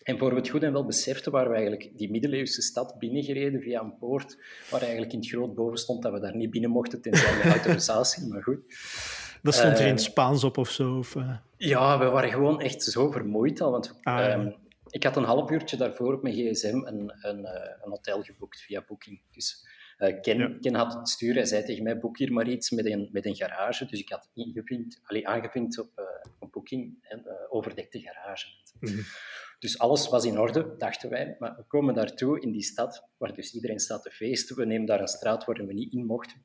En 0.03 0.19
voor 0.19 0.31
we 0.31 0.37
het 0.37 0.49
goed 0.49 0.63
en 0.63 0.73
wel 0.73 0.85
beseften, 0.85 1.33
waren 1.33 1.51
we 1.51 1.57
eigenlijk 1.57 1.91
die 1.99 2.11
middeleeuwse 2.11 2.63
stad 2.63 2.99
binnengereden 2.99 3.61
via 3.61 3.81
een 3.81 3.97
poort, 3.99 4.39
waar 4.71 4.81
eigenlijk 4.81 5.13
in 5.13 5.19
het 5.19 5.29
groot 5.29 5.55
boven 5.55 5.79
stond 5.79 6.03
dat 6.03 6.13
we 6.13 6.21
daar 6.21 6.37
niet 6.37 6.51
binnen 6.51 6.71
mochten, 6.71 7.01
tenzij 7.01 7.37
met 7.37 7.53
autorisatie, 7.55 8.27
maar 8.29 8.43
goed. 8.43 8.59
Dat 9.43 9.55
stond 9.55 9.79
er 9.79 9.87
in 9.87 9.93
het 9.93 10.03
Spaans 10.03 10.45
op 10.45 10.57
of 10.59 10.71
zo. 10.71 10.97
Of, 10.99 11.17
eh, 11.17 11.37
Ja, 11.57 11.99
we 11.99 12.05
waren 12.05 12.31
gewoon 12.31 12.61
echt 12.61 12.83
zo 12.83 13.11
vermoeid 13.11 13.61
al. 13.61 13.71
Want 13.71 13.99
Ah, 14.03 14.27
ehm, 14.27 14.51
ik 14.91 15.03
had 15.03 15.17
een 15.17 15.25
half 15.25 15.51
uurtje 15.51 15.77
daarvoor 15.77 16.15
op 16.15 16.23
mijn 16.23 16.35
gsm 16.35 16.75
een, 16.85 17.13
een, 17.21 17.45
eh, 17.45 17.71
een 17.83 17.91
hotel 17.91 18.23
geboekt 18.23 18.61
via 18.61 18.85
Booking. 18.87 19.21
Dus 19.31 19.67
eh, 19.97 20.21
Ken, 20.21 20.39
Ja. 20.39 20.57
Ken 20.61 20.75
had 20.75 20.95
het 20.95 21.09
stuur. 21.09 21.35
Hij 21.35 21.45
zei 21.45 21.65
tegen 21.65 21.83
mij, 21.83 21.99
boek 21.99 22.19
hier 22.19 22.33
maar 22.33 22.49
iets 22.49 22.71
met 22.71 22.87
een, 22.87 23.09
met 23.13 23.27
een 23.27 23.35
garage. 23.37 23.87
Dus 23.87 24.01
ik 24.01 24.09
had 24.09 24.31
ingevinkt, 24.35 25.01
allee, 25.05 25.29
aangevinkt 25.29 25.79
op, 25.79 25.91
eh, 25.95 26.05
op 26.39 26.53
Booking 26.53 26.99
en 27.03 27.27
eh, 27.27 27.33
overdekte 27.49 28.01
garage. 28.01 28.47
Mhm. 28.81 29.01
Dus 29.63 29.79
alles 29.79 30.09
was 30.09 30.25
in 30.25 30.39
orde, 30.39 30.75
dachten 30.77 31.11
wij. 31.11 31.37
Maar 31.39 31.57
we 31.57 31.63
komen 31.63 31.95
daartoe 31.95 32.41
in 32.41 32.53
die 32.53 32.63
stad, 32.63 33.09
waar 33.17 33.35
dus 33.35 33.55
iedereen 33.55 33.79
staat 33.79 34.03
te 34.03 34.11
feesten. 34.11 34.57
We 34.57 34.65
nemen 34.65 34.87
daar 34.87 35.01
een 35.01 35.09
straat 35.09 35.45
waar 35.45 35.67
we 35.67 35.73
niet 35.73 35.93
in 35.93 36.07
mochten. 36.07 36.45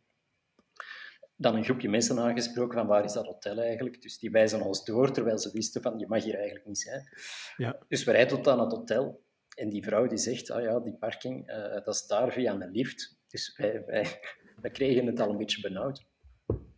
Dan 1.35 1.55
een 1.55 1.63
groepje 1.63 1.89
mensen 1.89 2.19
aangesproken 2.19 2.77
van 2.77 2.87
waar 2.87 3.03
is 3.03 3.13
dat 3.13 3.25
hotel 3.25 3.59
eigenlijk. 3.59 4.01
Dus 4.01 4.17
die 4.17 4.31
wijzen 4.31 4.61
ons 4.61 4.85
door, 4.85 5.11
terwijl 5.11 5.37
ze 5.37 5.51
wisten 5.51 5.81
van 5.81 5.99
je 5.99 6.07
mag 6.07 6.23
hier 6.23 6.35
eigenlijk 6.35 6.65
niet 6.65 6.79
zijn. 6.79 7.09
ja. 7.57 7.79
Dus 7.87 8.03
we 8.03 8.11
rijden 8.11 8.37
tot 8.37 8.47
aan 8.47 8.59
het 8.59 8.71
hotel. 8.71 9.23
En 9.55 9.69
die 9.69 9.83
vrouw 9.83 10.07
die 10.07 10.17
zegt, 10.17 10.51
ah 10.51 10.63
ja, 10.63 10.79
die 10.79 10.97
parking, 10.97 11.47
eh, 11.47 11.71
dat 11.71 11.95
is 11.95 12.07
daar 12.07 12.31
via 12.31 12.53
een 12.53 12.71
lift. 12.71 13.17
Dus 13.27 13.57
wij, 13.57 13.83
wij, 13.85 14.19
wij 14.61 14.71
kregen 14.71 15.05
het 15.05 15.19
al 15.19 15.29
een 15.29 15.37
beetje 15.37 15.61
benauwd. 15.61 16.05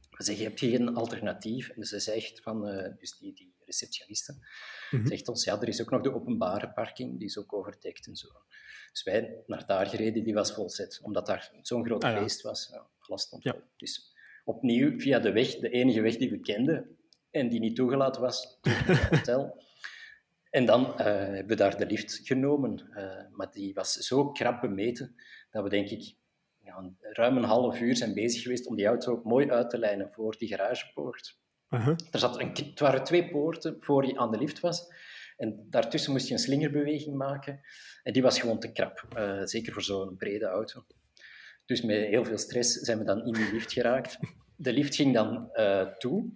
We 0.10 0.23
zeggen, 0.23 0.43
je 0.43 0.49
hebt 0.49 0.60
geen 0.60 0.95
alternatief. 0.95 1.69
En 1.69 1.84
ze 1.84 1.99
zegt 1.99 2.41
van, 2.41 2.67
eh, 2.67 2.97
dus 2.97 3.17
die, 3.17 3.34
die 3.34 3.54
receptioniste, 3.69 4.34
Mhm. 4.91 5.08
zegt 5.08 5.27
ons, 5.27 5.43
ja, 5.43 5.62
er 5.62 5.67
is 5.67 5.82
ook 5.82 5.89
nog 5.89 6.01
de 6.01 6.13
openbare 6.13 6.69
parking, 6.69 7.17
die 7.17 7.27
is 7.27 7.38
ook 7.38 7.53
overdekt 7.53 8.08
en 8.08 8.15
zo. 8.15 8.27
Dus 8.91 9.03
wij 9.03 9.43
naar 9.47 9.65
daar 9.65 9.86
gereden, 9.88 10.23
die 10.23 10.34
was 10.34 10.53
volzet, 10.53 10.99
omdat 11.03 11.25
daar 11.25 11.51
zo'n 11.62 11.86
groot 11.86 12.03
Ah, 12.03 12.12
ja. 12.12 12.19
feest 12.21 12.41
was. 12.41 12.69
Ja, 12.71 12.88
alles 12.99 13.21
stond 13.21 13.43
Ja. 13.43 13.51
vol. 13.51 13.62
Dus 13.77 14.15
opnieuw 14.45 14.99
via 14.99 15.19
de 15.19 15.32
weg, 15.32 15.55
de 15.55 15.69
enige 15.69 16.01
weg 16.01 16.17
die 16.17 16.29
we 16.29 16.39
kenden 16.39 16.97
en 17.32 17.49
die 17.49 17.60
niet 17.60 17.75
toegelaten 17.75 18.21
was, 18.21 18.58
terug 18.62 18.88
naar 18.88 19.10
het 19.10 19.17
hotel. 19.19 19.47
En 20.49 20.65
dan 20.65 20.93
hebben 21.01 21.47
we 21.47 21.55
daar 21.55 21.77
de 21.77 21.86
lift 21.86 22.19
genomen. 22.23 22.89
maar 23.32 23.51
die 23.51 23.73
was 23.73 23.93
zo 23.93 24.32
krap 24.32 24.62
bemeten 24.62 25.15
dat 25.51 25.63
we 25.63 25.69
denk 25.69 25.89
ik 25.89 26.15
ja, 26.63 26.91
ruim 26.99 27.38
een 27.38 27.43
half 27.43 27.79
uur 27.79 27.95
zijn 27.95 28.13
bezig 28.13 28.41
geweest 28.41 28.67
om 28.67 28.75
die 28.75 28.86
auto 28.86 29.21
mooi 29.23 29.49
uit 29.49 29.69
te 29.69 29.77
lijnen 29.77 30.12
voor 30.12 30.38
die 30.38 30.47
garagepoort. 30.47 31.38
Er 31.69 32.19
zat 32.19 32.39
een, 32.39 32.47
het 32.47 32.79
waren 32.79 33.03
twee 33.03 33.29
poorten 33.29 33.75
voor 33.79 34.05
je 34.05 34.17
aan 34.17 34.32
de 34.32 34.38
lift 34.38 34.60
was. 34.60 34.88
En 35.38 35.67
daartussen 35.69 36.12
moest 36.12 36.27
je 36.27 36.34
een 36.34 36.39
slingerbeweging 36.39 37.15
maken. 37.15 37.62
En 38.03 38.13
die 38.13 38.21
was 38.21 38.39
gewoon 38.39 38.60
te 38.60 38.71
krap. 38.71 39.08
Uh, 39.17 39.41
zeker 39.43 39.73
voor 39.73 39.82
zo'n 39.82 40.17
brede 40.17 40.45
auto. 40.45 40.86
Dus 41.65 41.82
met 41.82 41.97
heel 41.97 42.25
veel 42.25 42.38
stress 42.38 42.73
zijn 42.73 42.97
we 42.97 43.03
dan 43.03 43.25
in 43.25 43.34
die 43.34 43.51
lift 43.51 43.73
geraakt. 43.73 44.19
De 44.55 44.73
lift 44.73 44.95
ging 44.95 45.13
dan 45.13 45.49
uh, 45.53 45.82
toe, 45.82 46.29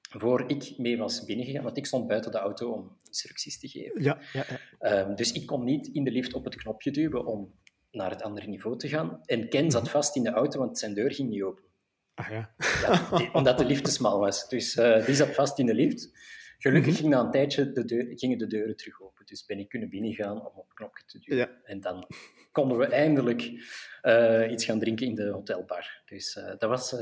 voor 0.00 0.50
ik 0.50 0.74
mee 0.78 0.98
was 0.98 1.24
binnengegaan. 1.24 1.62
Want 1.62 1.76
ik 1.76 1.86
stond 1.86 2.06
buiten 2.06 2.30
de 2.30 2.38
auto 2.38 2.72
om 2.72 2.96
instructies 3.06 3.58
te 3.58 3.68
geven. 3.68 4.02
Ja, 4.02 4.18
ja, 4.32 4.44
ja. 4.80 5.00
Um, 5.00 5.14
dus 5.14 5.32
ik 5.32 5.46
kon 5.46 5.64
niet 5.64 5.86
in 5.86 6.04
de 6.04 6.10
lift 6.10 6.34
op 6.34 6.44
het 6.44 6.54
knopje 6.54 6.90
duwen 6.90 7.26
om 7.26 7.54
naar 7.90 8.10
het 8.10 8.22
andere 8.22 8.46
niveau 8.46 8.78
te 8.78 8.88
gaan. 8.88 9.20
En 9.24 9.48
Ken 9.48 9.70
zat 9.70 9.82
mhm. 9.82 9.90
vast 9.90 10.16
in 10.16 10.22
de 10.22 10.30
auto, 10.30 10.58
want 10.58 10.78
zijn 10.78 10.94
deur 10.94 11.14
ging 11.14 11.28
niet 11.28 11.42
open. 11.42 11.62
Ah, 12.14 12.30
ja. 12.30 12.54
ja 12.82 13.30
omdat 13.32 13.58
de 13.58 13.64
lift 13.64 13.84
te 13.84 13.90
smal 13.90 14.18
was. 14.18 14.48
Dus 14.48 14.76
uh, 14.76 15.06
die 15.06 15.14
zat 15.14 15.34
vast 15.34 15.58
in 15.58 15.66
de 15.66 15.74
lift. 15.74 16.10
Gelukkig 16.58 16.90
mm 16.90 16.96
-hmm. 16.96 17.02
ging 17.02 17.14
na 17.14 17.20
een 17.20 17.30
tijdje 17.30 17.72
de 17.72 17.84
deur, 17.84 18.06
gingen 18.14 18.38
de 18.38 18.46
deuren 18.46 18.76
terug 18.76 19.02
open. 19.02 19.26
Dus 19.26 19.44
ben 19.44 19.58
ik 19.58 19.68
kunnen 19.68 19.88
binnengaan 19.88 20.36
om 20.36 20.52
op 20.54 20.64
het 20.64 20.74
knopje 20.74 21.04
te 21.06 21.18
duwen. 21.18 21.38
Ja. 21.38 21.50
En 21.64 21.80
dan 21.80 22.06
konden 22.52 22.78
we 22.78 22.86
eindelijk 22.86 23.42
uh, 24.02 24.50
iets 24.50 24.64
gaan 24.64 24.78
drinken 24.78 25.06
in 25.06 25.14
de 25.14 25.28
hotelbar. 25.28 26.02
Dus 26.04 26.36
uh, 26.36 26.44
dat 26.58 26.68
was... 26.68 26.96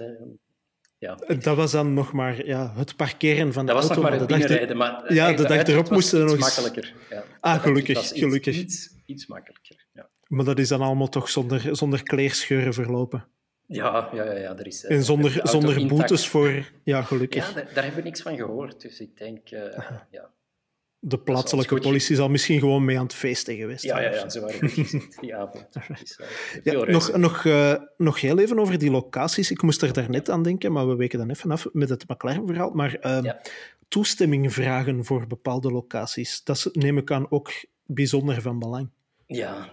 ja. 0.99 1.15
Dat 1.39 1.57
was 1.57 1.71
dan 1.71 1.95
nog 1.95 2.13
maar 2.13 2.47
ja, 2.47 2.73
het 2.77 2.97
parkeren 2.97 3.53
van 3.53 3.67
de 3.67 3.73
dat 3.73 3.83
auto. 3.83 3.89
Dat 3.89 3.89
was 3.89 3.97
nog 3.97 4.05
maar 4.05 4.29
het 4.29 4.29
binnenrijden. 4.29 4.77
Maar 4.77 5.15
ja, 5.15 5.33
de 5.33 5.47
dag 5.47 5.63
erop 5.63 5.91
moesten 5.91 6.19
we 6.19 6.25
nog 6.25 6.35
iets... 6.35 6.57
makkelijker. 6.57 6.95
Ja. 7.11 7.25
Ah, 7.41 7.63
gelukkig. 7.63 7.99
Iets, 7.99 8.13
gelukkig. 8.13 8.57
Iets, 8.57 8.97
iets 9.07 9.27
makkelijker, 9.27 9.87
ja. 9.93 10.11
Maar 10.29 10.45
dat 10.45 10.59
is 10.59 10.69
dan 10.69 10.81
allemaal 10.81 11.09
toch 11.09 11.29
zonder, 11.29 11.77
zonder 11.77 12.03
kleerscheuren 12.03 12.75
verlopen? 12.75 13.29
Ja, 13.73 14.09
ja, 14.13 14.25
ja, 14.25 14.39
ja 14.39 14.57
er 14.59 14.67
is... 14.67 14.85
En 14.85 15.05
zonder, 15.05 15.41
zonder 15.43 15.87
boetes 15.87 16.27
voor... 16.27 16.71
Ja, 16.83 17.03
gelukkig. 17.03 17.49
Ja, 17.49 17.55
daar, 17.55 17.65
daar 17.75 17.85
hebben 17.85 18.03
we 18.03 18.09
niks 18.09 18.23
van 18.23 18.37
gehoord. 18.37 18.81
Dus 18.81 19.01
ik 19.01 19.17
denk... 19.17 19.51
Uh, 19.51 19.61
ja. 20.11 20.31
De 20.99 21.19
plaatselijke 21.19 21.81
politie 21.81 22.17
zal 22.17 22.29
misschien 22.29 22.59
gewoon 22.59 22.85
mee 22.85 22.99
aan 22.99 23.05
het 23.05 23.15
feesten 23.15 23.57
geweest 23.57 23.85
ja, 23.85 24.01
ja, 24.01 24.11
ja, 24.11 24.29
ze 24.29 24.41
waren 24.41 24.69
gezien 24.69 25.13
die 25.21 25.37
avond. 25.37 25.67
Dus, 25.89 26.21
uh, 26.21 26.27
ja, 26.75 26.85
nog, 26.85 27.17
nog, 27.17 27.45
uh, 27.45 27.75
nog 27.97 28.21
heel 28.21 28.39
even 28.39 28.59
over 28.59 28.79
die 28.79 28.91
locaties. 28.91 29.51
Ik 29.51 29.63
moest 29.63 29.83
er 29.83 29.93
daarnet 29.93 30.31
aan 30.31 30.43
denken, 30.43 30.73
maar 30.73 30.89
we 30.89 30.95
weken 30.95 31.19
dan 31.19 31.31
even 31.31 31.51
af 31.51 31.67
met 31.73 31.89
het 31.89 32.09
McLaren-verhaal. 32.09 32.71
Maar 32.71 32.97
uh, 33.01 33.19
ja. 33.23 33.41
toestemming 33.89 34.53
vragen 34.53 35.05
voor 35.05 35.27
bepaalde 35.27 35.71
locaties, 35.71 36.45
dat 36.45 36.69
neem 36.73 36.99
ik 36.99 37.11
aan 37.11 37.31
ook 37.31 37.53
bijzonder 37.87 38.43
van 38.43 38.59
belang. 38.59 38.91
Ja, 39.27 39.69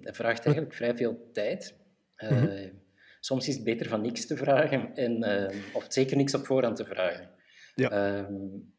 het 0.00 0.16
vraagt 0.16 0.44
eigenlijk 0.44 0.74
vrij 0.74 0.96
veel 0.96 1.28
tijd. 1.32 1.74
-hmm 2.16 2.80
soms 3.24 3.48
is 3.48 3.54
het 3.54 3.64
beter 3.64 3.88
van 3.88 4.00
niks 4.00 4.26
te 4.26 4.36
vragen, 4.36 4.94
en, 4.94 5.24
uh, 5.24 5.74
of 5.74 5.84
zeker 5.88 6.16
niks 6.16 6.34
op 6.34 6.46
voorhand 6.46 6.76
te 6.76 6.84
vragen. 6.84 7.30
Ja. 7.74 8.18
Um, 8.18 8.72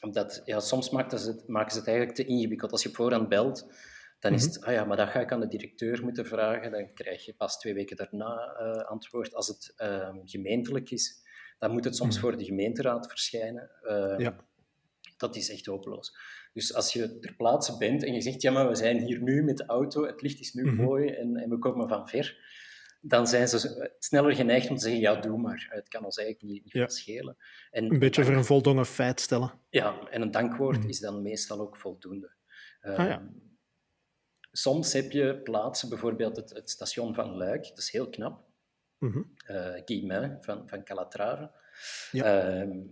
omdat 0.00 0.42
ja, 0.44 0.60
soms 0.60 0.90
maken 0.90 1.18
ze, 1.18 1.30
het, 1.30 1.48
maken 1.48 1.72
ze 1.72 1.78
het 1.78 1.88
eigenlijk 1.88 2.16
te 2.16 2.24
ingewikkeld. 2.24 2.72
Als 2.72 2.82
je 2.82 2.88
op 2.88 2.94
voorhand 2.94 3.28
belt, 3.28 3.66
dan 4.18 4.32
is 4.32 4.46
mhm. 4.46 4.52
het, 4.54 4.64
ah 4.64 4.72
ja, 4.72 4.84
maar 4.84 4.96
dat 4.96 5.08
ga 5.08 5.20
ik 5.20 5.32
aan 5.32 5.40
de 5.40 5.48
directeur 5.48 6.02
moeten 6.02 6.26
vragen. 6.26 6.70
Dan 6.70 6.92
krijg 6.94 7.24
je 7.24 7.34
pas 7.34 7.58
twee 7.58 7.74
weken 7.74 7.96
daarna 7.96 8.60
uh, 8.60 8.84
antwoord. 8.84 9.34
Als 9.34 9.48
het 9.48 9.74
uh, 9.76 10.08
gemeentelijk 10.24 10.90
is, 10.90 11.26
dan 11.58 11.70
moet 11.70 11.84
het 11.84 11.96
soms 11.96 12.14
mm. 12.14 12.20
voor 12.20 12.36
de 12.36 12.44
gemeenteraad 12.44 13.08
verschijnen. 13.08 13.70
Uh, 13.82 14.14
ja. 14.18 14.46
Dat 15.16 15.36
is 15.36 15.50
echt 15.50 15.66
hopeloos. 15.66 16.16
Dus 16.52 16.74
als 16.74 16.92
je 16.92 17.18
ter 17.18 17.34
plaatse 17.34 17.76
bent 17.76 18.04
en 18.04 18.14
je 18.14 18.20
zegt, 18.20 18.42
ja, 18.42 18.52
maar 18.52 18.68
we 18.68 18.74
zijn 18.74 18.98
hier 18.98 19.22
nu 19.22 19.42
met 19.42 19.56
de 19.56 19.66
auto, 19.66 20.06
het 20.06 20.22
licht 20.22 20.40
is 20.40 20.52
nu 20.52 20.62
mm 20.62 20.68
-hmm. 20.68 20.84
mooi 20.84 21.08
en, 21.08 21.36
en 21.36 21.50
we 21.50 21.58
komen 21.58 21.88
van 21.88 22.08
ver, 22.08 22.36
dan 23.00 23.26
zijn 23.26 23.48
ze 23.48 23.90
sneller 23.98 24.34
geneigd 24.34 24.70
om 24.70 24.76
te 24.76 24.82
zeggen, 24.82 25.00
ja, 25.00 25.20
doe 25.20 25.38
maar. 25.38 25.66
Het 25.70 25.88
kan 25.88 26.04
ons 26.04 26.16
eigenlijk 26.16 26.52
niet, 26.52 26.64
niet 26.64 26.72
ja. 26.72 26.88
schelen. 26.88 27.36
En 27.70 27.90
een 27.90 27.98
beetje 27.98 28.24
voor 28.24 28.34
een 28.34 28.44
voldongen 28.44 28.86
feit 28.86 29.20
stellen. 29.20 29.52
Ja, 29.68 30.08
en 30.10 30.22
een 30.22 30.30
dankwoord 30.30 30.82
mm. 30.82 30.88
is 30.88 31.00
dan 31.00 31.22
meestal 31.22 31.60
ook 31.60 31.76
voldoende. 31.76 32.30
Uh, 32.82 32.98
ah, 32.98 33.06
ja. 33.06 33.28
Soms 34.52 34.92
heb 34.92 35.10
je 35.10 35.40
plaatsen, 35.42 35.88
bijvoorbeeld 35.88 36.36
het, 36.36 36.50
het, 36.50 36.70
station 36.70 37.14
van 37.14 37.36
Luik, 37.36 37.68
dat 37.68 37.78
is 37.78 37.90
heel 37.90 38.08
knap. 38.08 38.46
Mm 38.98 39.12
-hmm. 39.12 39.34
uh, 40.08 40.30
van, 40.40 40.68
van 40.68 40.84
Calatrava. 40.84 41.52
Ja. 42.10 42.54
Uh, 42.64 42.84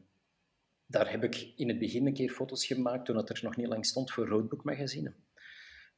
daar 0.87 1.11
heb 1.11 1.25
ik 1.25 1.53
in 1.57 1.69
het 1.69 1.79
begin 1.79 2.07
een 2.07 2.15
keer 2.15 2.31
foto's 2.31 2.67
gemaakt 2.67 3.05
toen 3.05 3.17
het 3.17 3.29
er 3.29 3.41
nog 3.43 3.57
niet 3.57 3.67
lang 3.67 3.87
stond 3.87 4.13
voor 4.13 4.27
Roadbook 4.27 4.65
magazine. 4.65 5.15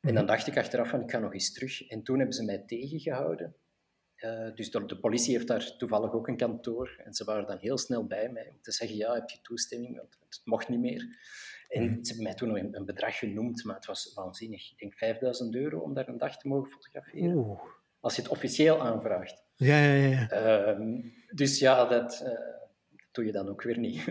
En 0.01 0.15
dan 0.15 0.25
mhm. 0.25 0.27
dacht 0.27 0.47
ik 0.47 0.57
achteraf 0.57 0.89
van, 0.89 1.01
ik 1.01 1.11
ga 1.11 1.19
nog 1.19 1.33
eens 1.33 1.53
terug. 1.53 1.89
En 1.89 2.03
toen 2.03 2.17
hebben 2.17 2.35
ze 2.35 2.45
mij 2.45 2.59
tegengehouden. 2.59 3.57
Uh, 4.25 4.55
dus 4.55 4.71
de, 4.71 4.85
de, 4.85 4.99
politie 4.99 5.35
heeft 5.35 5.47
daar 5.47 5.77
toevallig 5.77 6.13
ook 6.13 6.29
een 6.29 6.37
kantoor. 6.37 7.01
En 7.05 7.15
ze 7.15 7.25
waren 7.25 7.47
dan 7.47 7.59
heel 7.59 7.79
snel 7.79 8.07
bij 8.07 8.31
mij 8.31 8.49
om 8.51 8.61
te 8.61 8.73
zeggen, 8.73 8.97
ja, 8.97 9.15
heb 9.15 9.29
je 9.29 9.39
toestemming? 9.43 9.97
Want 9.97 10.19
het 10.29 10.41
mocht 10.45 10.69
niet 10.69 10.81
meer. 10.81 11.07
En 11.69 11.85
mhm. 11.85 11.93
ze 11.93 12.07
hebben 12.07 12.23
mij 12.23 12.35
toen 12.35 12.49
nog 12.49 12.59
een, 12.59 12.77
een, 12.77 12.85
bedrag 12.85 13.19
genoemd, 13.19 13.65
maar 13.65 13.75
het 13.75 13.87
was 13.87 14.13
waanzinnig. 14.15 14.71
Ik 14.71 14.79
denk 14.79 14.95
5000 14.95 15.55
euro 15.55 15.79
om 15.79 15.95
daar 15.95 16.09
een 16.09 16.19
dag 16.19 16.39
te 16.39 16.49
mogen 16.49 16.71
fotograferen. 16.71 17.37
Oeh. 17.37 17.61
Als 18.01 18.17
je 18.17 18.23
het 18.23 18.31
officieel 18.31 18.81
aanvraagt. 18.81 19.45
Ja, 19.55 19.83
ja, 19.83 20.09
ja. 20.09 20.73
Uh, 20.73 21.03
dus 21.35 21.59
ja, 21.59 21.85
dat, 21.85 22.23
uh, 22.25 22.31
doe 23.13 23.25
je 23.25 23.33
dan 23.33 23.49
ook 23.49 23.63
weer 23.63 23.79
niet. 23.79 24.05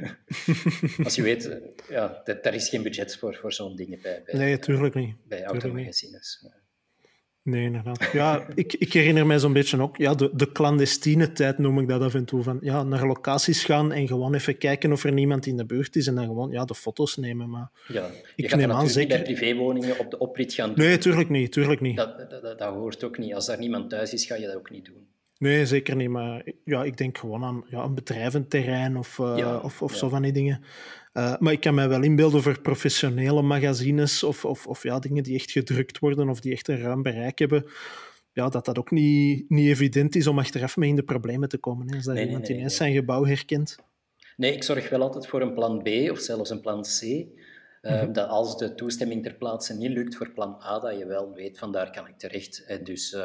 Als 1.04 1.16
je 1.16 1.22
weet, 1.22 1.46
uh, 1.46 1.56
ja, 1.90 2.22
dat, 2.24 2.44
daar 2.44 2.54
is 2.54 2.70
geen 2.70 2.84
budget 2.84 3.18
voor, 3.18 3.36
voor 3.36 3.54
zo'n 3.54 3.76
dingen 3.76 4.02
bij, 4.02 4.24
bij, 4.26 4.36
nee, 4.36 4.60
tuurlijk 4.60 4.96
niet. 4.96 5.16
bij 5.28 5.44
automagazines. 5.44 6.46
Nee, 7.48 7.64
inderdaad. 7.64 8.10
Ja, 8.14 8.46
ik, 8.56 8.74
ik 8.74 8.94
herinner 8.94 9.26
mij 9.26 9.40
zo'n 9.40 9.54
beetje 9.54 9.82
ook 9.82 9.98
ja, 9.98 10.14
de, 10.14 10.30
de 10.34 10.52
clandestine 10.52 11.32
tijd, 11.32 11.58
noem 11.58 11.80
ik 11.80 11.88
dat 11.88 12.02
af 12.02 12.14
en 12.14 12.26
toe. 12.26 12.44
Van, 12.44 12.58
ja, 12.62 12.84
naar 12.84 13.08
locaties 13.08 13.64
gaan 13.64 13.92
en 13.92 14.08
gewoon 14.08 14.34
even 14.34 14.58
kijken 14.58 14.92
of 14.92 15.04
er 15.04 15.12
niemand 15.12 15.46
in 15.46 15.58
de 15.58 15.66
buurt 15.66 15.96
is 15.96 16.08
en 16.08 16.16
dan 16.16 16.26
gewoon 16.26 16.52
ja, 16.52 16.66
de 16.66 16.76
foto's 16.76 17.16
nemen. 17.18 17.50
Maar 17.50 17.70
ja, 17.88 18.10
ik 18.36 18.56
neem 18.56 18.72
aan 18.72 18.90
zeker... 18.90 19.16
bij 19.16 19.22
privéwoningen 19.22 20.00
op 20.00 20.12
de 20.12 20.18
oprit 20.18 20.54
gaan 20.54 20.74
doen. 20.74 20.86
Nee, 20.86 20.98
tuurlijk 20.98 21.30
niet. 21.30 21.52
Tuurlijk 21.52 21.82
niet. 21.82 21.98
Dat, 21.98 22.18
dat, 22.18 22.42
dat, 22.42 22.60
dat, 22.60 22.74
hoort 22.74 23.04
ook 23.04 23.18
niet. 23.18 23.34
Als 23.34 23.46
daar 23.46 23.60
niemand 23.60 23.90
thuis 23.90 24.14
is, 24.14 24.26
ga 24.26 24.36
je 24.36 24.46
dat 24.46 24.56
ook 24.56 24.70
niet 24.70 24.86
doen. 24.86 25.08
Nee, 25.40 25.66
zeker 25.66 25.96
niet. 25.96 26.10
Maar 26.10 26.52
ja, 26.64 26.84
ik 26.84 26.98
denk 26.98 27.18
gewoon 27.18 27.44
aan 27.44 27.64
ja, 27.70 27.84
een 27.84 27.96
bedrijventerrein 27.96 28.98
of, 28.98 29.18
uh, 29.18 29.34
ja, 29.38 29.58
of, 29.58 29.82
of 29.82 29.96
zo 29.96 30.10
van 30.10 30.22
die 30.22 30.32
dingen. 30.32 30.64
Uh, 31.14 31.38
maar 31.40 31.54
ik 31.54 31.60
kan 31.60 31.76
mij 31.76 31.90
wel 31.90 32.04
inbeelden 32.04 32.42
voor 32.42 32.62
professionele 32.62 33.42
magazines 33.42 34.24
of, 34.24 34.46
of, 34.46 34.68
of 34.68 34.84
ja, 34.84 35.00
dingen 35.00 35.24
die 35.24 35.36
echt 35.36 35.52
gedrukt 35.52 36.00
worden 36.00 36.30
of 36.30 36.40
die 36.40 36.52
echt 36.52 36.68
een 36.68 36.82
ruim 36.82 37.02
bereik 37.02 37.40
hebben. 37.40 37.66
Ja, 38.32 38.50
dat 38.50 38.66
dat 38.66 38.78
ook 38.78 38.92
niet, 38.92 39.50
niet 39.50 39.68
evident 39.68 40.16
is 40.16 40.28
om 40.28 40.40
achteraf 40.40 40.78
mee 40.78 40.90
in 40.90 40.96
de 40.96 41.04
problemen 41.04 41.50
te 41.50 41.58
komen. 41.58 41.90
Hè, 41.90 41.96
als 41.96 42.06
dat 42.06 42.14
nee, 42.14 42.26
iemand 42.26 42.42
nee, 42.42 42.52
nee, 42.52 42.60
ineens 42.60 42.76
zijn 42.78 42.94
gebouw 42.94 43.26
herkent. 43.26 43.76
Nee, 44.36 44.54
ik 44.54 44.64
zorg 44.64 44.90
wel 44.90 45.02
altijd 45.02 45.28
voor 45.28 45.42
een 45.42 45.54
plan 45.54 45.82
B 45.84 45.88
of 46.12 46.20
zelfs 46.20 46.50
een 46.50 46.62
plan 46.62 46.82
C. 46.82 47.02
Uh, 47.02 47.26
mm-hmm. 47.82 48.14
Dat 48.14 48.30
als 48.30 48.58
de 48.58 48.76
toestemming 48.76 49.24
ter 49.24 49.34
plaatse 49.34 49.74
niet 49.74 49.92
lukt 49.92 50.16
voor 50.16 50.32
plan 50.32 50.62
A, 50.64 50.80
dat 50.80 50.98
je 50.98 51.06
wel 51.06 51.34
weet 51.34 51.58
van 51.58 51.72
daar 51.72 51.92
kan 51.92 52.08
ik 52.08 52.18
terecht. 52.18 52.66
En 52.66 52.84
dus 52.84 53.18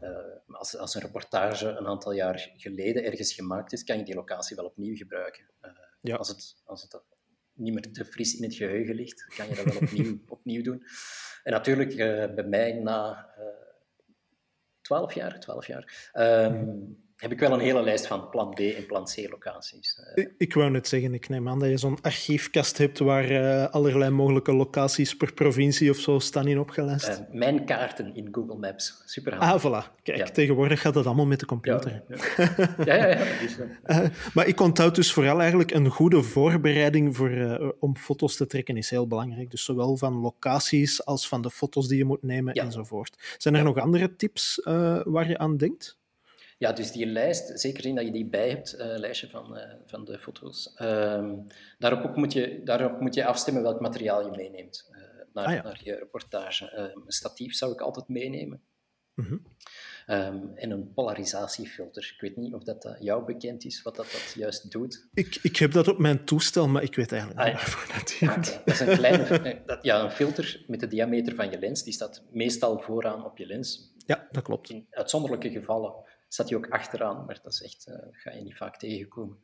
uh, 0.00 0.10
als, 0.46 0.76
als 0.76 0.94
een 0.94 1.00
reportage 1.00 1.68
een 1.68 1.86
aantal 1.86 2.12
jaar 2.12 2.52
geleden 2.56 3.04
ergens 3.04 3.32
gemaakt 3.32 3.72
is, 3.72 3.84
kan 3.84 3.98
je 3.98 4.04
die 4.04 4.14
locatie 4.14 4.56
wel 4.56 4.64
opnieuw 4.64 4.96
gebruiken. 4.96 5.44
Ja. 6.00 6.16
Als, 6.16 6.28
het, 6.28 6.56
als 6.64 6.82
het 6.82 7.00
niet 7.52 7.74
meer 7.74 7.92
te 7.92 8.04
fris 8.04 8.34
in 8.36 8.42
het 8.42 8.54
geheugen 8.54 8.94
ligt, 8.94 9.24
kan 9.36 9.48
je 9.48 9.54
dat 9.54 9.64
wel 9.64 9.76
opnieuw, 9.76 10.18
opnieuw 10.38 10.62
doen. 10.62 10.84
En 11.42 11.52
natuurlijk, 11.52 11.90
uh, 11.90 12.34
bij 12.34 12.44
mij 12.44 12.72
na 12.72 13.30
12 14.80 15.14
jaar, 15.14 15.40
12 15.40 15.66
jaar 15.66 16.12
um, 16.14 17.11
heb 17.22 17.32
ik 17.32 17.38
wel 17.38 17.52
een 17.52 17.60
hele 17.60 17.82
lijst 17.82 18.06
van 18.06 18.28
plan 18.28 18.50
B 18.50 18.58
en 18.58 18.86
plan 18.86 19.04
C 19.04 19.16
locaties. 19.30 20.00
Eh, 20.14 20.24
ik, 20.24 20.32
ik 20.38 20.54
wou 20.54 20.70
net 20.70 20.88
zeggen, 20.88 21.14
ik 21.14 21.28
neem 21.28 21.48
aan 21.48 21.58
dat 21.58 21.68
je 21.68 21.76
zo'n 21.76 21.98
archiefkast 22.00 22.78
hebt 22.78 22.98
waar 22.98 23.30
uh, 23.30 23.66
allerlei 23.66 24.10
mogelijke 24.10 24.52
locaties 24.52 25.16
per 25.16 25.32
provincie 25.32 25.90
of 25.90 25.96
zo 25.96 26.18
staan 26.18 26.46
in 26.46 26.58
opgelijst. 26.58 27.08
Uh, 27.08 27.16
mijn 27.30 27.64
kaarten 27.64 28.14
in 28.14 28.28
Google 28.32 28.56
Maps, 28.56 29.02
super 29.04 29.34
handig. 29.34 29.64
Ah, 29.64 29.84
voilà. 29.84 30.02
Kijk, 30.02 30.28
tegenwoordig 30.28 30.80
gaat 30.80 30.94
dat 30.94 31.06
allemaal 31.06 31.26
met 31.26 31.40
de 31.40 31.46
computer. 31.46 32.02
Ja, 32.08 32.16
ja, 32.84 33.06
ja. 33.06 33.06
ja, 33.06 33.18
ja 33.86 34.10
maar 34.34 34.46
ik 34.46 34.60
onthoud 34.60 34.94
dus 34.94 35.12
vooral 35.12 35.40
eigenlijk 35.40 35.70
een 35.70 35.88
goede 35.88 36.22
voorbereiding 36.22 37.16
voor, 37.16 37.74
om 37.78 37.96
foto's 37.96 38.36
te 38.36 38.46
trekken 38.46 38.76
is 38.76 38.90
heel 38.90 39.06
belangrijk. 39.06 39.50
Dus 39.50 39.64
zowel 39.64 39.96
van 39.96 40.14
locaties 40.14 41.04
als 41.04 41.28
van 41.28 41.42
de 41.42 41.50
foto's 41.50 41.88
die 41.88 41.98
je 41.98 42.04
moet 42.04 42.22
nemen 42.22 42.54
enzovoort. 42.54 43.36
Zijn 43.38 43.54
er 43.54 43.64
nog 43.64 43.78
andere 43.78 44.16
tips 44.16 44.60
waar 45.04 45.28
je 45.28 45.38
aan 45.38 45.56
denkt? 45.56 46.00
Ja, 46.62 46.72
dus 46.72 46.92
die 46.92 47.06
lijst, 47.06 47.60
zeker 47.60 47.82
zien 47.82 47.94
dat 47.94 48.04
je 48.04 48.12
die 48.12 48.26
bij 48.26 48.48
hebt, 48.48 48.74
uh, 48.74 48.80
lijstje 48.80 49.28
van, 49.28 49.56
uh, 49.56 49.62
van 49.86 50.04
de 50.04 50.18
foto's. 50.18 50.74
Uh, 50.82 51.32
daarop, 51.78 52.04
ook 52.04 52.16
moet 52.16 52.32
je, 52.32 52.60
daarop 52.64 53.00
moet 53.00 53.14
je 53.14 53.24
afstemmen 53.24 53.62
welk 53.62 53.80
materiaal 53.80 54.24
je 54.24 54.36
meeneemt 54.36 54.88
uh, 54.90 54.98
naar, 55.32 55.46
ah, 55.46 55.54
ja. 55.54 55.62
naar 55.62 55.80
je 55.84 55.94
reportage. 55.94 56.70
Ehm, 56.70 56.98
een 57.06 57.12
statief 57.12 57.54
zou 57.54 57.72
ik 57.72 57.80
altijd 57.80 58.08
meenemen. 58.08 58.62
Mm 59.14 59.42
Ehm, 60.06 60.46
en 60.54 60.70
een 60.70 60.92
polarisatiefilter. 60.92 62.12
Ik 62.14 62.20
weet 62.20 62.36
niet 62.36 62.54
of 62.54 62.62
dat, 62.62 62.96
jou 63.00 63.24
bekend 63.24 63.64
is, 63.64 63.82
wat 63.82 63.96
dat, 63.96 64.10
dat 64.12 64.32
juist 64.36 64.70
doet. 64.70 65.08
Ik, 65.14 65.38
ik 65.42 65.56
heb 65.56 65.72
dat 65.72 65.88
op 65.88 65.98
mijn 65.98 66.24
toestel, 66.24 66.68
maar 66.68 66.82
ik 66.82 66.94
weet 66.94 67.12
eigenlijk 67.12 67.44
niet 67.44 67.54
ah, 67.54 67.60
waarvoor 67.60 67.94
dat 67.96 68.16
dient. 68.18 68.60
dat 68.64 68.74
is 68.74 68.80
een 68.80 68.96
kleine 68.96 69.62
dat, 69.66 69.78
ja, 69.82 70.02
een 70.02 70.10
filter 70.10 70.64
met 70.66 70.80
de 70.80 70.86
diameter 70.86 71.34
van 71.34 71.50
je 71.50 71.58
lens. 71.58 71.82
Die 71.82 71.92
staat 71.92 72.22
meestal 72.30 72.78
vooraan 72.78 73.24
op 73.24 73.38
je 73.38 73.46
lens. 73.46 73.92
Ja, 74.06 74.28
dat 74.30 74.42
klopt. 74.42 74.70
In 74.70 74.86
uitzonderlijke 74.90 75.50
gevallen 75.50 75.94
staat 76.32 76.48
hij 76.48 76.58
ook 76.58 76.68
achteraan, 76.68 77.24
maar 77.24 77.40
dat 77.42 77.52
is 77.52 77.62
echt, 77.62 77.88
uh, 77.88 77.96
ga 78.10 78.30
je 78.30 78.42
niet 78.42 78.56
vaak 78.56 78.78
tegenkomen. 78.78 79.40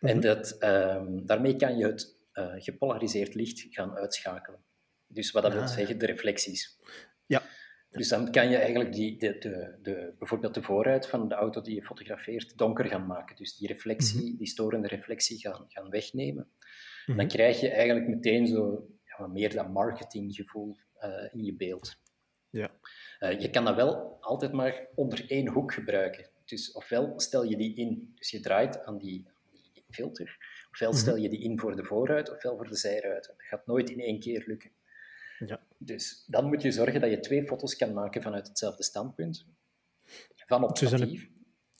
En 0.00 0.16
mhm. 0.16 0.20
dat, 0.20 0.56
um, 0.62 1.26
daarmee 1.26 1.56
kan 1.56 1.76
je 1.76 1.86
het 1.86 2.16
uh, 2.32 2.54
gepolariseerd 2.56 3.34
licht 3.34 3.66
gaan 3.70 3.96
uitschakelen. 3.96 4.64
Dus 5.06 5.30
wat 5.30 5.42
dat 5.42 5.52
wil 5.52 5.62
ah. 5.62 5.68
zeggen, 5.68 5.98
de 5.98 6.06
reflecties. 6.06 6.78
Ja. 7.26 7.42
Dus 7.90 8.08
dan 8.08 8.30
kan 8.30 8.48
je 8.50 8.56
eigenlijk 8.56 8.92
die, 8.92 9.18
de, 9.18 9.38
de, 9.38 9.78
de, 9.82 10.14
bijvoorbeeld 10.18 10.54
de 10.54 10.62
vooruit 10.62 11.06
van 11.06 11.28
de 11.28 11.34
auto 11.34 11.60
die 11.60 11.74
je 11.74 11.84
fotografeert 11.84 12.58
donker 12.58 12.84
gaan 12.84 13.06
maken. 13.06 13.36
Dus 13.36 13.56
die 13.56 13.68
reflectie, 13.68 14.28
mhm. 14.28 14.36
die 14.36 14.46
storende 14.46 14.88
reflectie 14.88 15.38
gaan, 15.38 15.64
gaan 15.68 15.90
wegnemen. 15.90 16.48
Dan 17.06 17.16
mhm. 17.16 17.26
krijg 17.26 17.60
je 17.60 17.70
eigenlijk 17.70 18.08
meteen 18.08 18.46
zo 18.46 18.88
ja, 19.04 19.26
meer 19.26 19.54
dat 19.54 19.68
marketinggevoel 19.68 20.76
uh, 21.00 21.32
in 21.32 21.44
je 21.44 21.54
beeld. 21.56 21.96
Ja. 22.50 22.70
Uh, 23.20 23.40
je 23.40 23.50
kan 23.50 23.64
dat 23.64 23.74
wel 23.74 24.16
altijd 24.20 24.52
maar 24.52 24.86
onder 24.94 25.30
één 25.30 25.48
hoek 25.48 25.72
gebruiken. 25.72 26.28
Dus 26.44 26.72
ofwel 26.72 27.12
stel 27.16 27.44
je 27.44 27.56
die 27.56 27.74
in, 27.74 28.12
dus 28.14 28.30
je 28.30 28.40
draait 28.40 28.84
aan 28.84 28.98
die, 28.98 29.26
die 29.50 29.84
filter, 29.90 30.36
ofwel 30.70 30.90
mhm. 30.90 30.98
stel 30.98 31.16
je 31.16 31.28
die 31.28 31.42
in 31.42 31.58
voor 31.58 31.76
de 31.76 31.84
vooruit, 31.84 32.32
ofwel 32.32 32.56
voor 32.56 32.68
de 32.68 32.76
zijruit. 32.76 33.26
Dat 33.26 33.36
gaat 33.38 33.66
nooit 33.66 33.90
in 33.90 34.00
één 34.00 34.20
keer 34.20 34.42
lukken. 34.46 34.70
Ja. 35.38 35.60
Dus 35.78 36.24
dan 36.26 36.46
moet 36.46 36.62
je 36.62 36.72
zorgen 36.72 37.00
dat 37.00 37.10
je 37.10 37.20
twee 37.20 37.46
foto's 37.46 37.76
kan 37.76 37.92
maken 37.92 38.22
vanuit 38.22 38.48
hetzelfde 38.48 38.82
standpunt. 38.82 39.46
Van 40.46 40.64
op. 40.64 40.78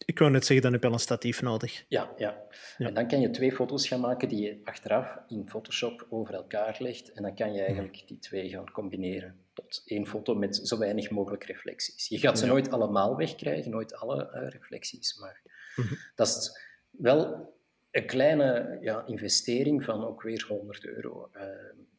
Ik 0.05 0.19
wou 0.19 0.31
net 0.31 0.45
zeggen, 0.45 0.63
dan 0.63 0.73
heb 0.73 0.83
je 0.83 0.89
al 0.89 0.95
een 0.95 1.01
statief 1.01 1.43
nodig. 1.43 1.85
Ja, 1.89 2.15
ja, 2.17 2.43
ja. 2.79 2.87
En 2.87 2.95
dan 2.95 3.09
kan 3.09 3.21
je 3.21 3.31
twee 3.31 3.53
foto's 3.53 3.89
gaan 3.89 4.01
maken 4.01 4.29
die 4.29 4.41
je 4.41 4.61
achteraf 4.65 5.19
in 5.29 5.49
Photoshop 5.49 6.07
over 6.09 6.35
elkaar 6.35 6.77
legt. 6.79 7.13
En 7.13 7.23
dan 7.23 7.35
kan 7.35 7.53
je 7.53 7.61
eigenlijk 7.61 8.03
die 8.07 8.19
twee 8.19 8.49
gaan 8.49 8.71
combineren 8.71 9.39
tot 9.53 9.83
één 9.85 10.07
foto 10.07 10.35
met 10.35 10.57
zo 10.57 10.79
weinig 10.79 11.11
mogelijk 11.11 11.45
reflecties. 11.45 12.09
Je 12.09 12.19
gaat 12.19 12.39
ze 12.39 12.47
nooit 12.47 12.71
allemaal 12.71 13.17
wegkrijgen, 13.17 13.71
nooit 13.71 13.95
alle 13.95 14.31
uh, 14.35 14.49
reflecties, 14.49 15.19
maar 15.19 15.43
mhm. 15.77 15.95
dat 16.15 16.27
is 16.29 16.59
wel 16.91 17.53
een 17.91 18.07
kleine 18.07 18.79
ja, 18.81 19.07
investering 19.07 19.85
van 19.85 20.05
ook 20.05 20.23
weer 20.23 20.45
100 20.49 20.85
euro. 20.85 21.31
Uh, 21.37 21.43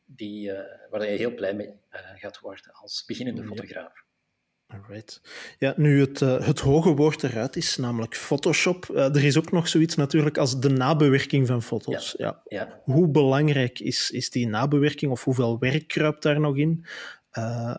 die, 0.06 0.50
uh, 0.50 0.60
waar 0.90 1.12
je 1.12 1.18
heel 1.18 1.34
blij 1.34 1.54
mee 1.54 1.80
gaat 2.16 2.40
worden 2.40 2.74
als 2.74 3.06
beginnende 3.06 3.44
fotograaf. 3.44 4.05
Alright. 4.82 5.22
Ja, 5.60 5.74
nu 5.78 6.00
het, 6.00 6.22
uh, 6.22 6.46
het 6.46 6.60
hoge 6.60 6.96
woord 6.96 7.24
eruit 7.24 7.56
is, 7.56 7.78
namelijk 7.78 8.16
Photoshop. 8.16 8.90
er 8.96 9.24
is 9.24 9.38
ook 9.38 9.52
nog 9.52 9.68
zoiets 9.68 9.96
natuurlijk 9.96 10.38
als 10.38 10.60
de 10.60 10.70
nabewerking 10.70 11.48
van 11.48 11.62
foto's. 11.62 12.16
Ja. 12.18 12.42
ja. 12.48 12.82
Hoe 12.84 13.08
belangrijk 13.08 13.80
is, 13.80 14.12
is 14.12 14.30
die 14.30 14.48
nabewerking 14.48 15.12
of 15.12 15.24
hoeveel 15.24 15.60
werk 15.60 15.88
kruipt 15.88 16.24
daar 16.24 16.40
nog 16.40 16.58
in? 16.58 16.86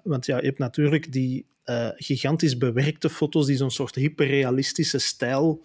want 0.03 0.27
ja, 0.27 0.37
je 0.37 0.47
hebt 0.47 0.59
natuurlijk 0.59 1.13
die 1.13 1.47
gigantisch 1.97 2.59
bewerkte 2.59 3.11
foto's 3.11 3.47
die 3.47 3.57
zo'n 3.57 3.71
soort 3.71 3.95
hyperrealistische 3.95 4.99
stijl 4.99 5.65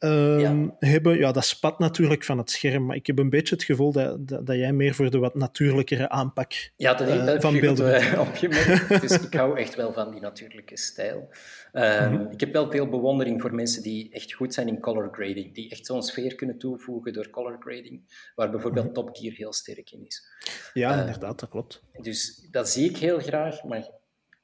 Ehm, 0.00 0.68
hebben, 0.78 1.18
ja, 1.18 1.32
dat 1.32 1.44
spat 1.44 1.78
natuurlijk 1.78 2.24
van 2.24 2.38
het 2.38 2.50
scherm. 2.50 2.86
Maar 2.86 2.96
ik 2.96 3.06
heb 3.06 3.18
een 3.18 3.30
beetje 3.30 3.54
het 3.54 3.64
gevoel 3.64 3.92
dat, 3.92 4.28
dat, 4.28 4.56
jij 4.56 4.72
meer 4.72 4.94
voor 4.94 5.10
de 5.10 5.18
wat 5.18 5.34
natuurlijkere 5.34 6.08
aanpak 6.08 6.52
ja, 6.76 6.94
dat, 6.94 7.08
uh, 7.08 7.26
dat 7.26 7.40
van 7.40 7.60
beelden. 7.60 8.02
Uh, 8.02 8.20
opgemerkt. 8.20 9.00
dus 9.08 9.20
ik 9.20 9.34
hou 9.34 9.58
echt 9.58 9.74
wel 9.74 9.92
van 9.92 10.10
die 10.10 10.20
natuurlijke 10.20 10.76
stijl. 10.76 11.28
Um, 11.72 12.12
mm 12.12 12.30
Ik 12.30 12.40
heb 12.40 12.52
wel 12.52 12.70
veel 12.70 12.88
bewondering 12.88 13.40
voor 13.40 13.54
mensen 13.54 13.82
die 13.82 14.12
echt 14.12 14.32
goed 14.32 14.54
zijn 14.54 14.68
in 14.68 14.80
color 14.80 15.08
grading. 15.12 15.54
Die 15.54 15.70
echt 15.70 15.86
zo'n 15.86 16.02
sfeer 16.02 16.34
kunnen 16.34 16.58
toevoegen 16.58 17.12
door 17.12 17.30
color 17.30 17.56
grading. 17.60 18.02
Waar 18.34 18.50
bijvoorbeeld 18.50 18.86
mm 18.86 18.92
Top 18.92 19.16
Gear 19.16 19.34
heel 19.34 19.52
sterk 19.52 19.90
in 19.90 20.06
is. 20.06 20.28
Ja, 20.72 20.94
uh, 20.94 21.00
inderdaad, 21.00 21.40
dat 21.40 21.48
klopt. 21.48 21.82
Dus 22.00 22.48
dat 22.50 22.70
zie 22.70 22.88
ik 22.88 22.96
heel 22.96 23.18
graag. 23.18 23.64
Maar 23.64 23.88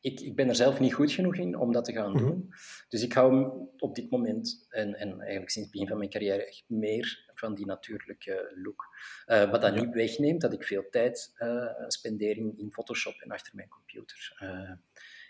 ik, 0.07 0.21
ik 0.21 0.37
ben 0.37 0.49
er 0.49 0.55
zelf 0.55 0.81
niet 0.81 0.95
goed 0.95 1.13
genoeg 1.13 1.37
in 1.37 1.59
om 1.59 1.73
dat 1.73 1.85
te 1.85 1.93
gaan 1.93 2.13
mhm. 2.13 2.25
doen. 2.25 2.49
Dus 2.89 3.03
ik 3.03 3.13
hou 3.13 3.51
op 3.77 3.95
dit 3.95 4.11
moment, 4.11 4.67
en, 4.69 4.95
en 4.95 5.21
eigenlijk 5.21 5.51
sinds 5.51 5.69
het 5.69 5.71
begin 5.71 5.89
van 5.89 5.99
mijn 5.99 6.11
carrière, 6.11 6.47
echt 6.47 6.65
meer 6.67 7.31
van 7.35 7.55
die 7.55 7.67
natuurlijke 7.67 8.53
look. 8.63 8.85
Uh, 9.27 9.51
wat 9.51 9.61
dat 9.61 9.75
niet 9.75 9.95
wegneemt 9.95 10.41
dat 10.41 10.53
ik 10.53 10.65
veel 10.65 10.89
tijd 10.91 11.35
uh, 11.39 11.73
spendeer 11.87 12.37
in, 12.37 12.69
Photoshop 12.73 13.15
en 13.21 13.31
achter 13.31 13.55
mijn 13.55 13.69
computer. 13.69 14.39
Uh, 14.43 14.73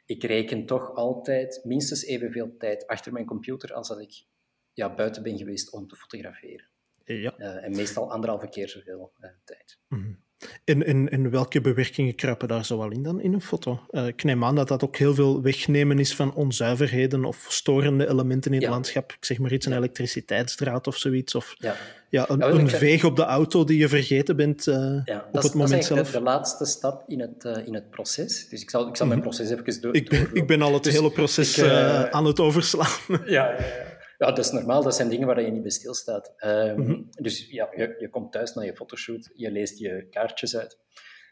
ik 0.07 0.23
reken 0.23 0.67
toch 0.67 0.95
altijd 0.95 1.61
minstens 1.65 2.05
evenveel 2.05 2.57
tijd 2.57 2.87
achter 2.87 3.13
mijn 3.13 3.27
computer 3.27 3.73
als 3.73 3.89
dat 3.89 4.01
ik 4.01 4.25
ja, 4.73 4.95
buiten 4.95 5.23
ben 5.23 5.39
geweest 5.39 5.73
om 5.73 5.87
te 5.89 5.97
fotograferen. 5.97 6.69
Ja. 7.05 7.37
en 7.37 7.77
meestal 7.77 8.13
anderhalve 8.13 8.49
keer 8.49 8.69
zoveel 8.69 9.13
tijd. 9.45 9.79
Mm 9.89 10.25
en, 10.65 11.09
en, 11.11 11.31
welke 11.31 11.61
bewerkingen 11.61 12.15
kruipen 12.15 12.49
daar 12.49 12.65
zoal 12.65 12.91
in 12.91 13.03
dan 13.03 13.21
in 13.21 13.33
een 13.33 13.41
foto? 13.41 13.81
Uh, 13.91 14.07
ik 14.07 14.25
neem 14.25 14.45
aan 14.45 14.55
dat 14.55 14.69
dat 14.69 14.85
ook 14.85 14.97
heel 14.97 15.15
veel 15.15 15.43
wegnemen 15.43 15.99
is 15.99 16.15
van 16.15 16.35
onzuiverheden 16.35 17.25
of 17.25 17.47
storende 17.49 18.09
elementen 18.09 18.53
in 18.53 18.61
het 18.61 18.71
landschap. 18.71 19.13
Ik 19.13 19.25
zeg 19.25 19.39
maar 19.39 19.53
iets, 19.53 19.67
een 19.67 19.77
elektriciteitsdraad 19.77 20.87
of 20.87 20.97
zoiets. 20.97 21.35
Of 21.35 21.55
ja. 21.59 21.77
Ja, 22.09 22.25
een, 22.29 22.43
een 22.43 22.69
veeg 22.69 23.05
op 23.05 23.17
de 23.17 23.23
auto 23.23 23.65
die 23.65 23.79
je 23.79 23.89
vergeten 23.89 24.37
bent 24.37 24.67
uh, 24.67 24.75
ja, 25.05 25.27
op 25.33 25.43
het 25.43 25.55
moment 25.55 25.71
dat 25.71 25.81
is 25.81 25.87
zelf. 25.87 26.11
De, 26.11 26.19
de 26.19 26.25
laatste 26.25 26.65
stap 26.65 27.05
in 27.07 27.21
het, 27.21 27.45
uh, 27.45 27.67
in 27.67 27.75
het 27.75 27.91
proces. 27.91 28.49
Dus 28.49 28.63
ik 28.63 28.71
zal, 28.71 28.89
ik 28.89 28.97
zal 28.97 29.07
mijn 29.07 29.19
mhm. 29.19 29.29
proces 29.29 29.51
even 29.51 29.81
door. 29.81 29.95
Ik 29.95 30.09
ben, 30.09 30.29
ik 30.33 30.47
ben 30.47 30.63
al 30.63 30.75
het 30.75 30.85
dus 30.85 30.93
hele 30.93 31.11
proces 31.11 31.59
ik, 31.59 31.71
aan 32.11 32.25
het 32.25 32.41
overslaan. 32.41 32.99
ja, 33.25 33.55
ja, 34.19 34.27
dat 34.27 34.39
is 34.39 34.51
normaal. 34.51 34.83
Dat 34.83 34.95
zijn 34.95 35.09
dingen 35.09 35.27
waar 35.27 35.43
je 35.43 35.51
niet 35.51 35.63
bij 35.63 35.71
stilstaat. 35.71 36.35
Um, 36.45 37.09
Dus 37.11 37.51
ja, 37.51 37.69
je, 37.77 37.97
je 37.99 38.09
komt 38.11 38.33
thuis 38.33 38.55
naar 38.55 38.65
je 38.65 38.77
fotoshoot, 38.77 39.31
je 39.35 39.51
leest 39.51 39.79
je 39.79 40.07
kaartjes 40.11 40.57
uit. 40.57 40.79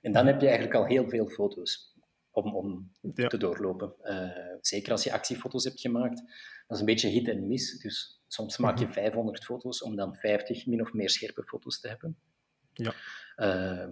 En 0.00 0.12
dan 0.12 0.26
heb 0.26 0.40
je 0.40 0.46
eigenlijk 0.46 0.76
al 0.76 0.86
heel 0.86 1.08
veel 1.08 1.28
foto's 1.28 1.94
om, 2.30 2.56
om 2.56 2.90
te 3.14 3.36
doorlopen. 3.36 3.94
Uh, 4.02 4.56
zeker 4.60 4.92
als 4.92 5.04
je 5.04 5.12
actiefoto's 5.12 5.64
hebt 5.64 5.80
gemaakt. 5.80 6.16
Dat 6.66 6.76
is 6.76 6.78
een 6.78 6.84
beetje 6.84 7.08
hit 7.08 7.28
en 7.28 7.46
miss. 7.46 7.78
Dus 7.78 8.22
soms 8.26 8.56
maak 8.56 8.78
je 8.78 8.88
500 8.88 9.38
mhm. 9.38 9.46
foto's 9.46 9.82
om 9.82 9.96
dan 9.96 10.16
50 10.16 10.66
min 10.66 10.80
of 10.80 10.92
meer 10.92 11.10
scherpe 11.10 11.42
foto's 11.42 11.80
te 11.80 11.88
hebben. 11.88 12.16
Ja. 12.72 12.94
Uh, 13.36 13.88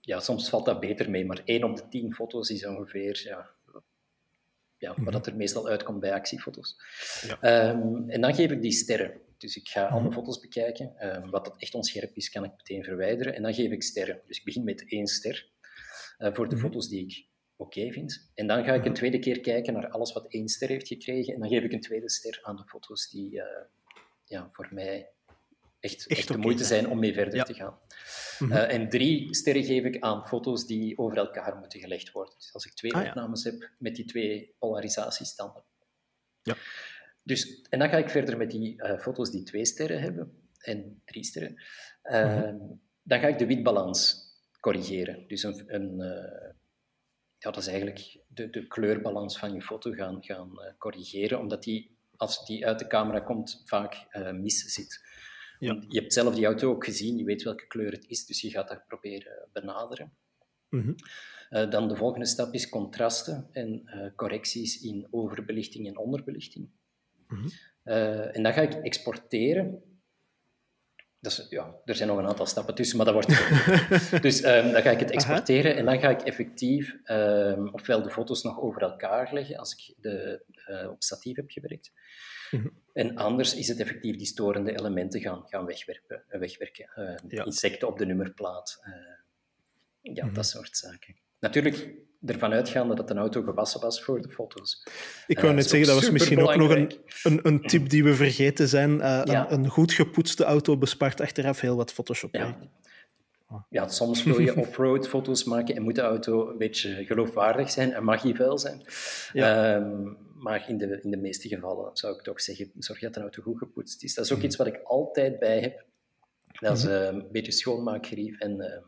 ja, 0.00 0.20
soms 0.20 0.48
valt 0.48 0.64
dat 0.64 0.80
beter 0.80 1.10
mee, 1.10 1.24
maar 1.24 1.42
1 1.44 1.64
op 1.64 1.76
de 1.76 1.88
10 1.88 2.14
foto's 2.14 2.50
is 2.50 2.66
ongeveer 2.66 3.22
ja, 3.24 3.50
ja, 4.78 4.94
wat 4.96 5.12
dat 5.12 5.26
er 5.26 5.36
meestal 5.36 5.68
uitkomt 5.68 6.00
bij 6.00 6.12
actiefoto's. 6.12 6.76
Ja. 7.26 7.40
Ehm, 7.40 8.08
en 8.08 8.20
dan 8.20 8.34
geef 8.34 8.50
ik 8.50 8.62
die 8.62 8.72
sterren. 8.72 9.20
Dus 9.38 9.56
ik 9.56 9.68
ga 9.68 9.86
alle 9.86 10.02
mhm. 10.02 10.12
foto's 10.12 10.40
bekijken. 10.40 10.94
Um, 11.16 11.30
wat 11.30 11.44
dat 11.44 11.56
echt 11.58 11.74
onscherp 11.74 12.16
is, 12.16 12.30
kan 12.30 12.44
ik 12.44 12.50
meteen 12.56 12.84
verwijderen. 12.84 13.34
En 13.34 13.42
dan 13.42 13.54
geef 13.54 13.70
ik 13.70 13.82
sterren. 13.82 14.20
Dus 14.26 14.38
ik 14.38 14.44
begin 14.44 14.64
met 14.64 14.84
één 14.88 15.06
ster 15.06 15.50
uh, 16.18 16.34
voor 16.34 16.48
de 16.48 16.54
mhm. 16.54 16.64
foto's 16.64 16.88
die 16.88 17.06
ik 17.06 17.26
oké 17.56 17.92
vind. 17.92 18.30
En 18.34 18.46
dan 18.46 18.64
ga 18.64 18.72
ik 18.72 18.84
een 18.84 18.90
mhm. 18.90 18.98
tweede 18.98 19.18
keer 19.18 19.40
kijken 19.40 19.72
naar 19.72 19.88
alles 19.88 20.12
wat 20.12 20.26
één 20.32 20.48
ster 20.48 20.68
heeft 20.68 20.88
gekregen. 20.88 21.34
En 21.34 21.40
dan 21.40 21.48
geef 21.48 21.62
ik 21.62 21.72
een 21.72 21.80
tweede 21.80 22.10
ster 22.10 22.38
aan 22.42 22.56
de 22.56 22.64
foto's 22.66 23.10
die 23.10 23.34
uh, 23.34 23.42
ja, 24.24 24.48
voor 24.50 24.68
mij 24.70 25.10
echt, 25.86 26.06
echt, 26.06 26.28
de 26.28 26.36
moeite 26.36 26.64
zijn 26.64 26.88
om 26.88 26.98
mee 26.98 27.12
verder 27.12 27.44
te 27.44 27.54
gaan. 27.54 27.78
Mhm. 28.38 28.52
Eh, 28.52 28.74
en 28.74 28.88
drie 28.88 29.34
sterren 29.34 29.64
geef 29.64 29.84
ik 29.84 30.00
aan 30.00 30.26
foto's 30.26 30.66
die 30.66 30.98
over 30.98 31.16
elkaar 31.16 31.56
moeten 31.56 31.80
gelegd 31.80 32.12
worden. 32.12 32.34
Dus 32.38 32.52
als 32.52 32.66
ik 32.66 32.72
twee 32.72 32.94
ah, 32.94 33.06
opnames 33.06 33.44
heb 33.44 33.70
met 33.78 33.96
die 33.96 34.04
twee 34.04 34.54
polarisatiestanden. 34.58 35.64
Ja. 36.42 36.56
Dus, 37.22 37.62
en 37.68 37.78
dan 37.78 37.88
ga 37.88 37.96
ik 37.96 38.10
verder 38.10 38.36
met 38.36 38.50
die 38.50 38.82
uh, 38.82 38.98
foto's 38.98 39.30
die 39.30 39.42
twee 39.42 39.64
sterren 39.64 40.00
hebben 40.00 40.50
en 40.58 41.02
drie 41.04 41.24
sterren. 41.24 41.62
Uh, 42.02 42.52
Dan 43.02 43.20
ga 43.20 43.26
ik 43.26 43.38
de 43.38 43.46
witbalans 43.46 44.24
corrigeren. 44.60 45.24
Dus 45.28 45.42
een, 45.42 45.74
een 45.74 45.96
ja, 47.38 47.50
dat 47.50 47.56
is 47.56 47.66
eigenlijk 47.66 48.18
de, 48.26 48.50
de 48.50 48.66
kleurbalans 48.66 49.38
van 49.38 49.54
je 49.54 49.62
foto 49.62 49.92
gaan, 49.92 50.24
gaan 50.24 50.74
corrigeren, 50.78 51.38
omdat 51.38 51.62
die, 51.62 51.96
als 52.16 52.46
die 52.46 52.66
uit 52.66 52.78
de 52.78 52.86
camera 52.86 53.20
komt, 53.20 53.62
vaak 53.64 54.06
mis 54.32 54.58
zit. 54.58 55.00
Ja. 55.58 55.84
Je 55.88 56.00
hebt 56.00 56.12
zelf 56.12 56.34
die 56.34 56.46
auto 56.46 56.70
ook 56.70 56.84
gezien, 56.84 57.18
je 57.18 57.24
weet 57.24 57.42
welke 57.42 57.66
kleur 57.66 57.92
het 57.92 58.04
is, 58.08 58.26
dus 58.26 58.40
je 58.40 58.50
gaat 58.50 58.68
dat 58.68 58.86
proberen 58.86 59.48
benaderen. 59.52 60.12
Mm 60.68 60.94
dan 61.48 61.88
de 61.88 61.96
volgende 61.96 62.26
stap 62.26 62.54
is 62.54 62.68
contrasten 62.68 63.48
en 63.52 63.82
uh, 63.84 64.06
correcties 64.16 64.82
in 64.82 65.06
overbelichting 65.10 65.86
en 65.86 65.96
onderbelichting. 65.96 66.68
Mm 67.28 67.38
-hmm. 67.38 67.50
uh, 67.84 68.36
en 68.36 68.42
dan 68.42 68.52
ga 68.52 68.60
ik 68.60 68.74
exporteren. 68.74 69.82
Ja, 71.48 71.74
er 71.84 71.94
zijn 71.94 72.08
nog 72.08 72.18
een 72.18 72.26
aantal 72.26 72.46
stappen 72.46 72.74
tussen, 72.74 72.96
maar 72.96 73.06
dat 73.06 73.14
wordt... 73.14 73.28
dus 74.22 74.44
um, 74.44 74.72
dan 74.72 74.82
ga 74.82 74.90
ik 74.90 75.00
het 75.00 75.10
exporteren 75.10 75.70
Aha. 75.70 75.80
en 75.80 75.84
dan 75.84 76.00
ga 76.00 76.08
ik 76.08 76.22
effectief 76.22 76.96
um, 77.04 77.74
ofwel 77.74 78.02
de 78.02 78.10
foto's 78.10 78.42
nog 78.42 78.60
over 78.60 78.82
elkaar 78.82 79.32
leggen, 79.32 79.56
als 79.56 79.72
ik 79.72 79.94
de, 80.00 80.44
uh, 80.68 80.90
op 80.90 81.02
statief 81.02 81.36
heb 81.36 81.50
gewerkt, 81.50 81.92
Mhm. 82.50 82.68
En 82.92 83.16
anders 83.16 83.54
is 83.54 83.68
het 83.68 83.80
effectief 83.80 84.16
die 84.16 84.26
storende 84.26 84.72
elementen 84.72 85.20
gaan, 85.20 85.42
gaan 85.46 85.66
wegwerpen, 85.66 86.24
wegwerken. 86.28 86.90
Uh, 87.28 87.44
Insecten 87.44 87.88
op 87.88 87.98
de 87.98 88.06
nummerplaat. 88.06 88.82
Uh, 88.84 90.14
ja, 90.14 90.24
mhm. 90.24 90.34
dat 90.34 90.46
soort 90.46 90.76
zaken. 90.76 91.16
Natuurlijk 91.38 91.94
ervan 92.24 92.52
uitgaande 92.52 92.94
dat 92.94 93.10
een 93.10 93.18
auto 93.18 93.42
gewassen 93.42 93.80
was 93.80 94.02
voor 94.02 94.20
de 94.22 94.28
foto's. 94.28 94.82
Ik 95.26 95.36
wou 95.36 95.48
Uh, 95.48 95.54
net 95.54 95.68
zeggen, 95.68 95.88
dat 95.88 96.00
was 96.00 96.10
misschien 96.10 96.40
ook 96.42 96.56
nog 96.56 96.70
een, 96.70 96.92
een, 97.22 97.40
een 97.42 97.60
tip 97.62 97.88
die 97.88 98.04
we 98.04 98.14
vergeten 98.14 98.68
zijn. 98.68 98.90
Uh, 98.90 99.20
Ja. 99.24 99.50
een, 99.50 99.64
een 99.64 99.68
goed 99.70 99.92
gepoetste 99.92 100.44
auto 100.44 100.76
bespaart 100.78 101.20
achteraf 101.20 101.60
heel 101.60 101.76
wat 101.76 101.92
Photoshop. 101.92 102.34
Ja. 102.34 102.58
Ja, 103.70 103.88
soms 103.88 104.22
wil 104.22 104.40
je 104.40 104.56
off-road 104.60 105.08
foto's 105.08 105.44
maken 105.44 105.76
en 105.76 105.82
moet 105.82 105.94
de 105.94 106.00
auto 106.00 106.50
een 106.50 106.58
beetje 106.58 107.04
geloofwaardig 107.04 107.70
zijn 107.70 107.92
en 107.92 108.04
mag 108.04 108.22
die 108.22 108.34
vuil 108.34 108.58
zijn. 108.58 108.82
Ja. 109.32 109.74
Ehm, 109.74 110.12
maar 110.34 110.64
in 110.68 110.78
de, 110.78 111.00
in 111.02 111.10
de 111.10 111.16
meeste 111.16 111.48
gevallen 111.48 111.90
zou 111.96 112.14
ik 112.16 112.22
toch 112.22 112.40
zeggen, 112.40 112.70
zorg 112.78 113.00
dat 113.00 113.16
een 113.16 113.22
auto 113.22 113.42
goed 113.42 113.58
gepoetst 113.58 114.02
is. 114.02 114.14
Dat 114.14 114.24
is 114.24 114.30
ook 114.30 114.36
Mhm. 114.36 114.46
iets 114.46 114.56
wat 114.56 114.66
ik 114.66 114.80
altijd 114.84 115.38
bij 115.38 115.60
heb. 115.60 115.84
Dat 116.60 116.76
is 116.78 116.84
eh, 116.84 117.04
een 117.04 117.26
beetje 117.32 117.52
schoonmaakgerief 117.52 118.38
en 118.38 118.60
eh, 118.60 118.82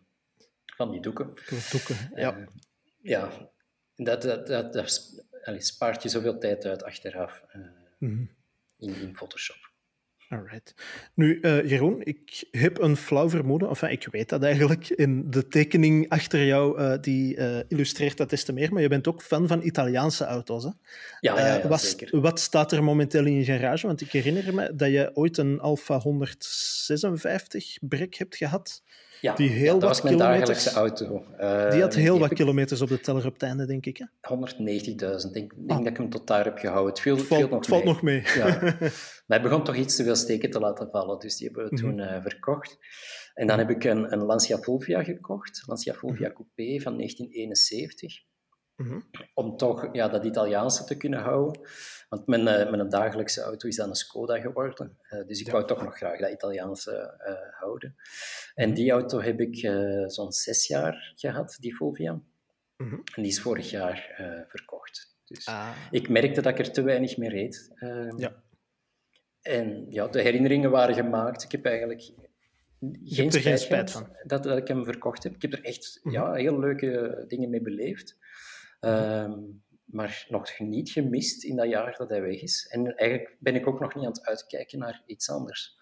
van 0.77 0.91
die 0.91 1.01
doeken. 1.01 1.35
Doeken, 1.71 1.97
ja. 2.15 2.37
Eh, 2.37 2.47
ja, 3.09 3.31
dat, 3.97 4.23
dat, 4.23 4.47
dat, 4.47 4.73
dat 4.73 5.11
allee, 5.43 5.61
spaart 5.61 6.03
je 6.03 6.09
zoveel 6.09 6.39
tijd 6.39 6.65
uit 6.65 6.83
achteraf 6.83 7.43
eh, 7.49 7.61
Mhm. 7.99 8.23
in, 8.79 8.95
in 8.95 9.17
Photoshop. 9.17 9.57
Alright. 10.29 10.75
Nu, 11.15 11.41
eh, 11.41 11.69
Jeroen, 11.71 12.01
ik 12.05 12.45
heb 12.51 12.79
een 12.79 12.97
flauw 12.97 13.29
vermoeden, 13.31 13.69
enfin, 13.69 13.91
ik 13.91 14.09
weet 14.11 14.29
dat 14.29 14.43
eigenlijk. 14.43 14.89
In 14.89 15.31
de 15.31 15.49
tekening 15.49 16.09
achter 16.09 16.45
jou, 16.47 16.79
eh, 16.79 16.99
die 17.01 17.37
illustreert 17.69 18.17
dat 18.17 18.31
des 18.31 18.45
te 18.45 18.53
meer, 18.53 18.73
maar 18.73 18.83
je 18.83 18.89
bent 18.89 19.09
ook 19.09 19.23
fan 19.23 19.47
van 19.49 19.63
Italiaanse 19.63 20.25
auto's. 20.25 20.65
Hè? 20.65 20.71
Ja, 21.21 21.39
ja, 21.39 21.57
ja 21.57 21.69
wat, 21.69 21.81
zeker. 21.81 22.21
wat 22.21 22.41
staat 22.41 22.73
er 22.73 22.85
momenteel 22.85 23.25
in 23.27 23.33
je 23.35 23.45
garage? 23.45 23.87
Want 23.87 24.01
ik 24.01 24.13
herinner 24.13 24.55
me 24.55 24.75
dat 24.75 24.91
je 24.91 25.11
ooit 25.15 25.39
een 25.39 25.61
Alfa 25.61 25.99
156 25.99 27.79
brek 27.81 28.15
hebt 28.15 28.37
gehad. 28.37 28.83
Ja, 29.21 29.35
die 29.35 29.49
heel 29.51 29.65
ja, 29.65 29.73
dat 29.73 29.81
wat 29.81 29.89
was 29.91 30.03
mijn 30.03 30.17
kilometers- 30.17 30.65
dagelijkse 30.65 31.05
auto. 31.05 31.25
Eh, 31.39 31.71
Die 31.71 31.81
had 31.81 31.95
heel 31.95 32.13
die 32.13 32.21
wat 32.21 32.33
kilometers 32.35 32.81
op 32.81 32.89
de 32.89 33.01
teller 33.01 33.27
op 33.27 33.33
het 33.33 33.43
einde, 33.43 33.67
denk 33.67 33.87
ik. 33.87 33.97
Hè? 33.97 34.05
190.000. 34.29 35.29
Ik 35.29 35.33
denk, 35.33 35.55
denk 35.57 35.71
Ah. 35.71 35.79
dat 35.79 35.87
ik 35.87 35.97
hem 35.97 36.11
tot 36.11 36.27
daar 36.27 36.45
heb 36.45 36.59
gehouden. 36.59 36.91
Het 36.93 37.01
viel, 37.01 37.17
Het 37.17 37.25
viel 37.27 37.37
valt, 37.39 37.51
nog 37.51 37.59
het 37.59 37.69
valt 37.69 37.85
mee. 37.85 37.93
nog 37.93 38.03
mee. 38.03 38.23
Ja. 38.37 38.59
Maar 39.27 39.39
hij 39.39 39.43
begon 39.49 39.65
toch 39.65 39.77
iets 39.77 39.97
te 39.97 40.05
veel 40.05 40.17
steken 40.17 40.51
te 40.51 40.61
laten 40.61 40.89
vallen, 40.91 41.19
dus 41.19 41.37
die 41.37 41.47
hebben 41.47 41.65
we 41.65 41.75
Mhm. 41.75 41.83
toen 41.85 42.01
eh, 42.01 42.23
verkocht. 42.23 42.79
En 43.35 43.47
dan 43.47 43.59
heb 43.59 43.71
ik 43.71 43.85
een, 43.85 44.13
een 44.13 44.23
Lancia 44.25 44.59
Fulvia 44.59 45.03
gekocht, 45.05 45.63
Lancia 45.67 45.95
Fulvia 45.95 46.33
Coupé 46.33 46.81
van 46.83 46.97
1971, 46.97 48.23
Mhm. 48.79 49.01
om 49.35 49.57
toch 49.57 49.89
ja, 49.93 50.09
dat 50.09 50.25
Italiaanse 50.25 50.85
te 50.85 50.97
kunnen 50.97 51.21
houden. 51.21 51.61
Want 52.09 52.27
mijn, 52.27 52.49
eh, 52.49 52.71
mijn 52.71 52.89
dagelijkse 52.89 53.41
auto 53.43 53.69
is 53.69 53.77
dan 53.77 53.89
een 53.89 53.95
Skoda 53.95 54.41
geworden, 54.41 54.97
Eh, 55.09 55.27
dus 55.27 55.41
ik 55.41 55.47
Ja. 55.47 55.53
wou 55.53 55.67
toch 55.67 55.83
nog 55.83 55.97
graag 55.97 56.19
dat 56.19 56.31
Italiaanse 56.31 56.93
eh, 57.19 57.59
houden. 57.61 57.97
En 58.55 58.67
Mhm. 58.69 58.77
die 58.77 58.91
auto 58.91 59.21
heb 59.21 59.41
ik 59.41 59.57
zo'n 60.07 60.33
zes 60.33 60.67
jaar 60.67 61.13
gehad, 61.17 61.57
die 61.61 61.75
Fulvia. 61.77 62.21
Mhm. 62.77 62.95
En 62.95 63.23
die 63.23 63.27
is 63.27 63.41
vorig 63.41 63.71
jaar 63.71 64.15
verkocht. 64.49 65.17
Dus 65.25 65.47
Ah. 65.47 65.71
ik 65.91 66.09
merkte 66.09 66.41
dat 66.41 66.53
ik 66.53 66.67
er 66.67 66.73
te 66.73 66.83
weinig 66.83 67.17
mee 67.17 67.29
reed. 67.29 67.71
Ehm, 67.75 68.19
Ja. 68.19 68.43
En 69.43 69.87
ja, 69.91 70.07
de 70.09 70.21
herinneringen 70.23 70.71
waren 70.71 70.95
gemaakt. 70.95 71.43
Ik 71.43 71.53
heb 71.53 71.65
eigenlijk 71.65 72.11
geen 73.05 73.33
spijt, 73.59 73.91
gehad 73.91 74.09
Dat, 74.23 74.43
dat 74.43 74.59
ik 74.59 74.69
hem 74.69 74.85
verkocht 74.85 75.23
heb. 75.23 75.35
Ik 75.35 75.43
heb 75.43 75.53
er 75.53 75.65
echt 75.65 76.01
Mhm. 76.03 76.15
ja, 76.15 76.33
heel 76.33 76.59
leuke 76.59 77.25
dingen 77.29 77.51
mee 77.51 77.61
beleefd. 77.63 78.17
Ehm, 78.81 79.33
maar 79.85 80.27
nog 80.29 80.59
niet 80.59 80.91
gemist 80.91 81.45
in 81.45 81.57
dat 81.57 81.69
jaar 81.69 81.95
dat 81.99 82.09
hij 82.09 82.23
weg 82.23 82.43
is. 82.43 82.67
En 82.71 82.97
eigenlijk 82.97 83.37
ben 83.41 83.55
ik 83.55 83.67
ook 83.67 83.81
nog 83.81 83.95
niet 83.95 84.05
aan 84.05 84.11
het 84.13 84.27
uitkijken 84.27 84.79
naar 84.79 85.03
iets 85.07 85.31
anders. 85.31 85.77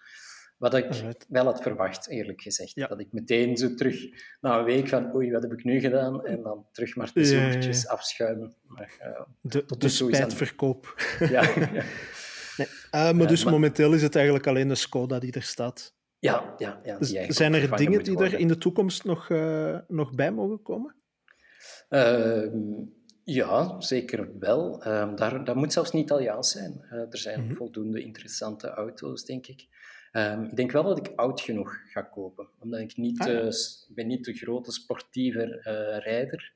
Wat 0.57 0.73
ik 0.73 1.15
wel 1.27 1.45
had 1.45 1.61
verwacht, 1.61 2.07
eerlijk 2.09 2.41
gezegd. 2.41 2.71
Ja. 2.75 2.87
Dat 2.87 2.99
ik 2.99 3.07
meteen 3.11 3.57
zo 3.57 3.73
terug, 3.73 3.99
na 4.41 4.57
een 4.59 4.65
week 4.65 4.87
van 4.87 5.15
oei, 5.15 5.31
wat 5.31 5.41
heb 5.43 5.51
ik 5.51 5.63
nu 5.63 5.79
gedaan? 5.79 6.25
En 6.25 6.41
dan 6.41 6.65
terug 6.71 6.95
maar 6.95 7.11
de 7.13 7.19
Ja, 7.21 7.25
ja, 7.27 7.35
ja. 7.35 7.41
zomertjes 7.47 7.87
afschuimen. 7.87 8.55
Maar, 8.67 8.95
eh, 8.99 9.21
De, 9.41 9.65
Tot 9.65 9.81
de 9.81 9.89
spijtverkoop. 9.89 10.95
ja. 11.19 11.41
Nee. 12.57 12.67
Ah, 12.89 13.11
maar 13.11 13.21
Ja, 13.21 13.25
dus 13.27 13.43
maar- 13.43 13.53
momenteel 13.53 13.93
is 13.93 14.01
het 14.01 14.15
eigenlijk 14.15 14.47
alleen 14.47 14.67
de 14.67 14.75
Skoda 14.75 15.19
die 15.19 15.31
er 15.31 15.41
staat. 15.43 15.95
Ja, 16.19 16.53
ja, 16.57 16.79
ja. 16.83 16.97
Dus 16.97 17.09
zijn 17.27 17.53
er 17.53 17.75
dingen 17.77 18.03
die 18.03 18.17
er 18.23 18.39
in 18.39 18.47
de 18.47 18.57
toekomst 18.57 19.03
nog, 19.03 19.29
eh, 19.29 19.77
nog 19.87 20.15
bij 20.15 20.31
mogen 20.31 20.61
komen? 20.61 20.95
Ehm, 21.89 22.83
ja, 23.23 23.81
zeker 23.81 24.39
wel. 24.39 24.83
Ehm, 24.83 25.15
daar, 25.15 25.43
dat 25.43 25.55
moet 25.55 25.73
zelfs 25.73 25.91
niet 25.91 26.03
Italiaans 26.03 26.51
zijn. 26.51 26.81
Eh, 26.89 26.97
er 26.99 27.17
zijn 27.17 27.43
Mhm. 27.45 27.53
voldoende 27.55 28.01
interessante 28.01 28.67
auto's, 28.69 29.25
denk 29.25 29.47
ik. 29.47 29.67
Ehm, 30.11 30.43
ik 30.43 30.55
denk 30.55 30.71
wel 30.71 30.83
dat 30.83 30.97
ik 30.97 31.13
oud 31.15 31.41
genoeg 31.41 31.75
ga 31.91 32.01
kopen, 32.01 32.49
omdat 32.59 32.79
ik 32.79 32.97
niet, 32.97 33.19
Ah, 33.19 33.27
ja. 33.27 33.39
eh, 33.39 33.49
ben 33.95 34.07
niet 34.07 34.25
de 34.25 34.33
grote 34.33 34.71
sportieve 34.71 35.59
eh, 35.63 35.97
rijder. 36.03 36.53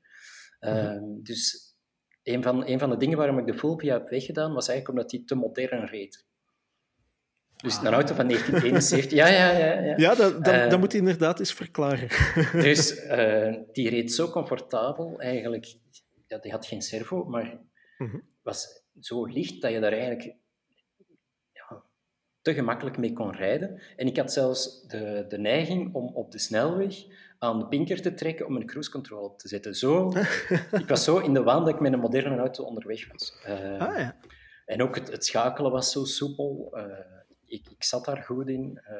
Ehm, 0.60 1.02
Dus 1.22 1.70
een 2.22 2.42
van, 2.42 2.66
een 2.66 2.78
van 2.78 2.90
de 2.90 2.96
dingen 2.96 3.18
waarom 3.18 3.38
ik 3.38 3.46
de 3.46 3.54
Fulvia 3.54 3.92
heb 3.98 4.08
weggedaan, 4.08 4.52
was 4.54 4.68
eigenlijk 4.68 4.98
omdat 4.98 5.10
die 5.10 5.24
te 5.24 5.34
modern 5.34 5.84
reed. 5.86 6.26
Dus 7.62 7.76
een 7.78 7.86
auto 7.86 8.14
van 8.14 8.26
1971, 8.28 9.10
ja, 9.18 9.26
ja, 9.28 9.50
ja. 9.50 9.80
ja. 9.80 9.94
Ja, 9.96 10.14
dat, 10.14 10.44
dat, 10.44 10.54
Eh, 10.54 10.70
dat 10.70 10.78
moet 10.78 10.92
je 10.92 10.98
inderdaad 10.98 11.38
eens 11.38 11.52
verklaren. 11.52 12.08
Dus 12.66 12.96
eh, 12.96 13.54
die 13.72 13.88
reed 13.90 14.12
zo 14.12 14.28
comfortabel 14.30 15.20
eigenlijk. 15.20 15.74
Ja, 16.26 16.38
die 16.38 16.50
had 16.52 16.66
geen 16.66 16.82
servo, 16.82 17.24
maar 17.24 17.60
Mhm. 17.98 18.16
was 18.42 18.82
zo 19.00 19.24
licht 19.26 19.60
dat 19.62 19.72
je 19.72 19.80
daar 19.80 19.92
eigenlijk 19.92 20.34
ja, 21.52 21.82
te 22.42 22.54
gemakkelijk 22.54 22.98
mee 22.98 23.12
kon 23.12 23.32
rijden. 23.36 23.80
En 23.96 24.06
ik 24.06 24.16
had 24.16 24.32
zelfs 24.32 24.86
de, 24.86 25.24
de 25.28 25.38
neiging 25.38 25.94
om 25.94 26.14
op 26.14 26.30
de 26.32 26.38
snelweg 26.38 26.94
aan 27.38 27.58
de 27.58 27.66
pinker 27.68 28.02
te 28.02 28.14
trekken 28.14 28.46
om 28.46 28.56
een 28.56 28.66
cruise 28.66 28.90
control 28.90 29.24
op 29.24 29.38
te 29.38 29.48
zetten. 29.48 29.74
Zo, 29.74 30.12
ik 30.82 30.88
was 30.88 31.04
zo 31.04 31.18
in 31.18 31.34
de 31.34 31.42
waan 31.42 31.64
dat 31.64 31.74
ik 31.74 31.80
met 31.80 31.92
een 31.92 31.98
moderne 31.98 32.36
auto 32.36 32.64
onderweg 32.64 33.12
was. 33.12 33.34
Eh, 33.44 33.78
Ah 33.80 33.98
ja. 33.98 34.16
en 34.66 34.82
ook 34.82 34.94
het, 34.94 35.10
het 35.10 35.24
schakelen 35.24 35.70
was 35.70 35.92
zo 35.92 36.04
soepel. 36.04 36.76
Ik, 37.52 37.68
ik 37.70 37.84
zat 37.84 38.04
daar 38.04 38.22
goed 38.22 38.48
in. 38.48 38.78
Eh, 38.84 38.94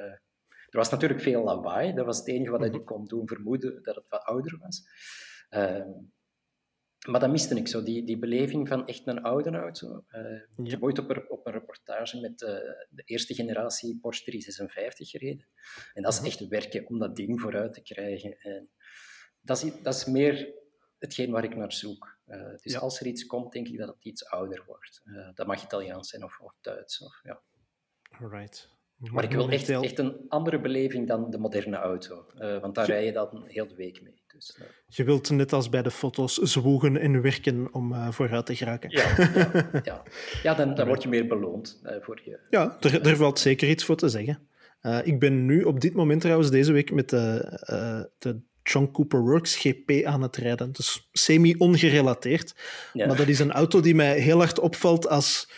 er 0.70 0.78
was 0.78 0.90
natuurlijk 0.90 1.20
veel 1.20 1.42
lawaai. 1.44 1.92
Dat 1.94 2.06
was 2.06 2.18
het 2.18 2.28
enige 2.28 2.50
wat 2.50 2.60
Mhm. 2.60 2.74
ik 2.74 2.84
kon 2.84 3.04
doen 3.06 3.28
vermoeden 3.28 3.82
dat 3.82 3.94
het 3.94 4.08
wat 4.08 4.22
ouder 4.22 4.58
was. 4.58 4.82
Eh, 5.48 5.84
maar 7.08 7.20
dat 7.20 7.30
miste 7.30 7.54
ik 7.54 7.68
zo, 7.68 7.82
die, 7.82 8.04
die 8.04 8.18
beleving 8.18 8.68
van 8.68 8.86
echt 8.86 9.06
een 9.06 9.22
oude 9.22 9.50
auto. 9.50 10.04
Eh, 10.08 10.64
Ik 10.64 10.70
heb 10.70 10.82
ooit 10.82 10.98
op 10.98 11.10
een, 11.10 11.30
op 11.30 11.46
een 11.46 11.52
reportage 11.52 12.20
met 12.20 12.42
eh, 12.42 12.48
de 12.90 13.02
eerste 13.04 13.34
generatie 13.34 13.98
Porsche 14.00 14.24
356 14.24 15.10
gereden. 15.10 15.46
En 15.94 16.02
dat 16.02 16.12
is 16.12 16.18
Mhm. 16.18 16.26
echt 16.28 16.48
werken 16.48 16.86
om 16.86 16.98
dat 16.98 17.16
ding 17.16 17.40
vooruit 17.40 17.72
te 17.72 17.82
krijgen. 17.82 18.38
En 18.40 18.70
dat, 19.40 19.62
is, 19.62 19.82
dat 19.82 19.94
is 19.94 20.04
meer 20.04 20.54
hetgeen 20.98 21.30
waar 21.30 21.44
ik 21.44 21.56
naar 21.56 21.72
zoek. 21.72 22.20
Dus 22.62 22.72
Ja. 22.72 22.78
als 22.78 23.00
er 23.00 23.06
iets 23.06 23.26
komt, 23.26 23.52
denk 23.52 23.68
ik 23.68 23.78
dat 23.78 23.88
het 23.88 24.04
iets 24.04 24.24
ouder 24.26 24.62
wordt. 24.66 25.02
Dat 25.34 25.46
mag 25.46 25.62
Italiaans 25.64 26.08
zijn 26.08 26.24
of, 26.24 26.40
of 26.40 26.54
Duits. 26.60 27.00
Of, 27.04 27.20
ja. 27.22 27.42
Alright. 28.22 28.70
Maar 28.96 29.24
ik 29.24 29.32
wil 29.32 29.50
echt, 29.50 29.68
echt 29.68 29.98
een 29.98 30.16
andere 30.28 30.60
beleving 30.60 31.08
dan 31.08 31.30
de 31.30 31.38
moderne 31.38 31.76
auto. 31.76 32.24
Eh, 32.38 32.60
want 32.60 32.74
daar 32.74 32.86
rij 32.86 33.04
je 33.04 33.12
dan 33.12 33.44
heel 33.46 33.68
de 33.68 33.74
week 33.74 34.02
mee. 34.02 34.20
Dus, 34.34 34.56
eh, 34.58 34.66
Je 34.86 35.04
wilt 35.04 35.30
net 35.30 35.52
als 35.52 35.68
bij 35.68 35.82
de 35.82 35.90
foto's 35.90 36.34
zwoegen 36.34 36.96
en 36.96 37.22
werken 37.22 37.74
om 37.74 37.92
eh, 37.92 38.10
vooruit 38.10 38.46
te 38.46 38.54
geraken. 38.54 38.90
ja, 38.90 39.14
ja, 39.16 39.70
ja. 39.84 40.02
ja, 40.42 40.54
dan, 40.54 40.74
dan 40.74 40.86
word 40.86 41.02
je 41.02 41.08
meer 41.08 41.26
beloond 41.26 41.80
eh, 41.82 41.96
voor 42.00 42.20
je. 42.24 42.38
Ja, 42.50 42.76
er, 42.80 43.06
er 43.06 43.16
valt 43.16 43.38
zeker 43.38 43.68
iets 43.68 43.84
voor 43.84 43.96
te 43.96 44.08
zeggen. 44.08 44.46
Eh, 44.82 44.98
ik 45.04 45.18
ben 45.18 45.46
nu 45.46 45.62
op 45.62 45.80
dit 45.80 45.94
moment 45.94 46.20
trouwens 46.20 46.50
deze 46.50 46.72
week 46.72 46.92
met 46.92 47.10
de, 47.10 47.58
eh, 47.60 48.00
de 48.18 48.40
John 48.62 48.90
Cooper 48.92 49.20
Works 49.20 49.56
GP 49.56 50.04
aan 50.04 50.22
het 50.22 50.36
rijden. 50.36 50.72
Dus 50.72 51.08
semi-ongerelateerd. 51.12 52.54
Ja. 52.92 53.06
Maar 53.06 53.16
dat 53.16 53.28
is 53.28 53.38
een 53.38 53.52
auto 53.52 53.80
die 53.80 53.94
mij 53.94 54.18
heel 54.18 54.38
hard 54.38 54.58
opvalt 54.58 55.08
als 55.08 55.50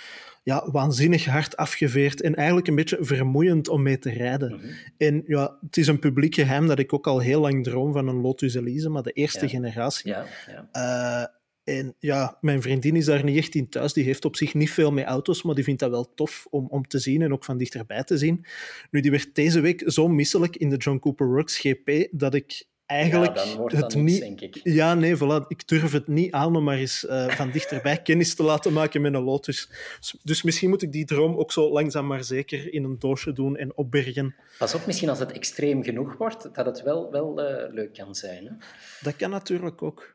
ja, 0.44 0.70
waanzinnig 0.70 1.24
hard 1.24 1.56
afgeveerd 1.56 2.20
en 2.20 2.34
eigenlijk 2.34 2.68
een 2.68 2.74
beetje 2.74 2.98
vermoeiend 3.00 3.68
om 3.68 3.82
mee 3.82 3.98
te 3.98 4.10
rijden. 4.10 4.52
Mhm. 4.56 4.66
En 4.96 5.22
ja, 5.26 5.58
het 5.60 5.76
is 5.76 5.86
een 5.86 5.98
publiek 5.98 6.34
geheim 6.34 6.66
dat 6.66 6.78
ik 6.78 6.92
ook 6.92 7.06
al 7.06 7.18
heel 7.18 7.40
lang 7.40 7.64
droom 7.64 7.92
van 7.92 8.08
een 8.08 8.20
Lotus 8.20 8.54
Elise, 8.54 8.88
maar 8.88 9.02
de 9.02 9.12
eerste 9.12 9.44
Ja. 9.44 9.48
generatie. 9.48 10.10
Ja, 10.10 10.26
ja. 10.46 10.68
Eh, 10.72 11.74
en 11.76 11.94
ja, 11.98 12.38
mijn 12.40 12.62
vriendin 12.62 12.96
is 12.96 13.04
daar 13.04 13.24
niet 13.24 13.36
echt 13.36 13.54
in 13.54 13.68
thuis. 13.68 13.92
Die 13.92 14.04
heeft 14.04 14.24
op 14.24 14.36
zich 14.36 14.54
niet 14.54 14.70
veel 14.70 14.92
met 14.92 15.04
auto's, 15.04 15.42
maar 15.42 15.54
die 15.54 15.64
vindt 15.64 15.80
dat 15.80 15.90
wel 15.90 16.14
tof 16.14 16.46
om, 16.50 16.66
om 16.68 16.86
te 16.86 16.98
zien 16.98 17.22
en 17.22 17.32
ook 17.32 17.44
van 17.44 17.58
dichterbij 17.58 18.04
te 18.04 18.18
zien. 18.18 18.44
Nu, 18.90 19.00
die 19.00 19.10
werd 19.10 19.34
deze 19.34 19.60
week 19.60 19.82
zo 19.86 20.08
misselijk 20.08 20.56
in 20.56 20.70
de 20.70 20.76
John 20.76 20.98
Cooper 20.98 21.26
Works 21.26 21.58
GP 21.58 22.08
dat 22.10 22.34
ik 22.34 22.64
eigenlijk 22.86 23.36
ja, 23.36 23.44
dan 23.44 23.56
wordt 23.56 23.76
het 23.76 23.94
niet... 23.94 24.20
denk 24.20 24.40
ik. 24.40 24.60
Ja, 24.62 24.94
nee, 24.94 25.16
voilà. 25.16 25.46
Ik 25.48 25.68
durf 25.68 25.92
het 25.92 26.06
niet 26.06 26.32
aan 26.32 26.56
om 26.56 26.64
maar 26.64 26.76
eens 26.76 27.06
eh, 27.06 27.28
van 27.28 27.50
dichterbij 27.50 28.02
kennis 28.08 28.34
te 28.34 28.42
laten 28.42 28.72
maken 28.72 29.00
met 29.00 29.14
een 29.14 29.22
Lotus. 29.22 29.68
Dus, 30.00 30.16
dus 30.22 30.42
misschien 30.42 30.68
moet 30.68 30.82
ik 30.82 30.92
die 30.92 31.04
droom 31.04 31.36
ook 31.36 31.52
zo 31.52 31.72
langzaam 31.72 32.06
maar 32.06 32.24
zeker 32.24 32.72
in 32.72 32.84
een 32.84 32.98
doosje 32.98 33.32
doen 33.32 33.56
en 33.56 33.76
opbergen. 33.76 34.34
Pas 34.58 34.74
op, 34.74 34.86
misschien 34.86 35.08
als 35.08 35.18
het 35.18 35.32
extreem 35.32 35.82
genoeg 35.82 36.16
wordt, 36.16 36.54
dat 36.54 36.66
het 36.66 36.82
wel, 36.82 37.10
wel 37.10 37.42
eh, 37.42 37.72
leuk 37.72 37.94
kan 37.94 38.14
zijn. 38.14 38.44
Hè? 38.44 38.52
Dat 39.00 39.16
kan 39.16 39.30
natuurlijk 39.30 39.82
ook. 39.82 40.13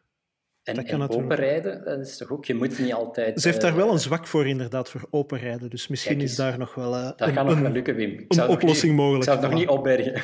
En, 0.70 0.76
Dat 0.76 0.86
kan 0.86 1.02
en 1.02 1.10
openrijden, 1.10 1.84
dat 1.86 2.00
is 2.00 2.18
toch 2.18 2.32
ook... 2.32 2.46
Je 2.46 2.54
moet 2.54 2.80
niet 2.80 2.94
altijd... 2.94 3.42
Ze 3.42 3.48
heeft 3.48 3.62
daar 3.62 3.72
eh, 3.72 3.78
wel 3.78 3.92
een 3.92 4.00
zwak 4.00 4.28
voor, 4.28 4.48
inderdaad, 4.48 4.90
voor 4.90 5.08
openrijden. 5.10 5.70
Dus 5.70 5.88
misschien 5.88 6.22
is 6.22 6.36
daar 6.36 6.58
nog 6.58 6.76
wel 6.76 6.96
eh, 6.96 7.04
Dat 7.04 7.28
een, 7.28 7.34
gaat 7.34 7.46
nog 7.46 7.60
wel 7.60 7.72
lukken, 7.72 7.96
Wim. 7.96 8.12
Ik 8.12 8.26
een 8.28 8.48
oplossing 8.48 8.92
niet, 8.92 9.02
mogelijk. 9.02 9.24
Ik 9.24 9.30
zou 9.30 9.40
het 9.40 9.50
nog 9.50 9.60
niet 9.60 9.70
opbergen. 9.70 10.22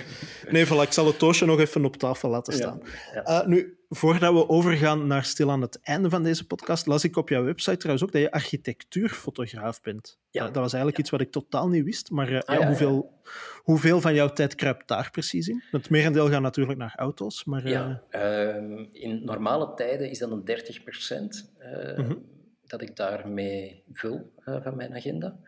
Nee, 0.49 0.65
voilà, 0.65 0.81
ik 0.81 0.91
zal 0.91 1.05
het 1.05 1.19
doosje 1.19 1.45
nog 1.45 1.59
even 1.59 1.85
op 1.85 1.97
tafel 1.97 2.29
laten 2.29 2.53
staan. 2.53 2.81
Ja, 2.83 3.21
ja. 3.25 3.41
Eh, 3.41 3.47
nu, 3.47 3.77
voordat 3.95 4.33
we 4.33 4.49
overgaan 4.49 5.07
naar 5.07 5.23
stil 5.23 5.51
aan 5.51 5.61
het 5.61 5.79
einde 5.81 6.09
van 6.09 6.23
deze 6.23 6.47
podcast, 6.47 6.85
las 6.85 7.03
ik 7.03 7.17
op 7.17 7.29
jouw 7.29 7.43
website 7.43 7.77
trouwens 7.77 8.05
ook 8.05 8.11
dat 8.11 8.21
je 8.21 8.31
architectuurfotograaf 8.31 9.81
bent. 9.81 10.17
Ja. 10.29 10.43
dat 10.43 10.55
was 10.55 10.73
eigenlijk 10.73 10.97
iets 10.97 11.09
wat 11.09 11.21
ik 11.21 11.31
totaal 11.31 11.67
niet 11.67 11.83
wist. 11.83 12.09
Maar 12.09 12.31
uh, 12.31 12.39
ja, 12.45 12.67
hoeveel, 12.67 13.21
hoeveel 13.63 14.01
van 14.01 14.13
jouw 14.13 14.29
tijd 14.29 14.55
kruipt 14.55 14.87
daar 14.87 15.11
precies 15.11 15.47
in? 15.47 15.63
Het 15.71 15.89
merendeel 15.89 16.29
gaat 16.29 16.41
natuurlijk 16.41 16.79
naar 16.79 16.93
auto's. 16.95 17.43
Maar, 17.43 17.67
ja, 17.67 18.03
uh... 18.11 18.85
in 18.91 19.21
normale 19.25 19.73
tijden 19.73 20.09
is 20.09 20.19
dat 20.19 20.31
een 20.31 20.45
30 20.45 20.83
procent 20.83 21.53
uh, 21.59 21.97
mm 21.97 22.33
dat 22.67 22.81
ik 22.81 22.95
daarmee 22.95 23.83
vul 23.93 24.33
van 24.37 24.75
mijn 24.75 24.95
agenda. 24.95 25.39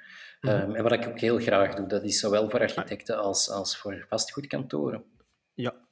Mhm. 0.42 0.54
Um, 0.54 0.76
en 0.76 0.84
wat 0.84 0.92
ik 0.92 1.08
ook 1.08 1.20
heel 1.20 1.40
graag 1.40 1.76
doe, 1.76 1.88
dat 1.88 2.04
is 2.04 2.20
zowel 2.20 2.50
voor 2.50 2.60
architecten 2.60 3.18
als, 3.18 3.50
als 3.50 3.78
voor 3.78 4.06
vastgoedkantoren. 4.08 5.04
Ja. 5.54 5.87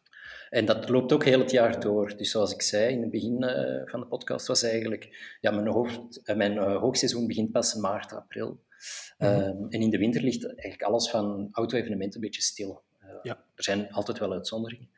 En 0.56 0.66
dat 0.66 0.90
loopt 0.90 1.12
ook 1.12 1.24
heel 1.24 1.40
het 1.40 1.52
jaar 1.52 1.80
door. 1.80 2.18
Dus 2.18 2.32
zoals 2.32 2.54
ik 2.54 2.62
zei 2.62 2.94
in 2.94 3.02
het 3.02 3.12
begin 3.12 3.44
uh, 3.44 3.82
van 3.86 4.00
de 4.00 4.06
podcast, 4.06 4.48
was 4.48 4.64
eigenlijk... 4.64 5.36
Ja, 5.42 5.52
mijn, 5.52 5.68
hoofd, 5.68 6.20
uh, 6.24 6.36
mijn 6.36 6.54
uh, 6.54 6.78
hoogseizoen 6.78 7.28
begint 7.28 7.52
pas 7.52 7.74
maart, 7.74 8.14
april. 8.14 8.64
Mhm. 9.18 9.32
Um, 9.32 9.70
en 9.70 9.82
in 9.82 9.90
de 9.90 9.98
winter 9.98 10.22
ligt 10.22 10.46
eigenlijk 10.46 10.82
alles 10.82 11.10
van 11.10 11.50
auto-evenementen 11.52 12.16
een 12.16 12.26
beetje 12.26 12.42
stil. 12.42 12.84
Ja. 13.22 13.44
Er 13.56 13.64
zijn 13.64 13.92
altijd 13.92 14.20
wel 14.20 14.32
uitzonderingen. 14.32 14.90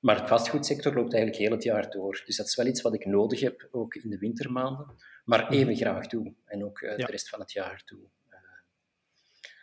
Maar 0.00 0.18
het 0.20 0.28
vastgoedsector 0.28 0.94
loopt 0.94 1.12
eigenlijk 1.12 1.42
heel 1.42 1.52
het 1.52 1.62
jaar 1.62 1.90
door. 1.90 2.22
Dus 2.26 2.36
dat 2.36 2.46
is 2.46 2.56
wel 2.56 2.66
iets 2.66 2.82
wat 2.82 2.94
ik 2.94 3.06
nodig 3.06 3.40
heb, 3.40 3.68
ook 3.70 3.94
in 3.94 4.10
de 4.10 4.18
wintermaanden. 4.18 4.94
Maar 5.24 5.44
mhm. 5.44 5.52
even 5.52 5.76
graag 5.76 6.06
doe. 6.06 6.34
En 6.44 6.64
ook 6.64 6.80
de 6.80 7.06
rest 7.06 7.28
van 7.28 7.40
het 7.40 7.52
jaar 7.52 7.82
doe. 7.84 8.00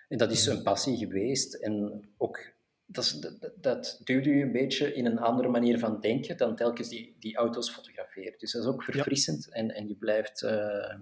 En 0.07 0.17
dat 0.17 0.31
is 0.31 0.45
een 0.45 0.63
passie 0.63 0.97
geweest. 0.97 1.53
En 1.53 2.07
ook, 2.17 2.53
dat, 2.87 3.19
dat, 3.39 3.53
dat 3.55 4.01
duwde 4.03 4.29
je 4.29 4.43
een 4.43 4.51
beetje 4.51 4.93
in 4.93 5.05
een 5.05 5.19
andere 5.19 5.47
manier 5.47 5.79
van 5.79 5.99
denken 5.99 6.37
dan 6.37 6.55
telkens 6.55 6.89
die, 6.89 7.15
die 7.19 7.35
auto's 7.35 7.69
fotograferen. 7.69 8.33
Dus 8.37 8.51
dat 8.51 8.61
is 8.61 8.67
ook 8.67 8.83
verfrissend 8.83 9.49
en, 9.49 9.71
en 9.71 9.87
je 9.87 9.95
blijft 9.95 10.41
uh, 10.41 10.95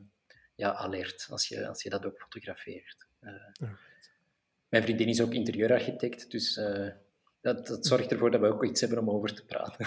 ja, 0.56 0.74
alert 0.74 1.28
als 1.30 1.48
je, 1.48 1.68
als 1.68 1.84
je 1.84 1.90
dat 1.90 2.06
ook 2.06 2.18
fotografeert. 2.18 3.08
Uh, 3.22 3.32
mijn 4.70 4.84
vriendin 4.84 5.08
is 5.08 5.22
ook 5.22 5.34
interieurarchitect, 5.34 6.32
dus 6.32 6.58
uh, 6.58 6.88
dat, 7.42 7.68
dat, 7.68 7.86
zorgt 7.86 8.12
ervoor 8.12 8.32
dat 8.32 8.42
we 8.42 8.48
ook 8.48 8.66
iets 8.66 8.82
hebben 8.82 9.00
om 9.00 9.10
over 9.10 9.34
te 9.34 9.46
praten. 9.46 9.86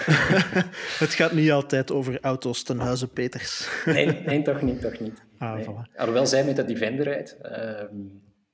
het 1.05 1.13
gaat 1.13 1.31
niet 1.31 1.51
altijd 1.51 1.91
over 1.91 2.19
auto's 2.19 2.63
ten 2.63 2.79
huize 2.79 3.07
Peters. 3.07 3.69
nee, 3.85 4.05
nee, 4.05 4.41
toch 4.41 4.61
niet, 4.61 4.81
toch 4.81 4.99
niet. 4.99 5.21
Ah, 5.37 5.53
nee. 5.53 5.65
voilà. 5.65 5.95
Alhoewel 5.95 6.25
zij 6.25 6.45
met 6.45 6.55
dat 6.55 6.67
Defender 6.67 7.05
rijdt. 7.05 7.37
Ehm, 7.41 7.95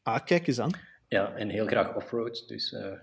Ah, 0.05 0.25
kijk 0.25 0.47
eens 0.47 0.59
aan. 0.59 0.71
Ja, 1.07 1.35
en 1.35 1.49
heel 1.49 1.65
graag 1.65 1.95
offroad. 1.95 2.47
Dus 2.47 2.69
ja. 2.69 3.01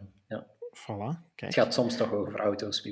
Voilà, 0.74 1.18
kijk. 1.34 1.54
Het 1.54 1.54
gaat 1.54 1.74
soms 1.74 1.96
toch 1.96 2.12
over 2.12 2.38
auto's. 2.40 2.82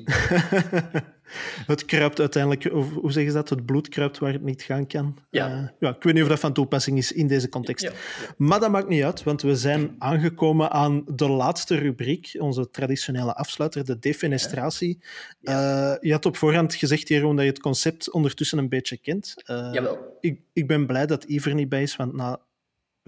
het 1.66 1.84
kruipt 1.84 2.20
uiteindelijk, 2.20 2.64
hoe 2.64 3.12
zeggen 3.12 3.32
ze 3.32 3.38
dat? 3.38 3.48
Het 3.48 3.66
bloed 3.66 3.88
kruipt 3.88 4.18
waar 4.18 4.32
het 4.32 4.42
niet 4.42 4.62
gaan 4.62 4.86
kan. 4.86 5.16
Ja. 5.30 5.50
Uh, 5.50 5.68
ja 5.78 5.88
ik 5.88 6.02
weet 6.02 6.14
niet 6.14 6.22
of 6.22 6.28
dat 6.28 6.40
van 6.40 6.52
toepassing 6.52 6.98
is 6.98 7.12
in 7.12 7.26
deze 7.26 7.48
context. 7.48 7.84
Ja, 7.84 7.90
ja. 7.90 8.34
Maar 8.36 8.60
dat 8.60 8.70
maakt 8.70 8.88
niet 8.88 9.02
uit, 9.02 9.22
want 9.22 9.42
we 9.42 9.56
zijn 9.56 9.94
aangekomen 9.98 10.70
aan 10.70 11.04
de 11.06 11.28
laatste 11.28 11.74
rubriek, 11.74 12.36
onze 12.38 12.70
traditionele 12.70 13.34
afsluiter, 13.34 13.84
de 13.84 13.98
defenestratie. 13.98 14.98
Uh, 15.42 15.94
je 16.00 16.12
had 16.12 16.26
op 16.26 16.36
voorhand 16.36 16.74
gezegd, 16.74 17.08
Jeroen, 17.08 17.36
dat 17.36 17.44
je 17.44 17.50
het 17.50 17.60
concept 17.60 18.10
ondertussen 18.10 18.58
een 18.58 18.68
beetje 18.68 18.96
kent. 18.96 19.34
Jawel. 19.44 20.16
Ik, 20.20 20.40
ik 20.52 20.66
ben 20.66 20.86
blij 20.86 21.06
dat 21.06 21.24
Iver 21.24 21.54
niet 21.54 21.68
bij 21.68 21.82
is, 21.82 21.96
want 21.96 22.12
na 22.12 22.40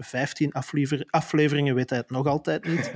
15 0.03 0.51
aflever 0.51 1.03
afleveringen 1.09 1.75
weet 1.75 1.89
hij 1.89 1.99
het 1.99 2.09
nog 2.09 2.27
altijd 2.27 2.65
niet. 2.65 2.91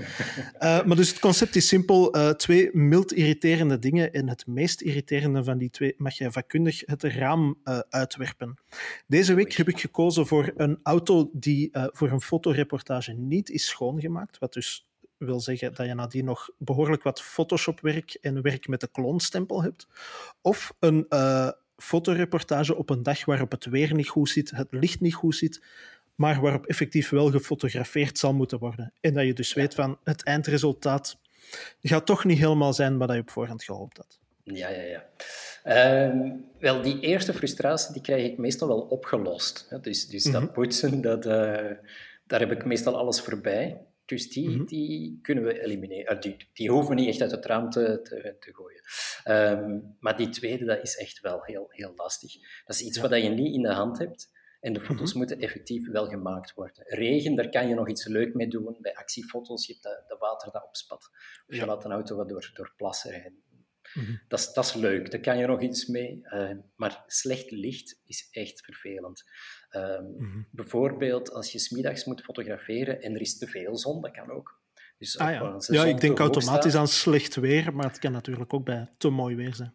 uh, 0.60 0.84
maar 0.86 0.95
dus 0.95 1.10
het 1.10 1.20
concept 1.20 1.55
is 1.55 1.68
simpel. 1.68 2.18
Uh, 2.18 2.30
twee 2.30 2.70
mild 2.74 3.14
irriterende 3.14 3.80
dingen. 3.80 4.14
En 4.14 4.30
het 4.30 4.47
meest 4.47 4.82
irriterende 4.82 5.43
van 5.43 5.58
die 5.58 5.70
twee 5.70 5.93
mag 5.97 6.18
je 6.18 6.32
vakkundig 6.32 6.84
het 6.86 7.03
raam 7.03 7.58
uh, 7.64 7.80
uitwerpen. 7.89 8.58
Deze 9.08 9.34
week 9.34 9.53
heb 9.53 9.70
ik 9.70 9.80
gekozen 9.80 10.28
voor 10.28 10.53
een 10.55 10.80
auto 10.84 11.30
die 11.34 11.70
voor 11.72 12.12
een 12.12 12.22
fotoreportage 12.22 13.14
niet 13.14 13.49
is 13.49 13.68
schoongemaakt. 13.68 14.38
Wat 14.38 14.53
dus 14.53 14.88
wil 15.18 15.39
zeggen 15.39 15.74
dat 15.74 15.86
je 15.86 15.93
nadien 15.93 16.26
nog 16.26 16.49
behoorlijk 16.58 17.03
wat 17.03 17.22
Photoshop-werk 17.22 18.18
en 18.22 18.41
werk 18.41 18.68
met 18.68 18.82
de 18.82 18.89
kloonstempel 18.91 19.64
hebt. 19.64 19.88
Of 20.41 20.74
een 20.80 21.08
fotoreportage 21.78 22.76
op 22.76 22.89
een 22.89 23.03
dag 23.03 23.26
waarop 23.26 23.51
het 23.51 23.66
weer 23.66 23.93
niet 23.93 24.10
goed 24.10 24.30
zit, 24.30 24.51
het 24.51 24.68
licht 24.70 24.99
niet 24.99 25.14
goed 25.14 25.36
zit, 25.36 25.64
maar 26.18 26.41
waarop 26.41 26.65
effectief 26.65 27.09
wel 27.09 27.32
gefotografeerd 27.32 28.18
zal 28.18 28.34
moeten 28.34 28.59
worden. 28.59 28.93
En 29.01 29.13
dat 29.13 29.26
je 29.26 29.34
dus 29.34 29.53
weet 29.53 29.74
van 29.74 29.97
het 30.03 30.24
eindresultaat 30.24 31.18
gaat 31.82 32.05
toch 32.05 32.26
niet 32.26 32.38
helemaal 32.38 32.74
zijn 32.74 32.97
wat 32.97 33.11
je 33.11 33.20
op 33.20 33.30
voorhand 33.30 33.63
gehoopt 33.63 33.97
had. 33.97 34.20
Ja, 34.43 34.70
ja, 34.70 34.82
ja. 34.82 35.05
Um, 36.09 36.45
wel, 36.59 36.82
die 36.82 36.99
eerste 36.99 37.34
frustratie 37.34 37.93
die 37.93 38.01
krijg 38.01 38.26
ik 38.26 38.38
meestal 38.38 38.68
wel 38.68 38.82
opgelost. 38.82 39.78
Dus, 39.82 40.07
dus 40.07 40.26
mm 40.26 40.32
-hmm. 40.32 40.41
dat 40.41 40.53
poetsen, 40.53 41.01
dat, 41.01 41.26
uh, 41.26 41.32
daar 42.26 42.39
heb 42.39 42.51
ik 42.51 42.65
meestal 42.65 42.97
alles 42.97 43.22
voorbij. 43.22 43.82
Dus 44.05 44.30
die, 44.30 44.49
mm 44.49 44.55
-hmm. 44.55 44.65
die 44.65 45.20
kunnen 45.22 45.43
we 45.43 45.61
elimineren. 45.61 46.22
Die, 46.22 46.36
die 46.53 46.70
hoeven 46.72 46.89
we 46.89 47.01
niet 47.01 47.09
echt 47.09 47.22
uit 47.22 47.32
het 47.32 47.45
raam 47.45 47.70
te, 47.70 47.99
te, 48.03 48.36
te 48.39 48.53
gooien. 48.53 48.82
Um, 49.59 49.95
maar 49.99 50.18
die 50.18 50.30
tweede, 50.30 50.65
dat 50.65 50.82
is 50.82 50.97
echt 50.97 51.20
wel 51.20 51.43
heel, 51.43 51.68
heel 51.70 51.93
lastig. 51.95 52.34
Dat 52.65 52.76
is 52.76 52.82
iets 52.82 52.97
ja. 52.97 53.07
wat 53.07 53.22
je 53.22 53.30
niet 53.30 53.53
in 53.53 53.61
de 53.61 53.74
hand 53.74 53.97
hebt. 53.97 54.30
En 54.68 54.74
de 54.74 54.80
foto's 54.80 54.99
mm 54.99 55.05
-hmm. 55.05 55.18
moeten 55.18 55.39
effectief 55.39 55.88
wel 55.88 56.07
gemaakt 56.07 56.53
worden. 56.53 56.84
Regen, 56.88 57.36
daar 57.36 57.49
kan 57.49 57.68
je 57.68 57.76
nog 57.76 57.89
iets 57.89 58.05
leuk 58.05 58.34
mee 58.34 58.47
doen. 58.47 58.78
Bij 58.80 58.95
actiefoto's, 58.95 59.65
je 59.65 59.72
hebt 59.72 59.84
dat, 59.84 60.03
dat 60.07 60.20
water 60.20 60.51
dat 60.51 60.63
opspat. 60.63 61.09
Of 61.47 61.55
je 61.55 61.55
ja. 61.55 61.65
laat 61.65 61.86
een 61.86 61.91
auto 61.91 62.15
wat 62.15 62.30
door, 62.30 62.51
door 62.53 62.74
plassen 62.78 63.11
rijden. 63.11 63.43
Mm 63.93 64.03
-hmm. 64.03 64.22
dat, 64.28 64.39
is, 64.39 64.53
dat 64.53 64.65
is 64.65 64.74
leuk, 64.74 65.11
daar 65.11 65.20
kan 65.20 65.38
je 65.38 65.45
nog 65.45 65.61
iets 65.61 65.86
mee. 65.86 66.20
Uh, 66.24 66.51
maar 66.76 67.03
slecht 67.07 67.51
licht 67.51 68.01
is 68.05 68.28
echt 68.32 68.65
vervelend. 68.65 69.24
Um, 69.72 69.82
mm 69.82 70.18
-hmm. 70.18 70.47
Bijvoorbeeld 70.51 71.32
als 71.32 71.51
je 71.51 71.59
smiddags 71.59 72.05
moet 72.05 72.22
fotograferen 72.22 73.01
en 73.01 73.13
er 73.13 73.22
is 73.22 73.38
te 73.38 73.47
veel 73.47 73.78
zon, 73.78 74.01
dat 74.01 74.11
kan 74.11 74.32
ook. 74.32 74.61
Dus 74.97 75.18
ah, 75.18 75.32
ja, 75.32 75.57
ja 75.68 75.86
ik 75.86 76.01
denk 76.01 76.20
automatisch 76.20 76.72
staat, 76.72 76.82
aan 76.82 76.88
slecht 76.88 77.36
weer, 77.36 77.74
maar 77.74 77.86
het 77.86 77.99
kan 77.99 78.11
natuurlijk 78.11 78.53
ook 78.53 78.65
bij 78.65 78.88
te 78.97 79.09
mooi 79.09 79.36
weer 79.36 79.55
zijn. 79.55 79.74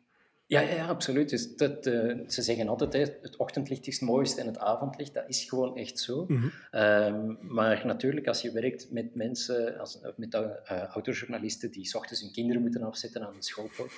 Ja, 0.53 0.61
ja, 0.61 0.87
absoluut. 0.87 1.29
Dus 1.29 1.57
dat, 1.57 1.87
uh, 1.87 2.29
ze 2.29 2.43
zeggen 2.43 2.69
altijd, 2.69 2.93
hè, 2.93 2.99
het 2.99 3.37
ochtendlicht 3.37 3.87
is 3.87 4.01
het 4.01 4.09
mooiste 4.09 4.41
en 4.41 4.47
het 4.47 4.59
avondlicht, 4.59 5.15
dat 5.15 5.29
is 5.29 5.45
gewoon 5.45 5.77
echt 5.77 5.99
zo. 5.99 6.25
Mm 6.29 6.37
-hmm. 6.37 6.81
um, 6.81 7.39
maar 7.41 7.87
natuurlijk, 7.87 8.27
als 8.27 8.43
je 8.43 8.53
werkt 8.53 8.91
met 8.91 9.15
mensen, 9.15 9.79
als, 9.79 10.01
met 10.17 10.35
uh, 10.35 10.51
autojournalisten 10.67 11.71
die 11.71 11.87
s 11.87 11.95
ochtends 11.95 12.23
hun 12.23 12.33
kinderen 12.33 12.63
moeten 12.63 12.83
afzetten 12.83 13.27
aan 13.27 13.35
de 13.35 13.43
schoolpoort, 13.43 13.93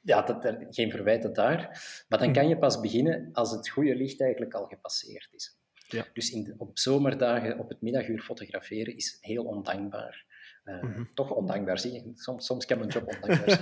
ja, 0.00 0.22
dat, 0.22 0.44
er, 0.44 0.66
geen 0.70 0.90
verwijten 0.90 1.32
daar. 1.32 1.58
Maar 2.08 2.18
dan 2.18 2.32
kan 2.32 2.48
je 2.48 2.58
pas 2.58 2.80
beginnen 2.80 3.28
als 3.32 3.50
het 3.50 3.68
goede 3.68 3.96
licht 3.96 4.20
eigenlijk 4.20 4.54
al 4.54 4.66
gepasseerd 4.66 5.28
is. 5.32 5.58
Ja. 5.88 6.06
Dus 6.12 6.30
in 6.30 6.44
de, 6.44 6.54
op 6.56 6.78
zomerdagen 6.78 7.58
op 7.58 7.68
het 7.68 7.80
middaguur 7.80 8.20
fotograferen 8.20 8.96
is 8.96 9.18
heel 9.20 9.44
ondankbaar. 9.44 10.26
Uh, 10.68 10.82
mm 10.82 10.92
-hmm. 10.92 11.08
Toch 11.14 11.30
ondankbaar, 11.30 11.78
zie 11.78 11.92
je. 11.92 12.12
Soms, 12.14 12.46
soms 12.46 12.66
kan 12.66 12.78
mijn 12.78 12.90
job 12.90 13.06
ondankbaar 13.06 13.60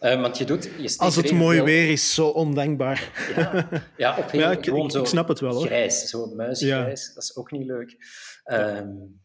zijn. 0.00 0.16
uh, 0.16 0.20
want 0.24 0.38
je 0.38 0.44
doet... 0.44 0.64
Je 0.78 0.94
Als 0.96 1.16
het 1.16 1.32
mooi 1.32 1.56
veel... 1.56 1.64
weer 1.64 1.90
is, 1.90 2.14
zo 2.14 2.28
ondankbaar. 2.28 3.10
ja, 3.36 3.68
ja, 3.96 4.18
of 4.18 4.30
heel, 4.30 4.40
ja, 4.40 4.50
ik, 4.50 4.64
gewoon 4.64 4.84
ik, 4.84 4.90
zo 4.90 5.00
ik 5.00 5.06
snap 5.06 5.28
het 5.28 5.40
wel, 5.40 5.52
hoor. 5.52 5.66
grijs, 5.66 6.08
zo 6.08 6.26
muisgrijs. 6.26 7.06
Ja. 7.06 7.14
Dat 7.14 7.22
is 7.22 7.36
ook 7.36 7.50
niet 7.50 7.66
leuk. 7.66 7.96
Um, 8.44 9.20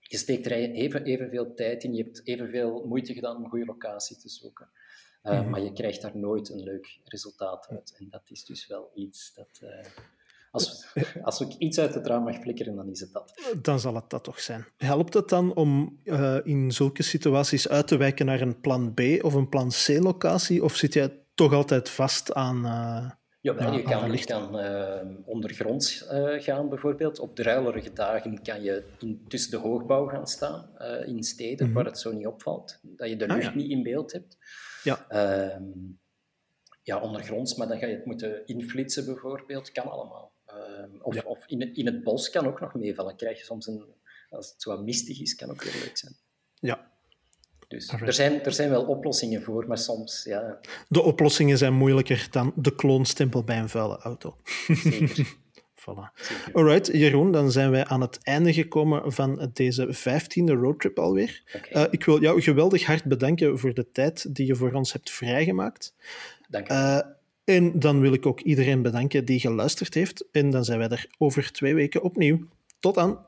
je 0.00 0.16
steekt 0.16 0.46
er 0.46 0.52
even, 0.52 1.04
evenveel 1.04 1.54
tijd 1.54 1.84
in, 1.84 1.94
je 1.94 2.02
hebt 2.02 2.26
evenveel 2.26 2.84
moeite 2.86 3.14
gedaan 3.14 3.36
om 3.36 3.44
een 3.44 3.50
goede 3.50 3.64
locatie 3.64 4.16
te 4.16 4.28
zoeken. 4.28 4.68
Uh, 5.22 5.32
mm 5.32 5.38
-hmm. 5.38 5.50
Maar 5.50 5.60
je 5.60 5.72
krijgt 5.72 6.02
daar 6.02 6.16
nooit 6.16 6.48
een 6.48 6.62
leuk 6.62 7.00
resultaat 7.04 7.68
uit. 7.68 7.94
En 7.98 8.06
dat 8.10 8.22
is 8.30 8.44
dus 8.44 8.66
wel 8.66 8.90
iets 8.94 9.34
dat... 9.34 9.60
Als, 10.50 10.86
als 11.22 11.40
ik 11.40 11.54
iets 11.58 11.78
uit 11.78 11.94
het 11.94 12.06
raam 12.06 12.22
mag 12.22 12.36
flikkeren, 12.36 12.76
dan 12.76 12.90
is 12.90 13.00
het 13.00 13.12
dat. 13.12 13.54
Dan 13.62 13.80
zal 13.80 13.94
het 13.94 14.10
dat 14.10 14.24
toch 14.24 14.40
zijn. 14.40 14.66
Helpt 14.76 15.14
het 15.14 15.28
dan 15.28 15.54
om 15.54 16.00
uh, 16.04 16.38
in 16.42 16.72
zulke 16.72 17.02
situaties 17.02 17.68
uit 17.68 17.86
te 17.86 17.96
wijken 17.96 18.26
naar 18.26 18.40
een 18.40 18.60
plan 18.60 18.94
B 18.94 19.00
of 19.20 19.34
een 19.34 19.48
plan 19.48 19.68
C-locatie? 19.68 20.64
Of 20.64 20.76
zit 20.76 20.94
jij 20.94 21.18
toch 21.34 21.52
altijd 21.52 21.88
vast 21.88 22.34
aan. 22.34 22.56
Uh, 22.56 23.10
ja, 23.40 23.56
aan, 23.56 23.72
je 23.72 23.82
kan, 23.82 24.12
je 24.12 24.24
kan 24.24 24.60
uh, 24.60 25.00
ondergronds 25.24 26.04
gaan, 26.38 26.68
bijvoorbeeld. 26.68 27.18
Op 27.18 27.34
druilerige 27.34 27.92
dagen 27.92 28.42
kan 28.42 28.62
je 28.62 28.84
in, 28.98 29.24
tussen 29.28 29.50
de 29.50 29.56
hoogbouw 29.56 30.06
gaan 30.06 30.26
staan, 30.26 30.70
in 31.06 31.22
steden 31.22 31.58
mm 31.58 31.64
-hmm. 31.64 31.74
waar 31.74 31.84
het 31.84 31.98
zo 31.98 32.12
niet 32.12 32.26
opvalt. 32.26 32.78
Dat 32.82 33.08
je 33.08 33.16
de 33.16 33.26
lucht 33.26 33.46
ah, 33.46 33.54
ja. 33.54 33.54
niet 33.54 33.70
in 33.70 33.82
beeld 33.82 34.12
hebt. 34.12 34.36
Ja. 34.82 35.08
Ehm, 35.08 35.62
ja, 36.82 37.00
ondergronds, 37.00 37.54
maar 37.54 37.68
dan 37.68 37.78
ga 37.78 37.86
je 37.86 37.94
het 37.94 38.06
moeten 38.06 38.46
inflitsen, 38.46 39.04
bijvoorbeeld. 39.04 39.72
Kan 39.72 39.90
allemaal. 39.90 40.29
Um, 40.54 41.00
of, 41.02 41.14
ja. 41.14 41.22
of 41.24 41.46
in, 41.46 41.60
het, 41.60 41.76
in 41.76 41.86
het 41.86 42.02
bos 42.02 42.30
kan 42.30 42.46
ook 42.46 42.60
nog 42.60 42.74
meevallen. 42.74 43.16
Krijg 43.16 43.38
je 43.38 43.44
soms 43.44 43.66
een, 43.66 43.84
als 44.30 44.50
het 44.50 44.62
zo 44.62 44.70
wat 44.70 44.84
mistig 44.84 45.20
is, 45.20 45.34
kan 45.34 45.50
ook 45.50 45.64
heel 45.64 45.80
leuk 45.80 45.96
zijn. 45.96 46.16
Ja. 46.54 46.90
Dus 47.68 47.88
er 47.88 48.12
zijn, 48.12 48.44
er 48.44 48.52
zijn 48.52 48.70
wel 48.70 48.84
oplossingen 48.84 49.42
voor, 49.42 49.66
maar 49.66 49.78
soms, 49.78 50.24
ja... 50.24 50.60
De 50.88 51.02
oplossingen 51.02 51.58
zijn 51.58 51.72
moeilijker 51.72 52.26
dan 52.30 52.52
de 52.56 52.74
kloonstempel 52.74 53.44
bij 53.44 53.58
een 53.58 53.68
vuile 53.68 53.98
auto. 53.98 54.36
Zeker. 54.66 55.36
voilà. 55.84 56.12
Zeker. 56.14 56.52
Alright, 56.52 56.86
Jeroen, 56.86 57.32
dan 57.32 57.52
zijn 57.52 57.70
wij 57.70 57.84
aan 57.84 58.00
het 58.00 58.18
einde 58.22 58.52
gekomen 58.52 59.12
van 59.12 59.50
deze 59.52 59.92
vijftiende 59.92 60.52
roadtrip 60.52 60.98
alweer. 60.98 61.42
Okay. 61.56 61.84
Uh, 61.84 61.92
ik 61.92 62.04
wil 62.04 62.20
jou 62.20 62.42
geweldig 62.42 62.84
hard 62.84 63.04
bedanken 63.04 63.58
voor 63.58 63.74
de 63.74 63.90
tijd 63.92 64.34
die 64.34 64.46
je 64.46 64.54
voor 64.54 64.72
ons 64.72 64.92
hebt 64.92 65.10
vrijgemaakt. 65.10 65.94
Dank 66.48 66.66
je. 66.66 66.72
Uh, 66.72 67.18
En 67.50 67.78
dan 67.78 68.00
wil 68.00 68.12
ik 68.12 68.26
ook 68.26 68.40
iedereen 68.40 68.82
bedanken 68.82 69.24
die 69.24 69.40
geluisterd 69.40 69.94
heeft. 69.94 70.24
En 70.32 70.50
dan 70.50 70.64
zijn 70.64 70.78
wij 70.78 70.88
er 70.88 71.06
over 71.18 71.52
twee 71.52 71.74
weken 71.74 72.02
opnieuw. 72.02 72.38
Tot 72.80 72.94
dan! 72.94 73.18